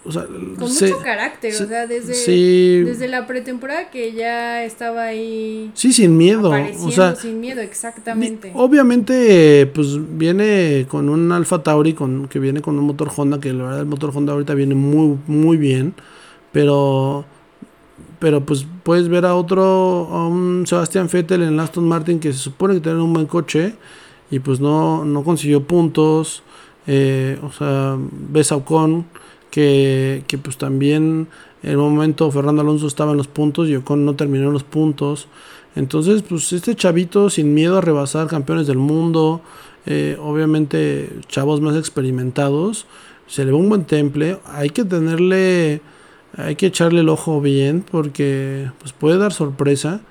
o 0.06 0.12
sea, 0.12 0.26
con 0.26 0.58
mucho 0.60 1.00
carácter, 1.02 1.54
o 1.54 1.68
sea, 1.68 1.88
desde, 1.88 2.84
desde 2.84 3.08
la 3.08 3.26
pretemporada 3.26 3.90
que 3.90 4.12
ya 4.12 4.66
estaba 4.66 5.04
ahí. 5.04 5.72
Sí, 5.76 5.94
sin 5.94 6.18
miedo. 6.18 6.52
O 6.82 6.92
sea, 6.92 7.16
sin 7.16 7.40
miedo, 7.40 7.62
exactamente. 7.62 8.52
Obviamente, 8.54 9.66
pues 9.74 9.98
viene 10.18 10.86
con 10.90 11.08
un 11.08 11.32
Alfa 11.32 11.64
Tauri 11.64 11.94
con, 11.94 12.28
que 12.28 12.40
viene 12.40 12.62
con 12.62 12.78
un 12.78 12.86
motor 12.86 13.10
Honda, 13.16 13.40
que 13.40 13.54
la 13.54 13.64
verdad 13.64 13.80
el 13.80 13.86
motor 13.86 14.12
Honda 14.14 14.34
ahorita 14.34 14.54
viene 14.54 14.76
muy, 14.76 15.18
muy 15.28 15.58
bien, 15.58 15.94
pero. 16.52 17.26
Pero 18.20 18.46
pues 18.46 18.66
puedes 18.84 19.10
ver 19.10 19.26
a 19.26 19.36
otro, 19.36 20.08
a 20.10 20.28
un 20.28 20.64
Sebastián 20.66 21.10
Vettel 21.12 21.44
en 21.44 21.60
Aston 21.60 21.86
Martin 21.86 22.22
que 22.22 22.32
se 22.32 22.40
supone 22.40 22.76
que 22.76 22.80
tiene 22.80 23.02
un 23.02 23.12
buen 23.12 23.26
coche 23.26 23.76
y 24.34 24.40
pues 24.40 24.60
no, 24.60 25.06
no 25.06 25.24
consiguió 25.24 25.62
puntos. 25.62 26.42
Eh, 26.88 27.38
o 27.44 27.52
sea, 27.52 27.96
ves 28.00 28.52
a 28.52 28.56
Ocon 28.56 29.06
que, 29.52 30.24
que 30.26 30.40
pues 30.40 30.58
también 30.58 31.28
en 31.62 31.70
el 31.70 31.78
momento 31.78 32.32
Fernando 32.32 32.64
Alonso 32.64 32.88
estaba 32.88 33.12
en 33.12 33.18
los 33.18 33.28
puntos 33.28 33.70
y 33.70 33.76
Ocon 33.76 34.06
no 34.06 34.16
terminó 34.16 34.48
en 34.48 34.54
los 34.54 34.64
puntos. 34.64 35.28
Entonces, 35.76 36.24
pues 36.24 36.52
este 36.52 36.76
chavito 36.76 37.30
sin 37.30 37.54
miedo 37.54 37.78
a 37.78 37.82
rebasar 37.82 38.26
campeones 38.26 38.66
del 38.66 38.80
mundo, 38.80 39.42
eh, 39.86 40.18
obviamente 40.20 41.12
chavos 41.28 41.62
más 41.62 41.78
experimentados, 41.78 42.88
se 43.28 43.46
le 43.46 43.52
va 43.52 43.60
un 43.60 43.70
buen 43.70 43.86
temple. 43.86 44.40
Hay 44.48 44.72
que 44.72 44.84
tenerle, 44.84 45.82
hay 46.36 46.56
que 46.56 46.66
echarle 46.66 47.02
el 47.02 47.10
ojo 47.10 47.40
bien 47.40 47.86
porque 47.88 48.72
pues 48.80 48.94
puede 48.94 49.20
dar 49.20 49.32
sorpresa. 49.32 50.02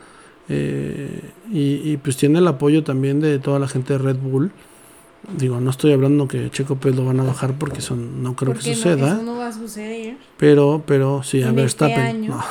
Eh, 0.48 1.20
y, 1.50 1.92
y, 1.92 1.96
pues 1.96 2.16
tiene 2.16 2.40
el 2.40 2.46
apoyo 2.48 2.82
también 2.82 3.20
de 3.20 3.38
toda 3.38 3.58
la 3.58 3.68
gente 3.68 3.92
de 3.94 3.98
Red 3.98 4.16
Bull. 4.16 4.52
Digo, 5.38 5.60
no 5.60 5.70
estoy 5.70 5.92
hablando 5.92 6.26
que 6.26 6.50
Checo 6.50 6.76
Pérez 6.76 6.96
lo 6.96 7.04
van 7.04 7.20
a 7.20 7.22
bajar 7.22 7.54
porque 7.54 7.78
eso 7.78 7.94
no 7.94 8.34
creo 8.34 8.54
que 8.54 8.60
suceda. 8.60 8.96
No, 8.96 9.06
eso 9.06 9.22
no 9.22 9.36
va 9.38 9.46
a 9.48 9.52
suceder. 9.52 10.16
Pero, 10.36 10.82
pero 10.84 11.22
sí, 11.22 11.42
a 11.42 11.46
este 11.46 11.60
Verstappen. 11.60 12.26
No. 12.26 12.44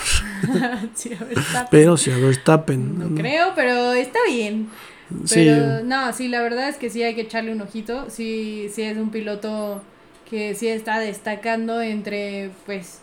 sí, 0.95 1.13
a 1.13 1.23
Verstappen. 1.23 1.67
Pero 1.69 1.97
sí, 1.97 2.11
a 2.11 2.17
Verstappen. 2.17 2.99
No, 2.99 3.21
creo, 3.21 3.51
pero 3.55 3.91
está 3.91 4.19
bien. 4.25 4.69
Pero 5.29 5.79
sí. 5.79 5.83
no, 5.85 6.13
sí, 6.13 6.29
la 6.29 6.41
verdad 6.41 6.69
es 6.69 6.77
que 6.77 6.89
sí 6.89 7.03
hay 7.03 7.13
que 7.13 7.21
echarle 7.21 7.51
un 7.51 7.61
ojito. 7.61 8.09
Sí, 8.09 8.69
sí 8.73 8.83
es 8.83 8.97
un 8.97 9.09
piloto 9.09 9.81
que 10.29 10.55
sí 10.55 10.67
está 10.69 10.99
destacando 10.99 11.81
entre, 11.81 12.51
pues, 12.65 12.99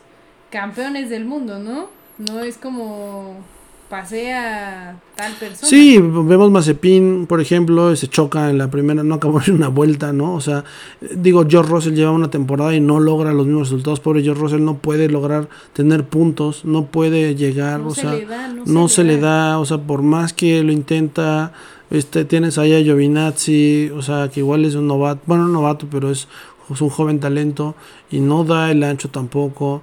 campeones 0.50 1.10
del 1.10 1.26
mundo, 1.26 1.58
¿no? 1.58 1.90
No 2.16 2.40
es 2.40 2.56
como 2.56 3.44
pasea 3.88 5.00
tal 5.16 5.32
persona. 5.34 5.68
Sí, 5.68 5.98
vemos 5.98 6.50
Mazepin, 6.50 7.26
por 7.26 7.40
ejemplo, 7.40 7.94
se 7.96 8.08
choca 8.08 8.50
en 8.50 8.58
la 8.58 8.70
primera, 8.70 9.02
no 9.02 9.14
acabó 9.14 9.40
en 9.46 9.54
una 9.54 9.68
vuelta, 9.68 10.12
¿no? 10.12 10.34
O 10.34 10.40
sea, 10.40 10.64
digo, 11.00 11.44
George 11.48 11.70
Russell 11.70 11.94
lleva 11.94 12.10
una 12.10 12.30
temporada 12.30 12.74
y 12.74 12.80
no 12.80 13.00
logra 13.00 13.32
los 13.32 13.46
mismos 13.46 13.68
resultados. 13.68 14.00
Pobre 14.00 14.22
George 14.22 14.40
Russell 14.40 14.64
no 14.64 14.78
puede 14.78 15.08
lograr 15.08 15.48
tener 15.72 16.04
puntos, 16.04 16.64
no 16.64 16.86
puede 16.86 17.34
llegar, 17.34 17.80
no 17.80 17.88
o 17.88 17.94
se 17.94 18.02
sea, 18.02 18.12
le 18.12 18.26
da, 18.26 18.48
no, 18.48 18.62
no 18.66 18.88
se, 18.88 18.96
se 18.96 19.04
le 19.04 19.14
le 19.14 19.20
da, 19.20 19.58
o 19.58 19.64
sea, 19.64 19.78
por 19.78 20.02
más 20.02 20.32
que 20.32 20.62
lo 20.62 20.72
intenta, 20.72 21.52
este, 21.90 22.24
tienes 22.24 22.58
ahí 22.58 22.74
a 22.74 22.82
Giovinazzi, 22.82 23.90
o 23.94 24.02
sea, 24.02 24.28
que 24.28 24.40
igual 24.40 24.64
es 24.64 24.74
un 24.74 24.86
novato, 24.86 25.22
bueno, 25.26 25.44
un 25.44 25.52
novato, 25.52 25.86
pero 25.90 26.10
es, 26.10 26.28
es 26.72 26.80
un 26.82 26.90
joven 26.90 27.20
talento 27.20 27.74
y 28.10 28.20
no 28.20 28.44
da 28.44 28.70
el 28.70 28.82
ancho 28.82 29.08
tampoco. 29.08 29.82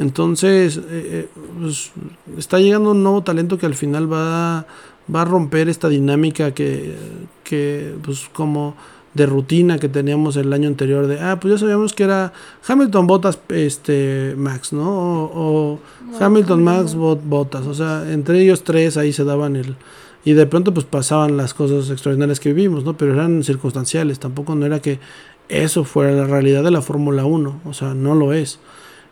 Entonces, 0.00 0.80
eh, 0.88 1.28
pues, 1.60 1.92
está 2.38 2.58
llegando 2.58 2.92
un 2.92 3.02
nuevo 3.02 3.22
talento 3.22 3.58
que 3.58 3.66
al 3.66 3.74
final 3.74 4.10
va, 4.12 4.66
va 5.14 5.22
a 5.22 5.24
romper 5.24 5.68
esta 5.68 5.88
dinámica 5.88 6.52
que, 6.52 6.96
que 7.44 7.94
pues 8.02 8.28
como, 8.32 8.74
de 9.14 9.26
rutina 9.26 9.78
que 9.78 9.88
teníamos 9.88 10.36
el 10.36 10.52
año 10.52 10.68
anterior 10.68 11.06
de, 11.06 11.18
ah, 11.20 11.38
pues 11.40 11.54
ya 11.54 11.58
sabíamos 11.58 11.92
que 11.92 12.04
era 12.04 12.32
Hamilton 12.66 13.06
Botas 13.06 13.40
este, 13.48 14.34
Max, 14.36 14.72
¿no? 14.72 14.88
O, 14.88 15.78
Hamilton 16.18 16.62
Max 16.62 16.94
Botas, 16.94 17.66
o 17.66 17.74
sea, 17.74 18.10
entre 18.10 18.40
ellos 18.42 18.64
tres 18.64 18.96
ahí 18.96 19.12
se 19.12 19.24
daban 19.24 19.56
el... 19.56 19.76
Y 20.22 20.34
de 20.34 20.46
pronto 20.46 20.74
pues 20.74 20.84
pasaban 20.84 21.36
las 21.36 21.54
cosas 21.54 21.90
extraordinarias 21.90 22.40
que 22.40 22.52
vivimos, 22.52 22.84
¿no? 22.84 22.96
Pero 22.96 23.14
eran 23.14 23.42
circunstanciales, 23.42 24.18
tampoco 24.18 24.54
no 24.54 24.66
era 24.66 24.80
que 24.80 25.00
eso 25.48 25.84
fuera 25.84 26.12
la 26.12 26.26
realidad 26.26 26.62
de 26.62 26.70
la 26.70 26.82
Fórmula 26.82 27.24
1, 27.24 27.60
o 27.64 27.72
sea, 27.72 27.94
no 27.94 28.14
lo 28.14 28.32
es. 28.32 28.60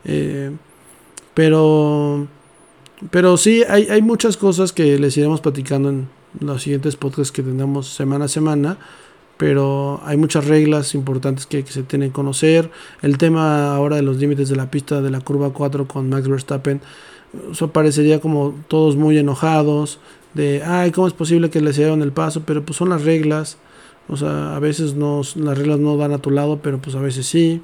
Eh, 0.05 0.53
pero, 1.39 2.27
pero 3.13 3.37
sí, 3.37 3.63
hay, 3.69 3.87
hay 3.91 4.03
muchas 4.03 4.37
cosas 4.37 4.73
que 4.73 4.99
les 4.99 5.17
iremos 5.17 5.41
platicando 5.41 5.89
en 5.89 6.09
los 6.41 6.65
siguientes 6.65 6.97
podcasts 6.97 7.31
que 7.31 7.45
tendremos 7.45 7.87
semana 7.87 8.25
a 8.25 8.29
semana 8.29 8.77
pero 9.37 10.01
hay 10.05 10.17
muchas 10.17 10.49
reglas 10.49 10.97
importantes 10.97 11.47
que, 11.47 11.65
se 11.65 11.85
tienen 11.85 12.09
que 12.09 12.15
conocer. 12.15 12.73
El 13.03 13.19
tema 13.19 13.73
ahora 13.73 13.95
de 13.95 14.03
los 14.03 14.17
límites 14.17 14.49
de 14.49 14.57
la 14.57 14.69
pista 14.69 15.01
de 15.01 15.11
la 15.11 15.21
curva 15.21 15.53
4 15.53 15.87
con 15.87 16.09
Max 16.09 16.27
Verstappen, 16.27 16.81
eso 17.53 17.71
parecería 17.71 18.21
como 18.21 18.57
todos 18.67 18.97
muy 18.97 19.17
enojados, 19.17 20.01
de, 20.35 20.65
ay, 20.65 20.91
¿cómo 20.91 21.07
es 21.07 21.13
posible 21.13 21.51
que 21.51 21.61
le 21.61 21.71
dieron 21.71 22.03
el 22.03 22.11
paso? 22.11 22.43
Pero 22.47 22.65
pues 22.65 22.79
son 22.79 22.89
las 22.89 23.05
reglas, 23.05 23.59
o 24.09 24.17
sea, 24.17 24.57
a 24.57 24.59
veces 24.59 24.95
no, 24.95 25.23
las 25.37 25.57
reglas 25.57 25.79
no 25.79 25.97
dan 25.97 26.11
a 26.15 26.19
tu 26.19 26.33
lado, 26.33 26.59
pero 26.65 26.79
pues 26.79 26.97
a 26.97 27.01
veces 27.01 27.27
sí. 27.27 27.63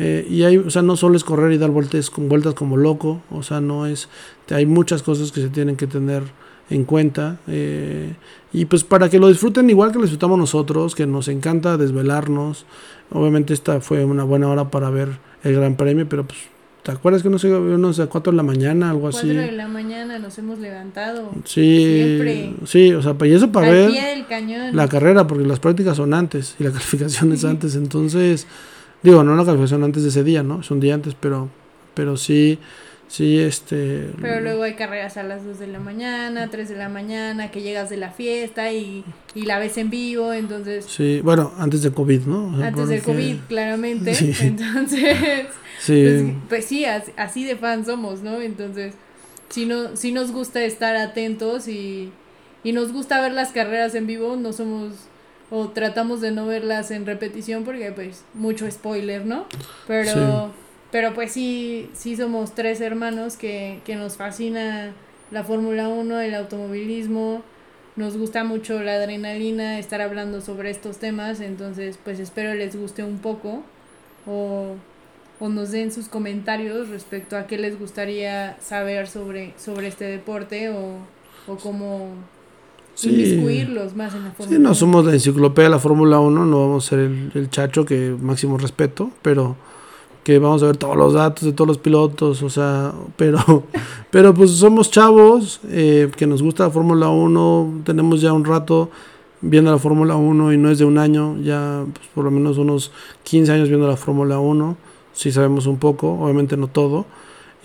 Eh, 0.00 0.26
y 0.30 0.44
hay, 0.44 0.58
o 0.58 0.70
sea, 0.70 0.82
no 0.82 0.96
solo 0.96 1.16
es 1.16 1.24
correr 1.24 1.52
y 1.52 1.58
dar 1.58 1.70
vueltas, 1.70 2.08
con 2.08 2.28
vueltas 2.28 2.54
como 2.54 2.76
loco, 2.76 3.20
o 3.30 3.42
sea, 3.42 3.60
no 3.60 3.86
es, 3.86 4.08
hay 4.50 4.64
muchas 4.64 5.02
cosas 5.02 5.32
que 5.32 5.40
se 5.40 5.48
tienen 5.48 5.76
que 5.76 5.86
tener 5.86 6.22
en 6.70 6.84
cuenta. 6.84 7.38
Eh, 7.48 8.14
y 8.52 8.64
pues 8.66 8.84
para 8.84 9.08
que 9.08 9.18
lo 9.18 9.28
disfruten 9.28 9.68
igual 9.70 9.90
que 9.90 9.98
lo 9.98 10.02
disfrutamos 10.02 10.38
nosotros, 10.38 10.94
que 10.94 11.06
nos 11.06 11.28
encanta 11.28 11.76
desvelarnos. 11.76 12.64
Obviamente 13.10 13.54
esta 13.54 13.80
fue 13.80 14.04
una 14.04 14.24
buena 14.24 14.48
hora 14.48 14.70
para 14.70 14.88
ver 14.90 15.18
el 15.42 15.54
Gran 15.54 15.76
Premio, 15.76 16.08
pero 16.08 16.24
pues 16.24 16.38
¿Te 16.88 16.92
acuerdas 16.92 17.22
que 17.22 17.28
no 17.28 17.38
sé, 17.38 17.48
no 17.48 17.92
sé, 17.92 18.00
a 18.00 18.06
4 18.06 18.32
de 18.32 18.36
la 18.38 18.42
mañana, 18.42 18.88
algo 18.88 19.08
así? 19.08 19.26
4 19.26 19.42
de 19.42 19.52
la 19.52 19.68
mañana 19.68 20.18
nos 20.18 20.38
hemos 20.38 20.58
levantado. 20.58 21.32
Sí, 21.44 21.84
Siempre. 21.84 22.54
sí, 22.64 22.94
o 22.94 23.02
sea, 23.02 23.14
y 23.26 23.32
eso 23.32 23.52
para 23.52 23.70
ver 23.70 23.90
cañón. 24.26 24.74
la 24.74 24.88
carrera, 24.88 25.26
porque 25.26 25.44
las 25.44 25.60
prácticas 25.60 25.98
son 25.98 26.14
antes 26.14 26.54
y 26.58 26.64
la 26.64 26.70
calificación 26.72 27.32
es 27.32 27.44
antes, 27.44 27.74
entonces, 27.74 28.46
digo, 29.02 29.22
no 29.24 29.36
la 29.36 29.44
calificación 29.44 29.84
antes 29.84 30.02
de 30.02 30.08
ese 30.10 30.24
día, 30.24 30.42
¿no? 30.42 30.60
Es 30.60 30.70
un 30.70 30.80
día 30.80 30.94
antes, 30.94 31.14
pero, 31.14 31.48
pero 31.94 32.16
sí, 32.16 32.58
Sí, 33.08 33.38
este... 33.38 34.10
Pero 34.20 34.40
luego 34.40 34.62
hay 34.62 34.74
carreras 34.74 35.16
a 35.16 35.22
las 35.22 35.44
2 35.44 35.58
de 35.58 35.66
la 35.66 35.80
mañana, 35.80 36.48
3 36.50 36.68
de 36.68 36.76
la 36.76 36.90
mañana, 36.90 37.50
que 37.50 37.62
llegas 37.62 37.88
de 37.88 37.96
la 37.96 38.10
fiesta 38.10 38.70
y, 38.70 39.02
y 39.34 39.42
la 39.42 39.58
ves 39.58 39.78
en 39.78 39.88
vivo, 39.88 40.34
entonces... 40.34 40.84
Sí, 40.84 41.22
bueno, 41.22 41.52
antes 41.58 41.82
de 41.82 41.90
COVID, 41.90 42.26
¿no? 42.26 42.62
antes 42.62 42.88
del 42.88 43.02
COVID, 43.02 43.36
claramente. 43.48 44.10
Entonces, 44.42 45.46
sí. 45.80 46.02
Pues, 46.02 46.34
pues, 46.50 46.64
sí, 46.66 46.84
así, 46.84 47.44
de 47.44 47.56
fan 47.56 47.86
somos, 47.86 48.20
¿no? 48.20 48.42
Entonces, 48.42 48.92
si, 49.48 49.64
no, 49.64 49.96
si 49.96 50.12
nos 50.12 50.30
gusta 50.30 50.62
estar 50.62 50.94
atentos 50.94 51.66
y, 51.66 52.12
y 52.62 52.72
nos 52.72 52.92
gusta 52.92 53.22
ver 53.22 53.32
las 53.32 53.52
carreras 53.52 53.94
en 53.94 54.06
vivo, 54.06 54.36
no 54.36 54.52
somos 54.52 54.92
o 55.50 55.68
tratamos 55.68 56.20
de 56.20 56.30
no 56.30 56.46
verlas 56.46 56.90
en 56.90 57.06
repetición 57.06 57.64
porque 57.64 57.92
pues 57.92 58.24
mucho 58.34 58.70
spoiler, 58.70 59.26
¿no? 59.26 59.46
Pero... 59.86 60.52
Pero 60.90 61.12
pues 61.12 61.32
sí, 61.32 61.90
sí 61.92 62.16
somos 62.16 62.54
tres 62.54 62.80
hermanos 62.80 63.36
que, 63.36 63.80
que 63.84 63.94
nos 63.96 64.16
fascina 64.16 64.92
la 65.30 65.44
Fórmula 65.44 65.88
1, 65.88 66.20
el 66.20 66.34
automovilismo, 66.34 67.42
nos 67.96 68.16
gusta 68.16 68.44
mucho 68.44 68.82
la 68.82 68.94
adrenalina, 68.94 69.78
estar 69.78 70.00
hablando 70.00 70.40
sobre 70.40 70.70
estos 70.70 70.98
temas, 70.98 71.40
entonces 71.40 71.98
pues 72.02 72.20
espero 72.20 72.54
les 72.54 72.76
guste 72.76 73.02
un 73.02 73.18
poco 73.18 73.62
o, 74.26 74.76
o 75.40 75.48
nos 75.48 75.72
den 75.72 75.92
sus 75.92 76.08
comentarios 76.08 76.88
respecto 76.88 77.36
a 77.36 77.46
qué 77.46 77.58
les 77.58 77.78
gustaría 77.78 78.56
saber 78.60 79.08
sobre, 79.08 79.52
sobre 79.58 79.88
este 79.88 80.04
deporte 80.04 80.70
o, 80.70 80.94
o 81.46 81.56
cómo 81.56 82.12
sí. 82.98 83.10
inmiscuirlos 83.10 83.94
más 83.94 84.14
en 84.14 84.24
la 84.24 84.30
Fórmula 84.32 84.56
Sí, 84.56 84.62
no 84.62 84.74
somos 84.74 85.04
la 85.04 85.12
enciclopedia 85.12 85.68
de 85.68 85.74
la 85.74 85.78
Fórmula 85.78 86.20
1, 86.20 86.46
no 86.46 86.60
vamos 86.60 86.86
a 86.86 86.88
ser 86.90 86.98
el, 87.00 87.30
el 87.34 87.50
chacho 87.50 87.84
que 87.84 88.14
máximo 88.20 88.58
respeto, 88.58 89.10
pero 89.22 89.56
que 90.24 90.38
vamos 90.38 90.62
a 90.62 90.66
ver 90.66 90.76
todos 90.76 90.94
los 90.94 91.14
datos 91.14 91.44
de 91.44 91.52
todos 91.52 91.68
los 91.68 91.78
pilotos, 91.78 92.42
o 92.42 92.50
sea, 92.50 92.92
pero, 93.16 93.64
pero 94.10 94.34
pues 94.34 94.50
somos 94.50 94.90
chavos 94.90 95.60
eh, 95.68 96.10
que 96.16 96.26
nos 96.26 96.42
gusta 96.42 96.64
la 96.64 96.70
Fórmula 96.70 97.08
1, 97.08 97.82
tenemos 97.84 98.20
ya 98.20 98.32
un 98.32 98.44
rato 98.44 98.90
viendo 99.40 99.70
la 99.70 99.78
Fórmula 99.78 100.16
1 100.16 100.52
y 100.52 100.58
no 100.58 100.70
es 100.70 100.78
de 100.78 100.84
un 100.84 100.98
año, 100.98 101.38
ya 101.40 101.84
pues, 101.94 102.08
por 102.14 102.24
lo 102.24 102.30
menos 102.30 102.58
unos 102.58 102.92
15 103.22 103.52
años 103.52 103.68
viendo 103.68 103.88
la 103.88 103.96
Fórmula 103.96 104.38
1, 104.38 104.76
si 105.14 105.32
sabemos 105.32 105.66
un 105.66 105.78
poco, 105.78 106.12
obviamente 106.20 106.56
no 106.56 106.66
todo. 106.66 107.06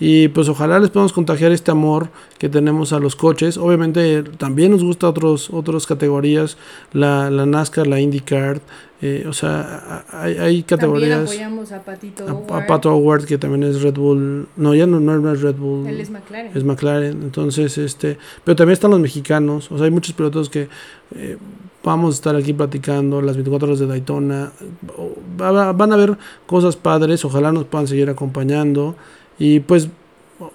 Y 0.00 0.28
pues 0.28 0.48
ojalá 0.48 0.80
les 0.80 0.90
podamos 0.90 1.12
contagiar 1.12 1.52
este 1.52 1.70
amor 1.70 2.08
que 2.38 2.48
tenemos 2.48 2.92
a 2.92 2.98
los 2.98 3.14
coches. 3.14 3.56
Obviamente 3.56 4.24
también 4.24 4.72
nos 4.72 4.82
gusta 4.82 5.08
otros, 5.08 5.50
otras 5.50 5.86
categorías, 5.86 6.56
la, 6.92 7.30
la 7.30 7.46
NASCAR, 7.46 7.86
la 7.86 8.00
IndyCar. 8.00 8.60
Eh, 9.06 9.26
o 9.28 9.32
sea, 9.32 10.04
hay, 10.10 10.36
hay 10.38 10.62
categorías. 10.62 11.26
También 11.26 11.44
apoyamos 11.44 11.72
a 11.72 11.82
Patito 11.82 12.24
Howard. 12.24 12.62
A, 12.62 12.66
Pato 12.66 12.92
Howard, 12.92 13.26
que 13.26 13.38
también 13.38 13.62
es 13.62 13.82
Red 13.82 13.94
Bull. 13.94 14.48
No, 14.56 14.74
ya 14.74 14.86
no, 14.86 14.98
no 14.98 15.32
es 15.32 15.42
Red 15.42 15.56
Bull. 15.56 15.86
Él 15.86 16.00
es 16.00 16.10
McLaren. 16.10 16.56
Es 16.56 16.64
McLaren. 16.64 17.22
Entonces, 17.22 17.76
este. 17.78 18.18
Pero 18.44 18.56
también 18.56 18.72
están 18.72 18.90
los 18.90 19.00
mexicanos. 19.00 19.70
O 19.70 19.76
sea, 19.76 19.84
hay 19.84 19.90
muchos 19.90 20.14
pilotos 20.14 20.48
que 20.48 20.68
eh, 21.14 21.36
vamos 21.82 22.14
a 22.14 22.16
estar 22.16 22.34
aquí 22.34 22.52
platicando. 22.52 23.20
Las 23.20 23.36
24 23.36 23.68
horas 23.68 23.78
de 23.78 23.86
Daytona. 23.86 24.52
Van 25.36 25.92
a 25.92 25.96
ver 25.96 26.16
cosas 26.46 26.74
padres. 26.76 27.24
Ojalá 27.24 27.52
nos 27.52 27.64
puedan 27.64 27.86
seguir 27.86 28.08
acompañando. 28.08 28.96
Y 29.38 29.60
pues 29.60 29.88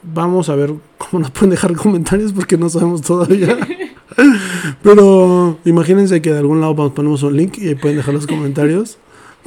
vamos 0.03 0.49
a 0.49 0.55
ver 0.55 0.73
cómo 0.97 1.21
nos 1.21 1.31
pueden 1.31 1.51
dejar 1.51 1.75
comentarios 1.75 2.33
porque 2.33 2.57
no 2.57 2.69
sabemos 2.69 3.01
todavía. 3.01 3.57
Pero 4.83 5.57
imagínense 5.65 6.21
que 6.21 6.31
de 6.31 6.39
algún 6.39 6.61
lado 6.61 6.93
ponemos 6.93 7.23
un 7.23 7.37
link 7.37 7.57
y 7.57 7.75
pueden 7.75 7.97
dejar 7.97 8.13
los 8.13 8.27
comentarios. 8.27 8.97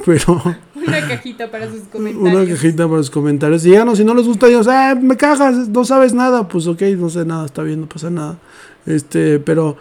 Pero. 0.05 0.41
Una 0.75 1.07
cajita 1.07 1.49
para 1.49 1.69
sus 1.69 1.81
comentarios. 1.91 2.33
Una 2.33 2.45
cajita 2.53 2.87
para 2.87 2.97
sus 2.99 3.11
comentarios. 3.11 3.65
Y 3.65 3.71
no, 3.71 3.95
si 3.95 4.03
no 4.03 4.13
les 4.13 4.27
gusta, 4.27 4.47
ellos, 4.47 4.67
ah, 4.67 4.95
me 4.99 5.17
cajas, 5.17 5.69
no 5.69 5.85
sabes 5.85 6.13
nada. 6.13 6.47
Pues 6.47 6.67
ok, 6.67 6.81
no 6.97 7.09
sé 7.09 7.25
nada, 7.25 7.45
está 7.45 7.63
bien, 7.63 7.81
no 7.81 7.87
pasa 7.87 8.09
nada. 8.09 8.37
Este, 8.85 9.39
pero 9.39 9.77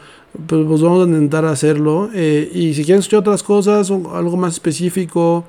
pues, 0.47 0.65
pues 0.67 0.81
vamos 0.81 1.07
a 1.07 1.09
intentar 1.09 1.45
hacerlo. 1.45 2.11
Eh, 2.15 2.51
y 2.55 2.75
si 2.75 2.85
quieren 2.85 3.01
escuchar 3.01 3.21
otras 3.21 3.43
cosas, 3.43 3.91
o 3.91 4.15
algo 4.15 4.37
más 4.37 4.55
específico, 4.55 5.45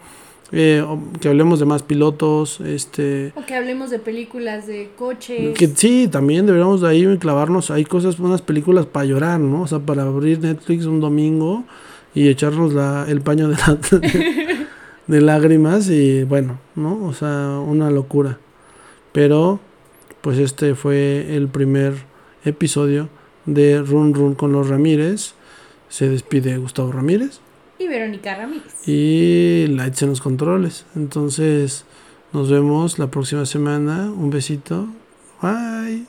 eh, 0.55 0.85
que 1.19 1.29
hablemos 1.29 1.59
de 1.59 1.65
más 1.65 1.81
pilotos, 1.81 2.61
este... 2.61 3.33
O 3.35 3.43
que 3.43 3.55
hablemos 3.55 3.89
de 3.89 3.97
películas 3.97 4.67
de 4.67 4.91
coches. 4.95 5.57
Que 5.57 5.67
sí, 5.67 6.07
también 6.07 6.45
deberíamos 6.45 6.81
de 6.81 6.89
ahí 6.89 7.17
clavarnos, 7.17 7.71
hay 7.71 7.85
cosas, 7.85 8.19
unas 8.19 8.43
películas 8.43 8.85
para 8.85 9.05
llorar, 9.05 9.39
¿no? 9.39 9.63
O 9.63 9.67
sea, 9.67 9.79
para 9.79 10.03
abrir 10.03 10.39
Netflix 10.39 10.85
un 10.85 10.99
domingo 10.99 11.63
y 12.13 12.27
echarnos 12.27 12.71
la, 12.71 13.07
el 13.09 13.21
paño 13.21 13.49
de, 13.49 13.57
de, 15.07 15.21
lágrimas 15.21 15.89
y 15.89 16.23
bueno, 16.23 16.59
¿no? 16.75 17.03
O 17.03 17.13
sea, 17.13 17.57
una 17.59 17.89
locura. 17.89 18.37
Pero, 19.11 19.59
pues 20.21 20.37
este 20.37 20.75
fue 20.75 21.35
el 21.35 21.47
primer 21.47 21.95
episodio 22.45 23.09
de 23.47 23.81
Run 23.81 24.13
Run 24.13 24.35
con 24.35 24.51
los 24.51 24.69
Ramírez. 24.69 25.33
Se 25.89 26.09
despide 26.09 26.57
Gustavo 26.57 26.91
Ramírez. 26.91 27.39
Y 27.83 27.87
Verónica 27.87 28.35
Ramírez. 28.35 28.87
Y 28.87 29.67
Lights 29.67 30.03
en 30.03 30.09
los 30.09 30.21
controles. 30.21 30.85
Entonces, 30.95 31.85
nos 32.31 32.49
vemos 32.49 32.97
la 32.97 33.07
próxima 33.07 33.45
semana. 33.45 34.09
Un 34.11 34.29
besito. 34.29 34.87
Bye. 35.41 36.05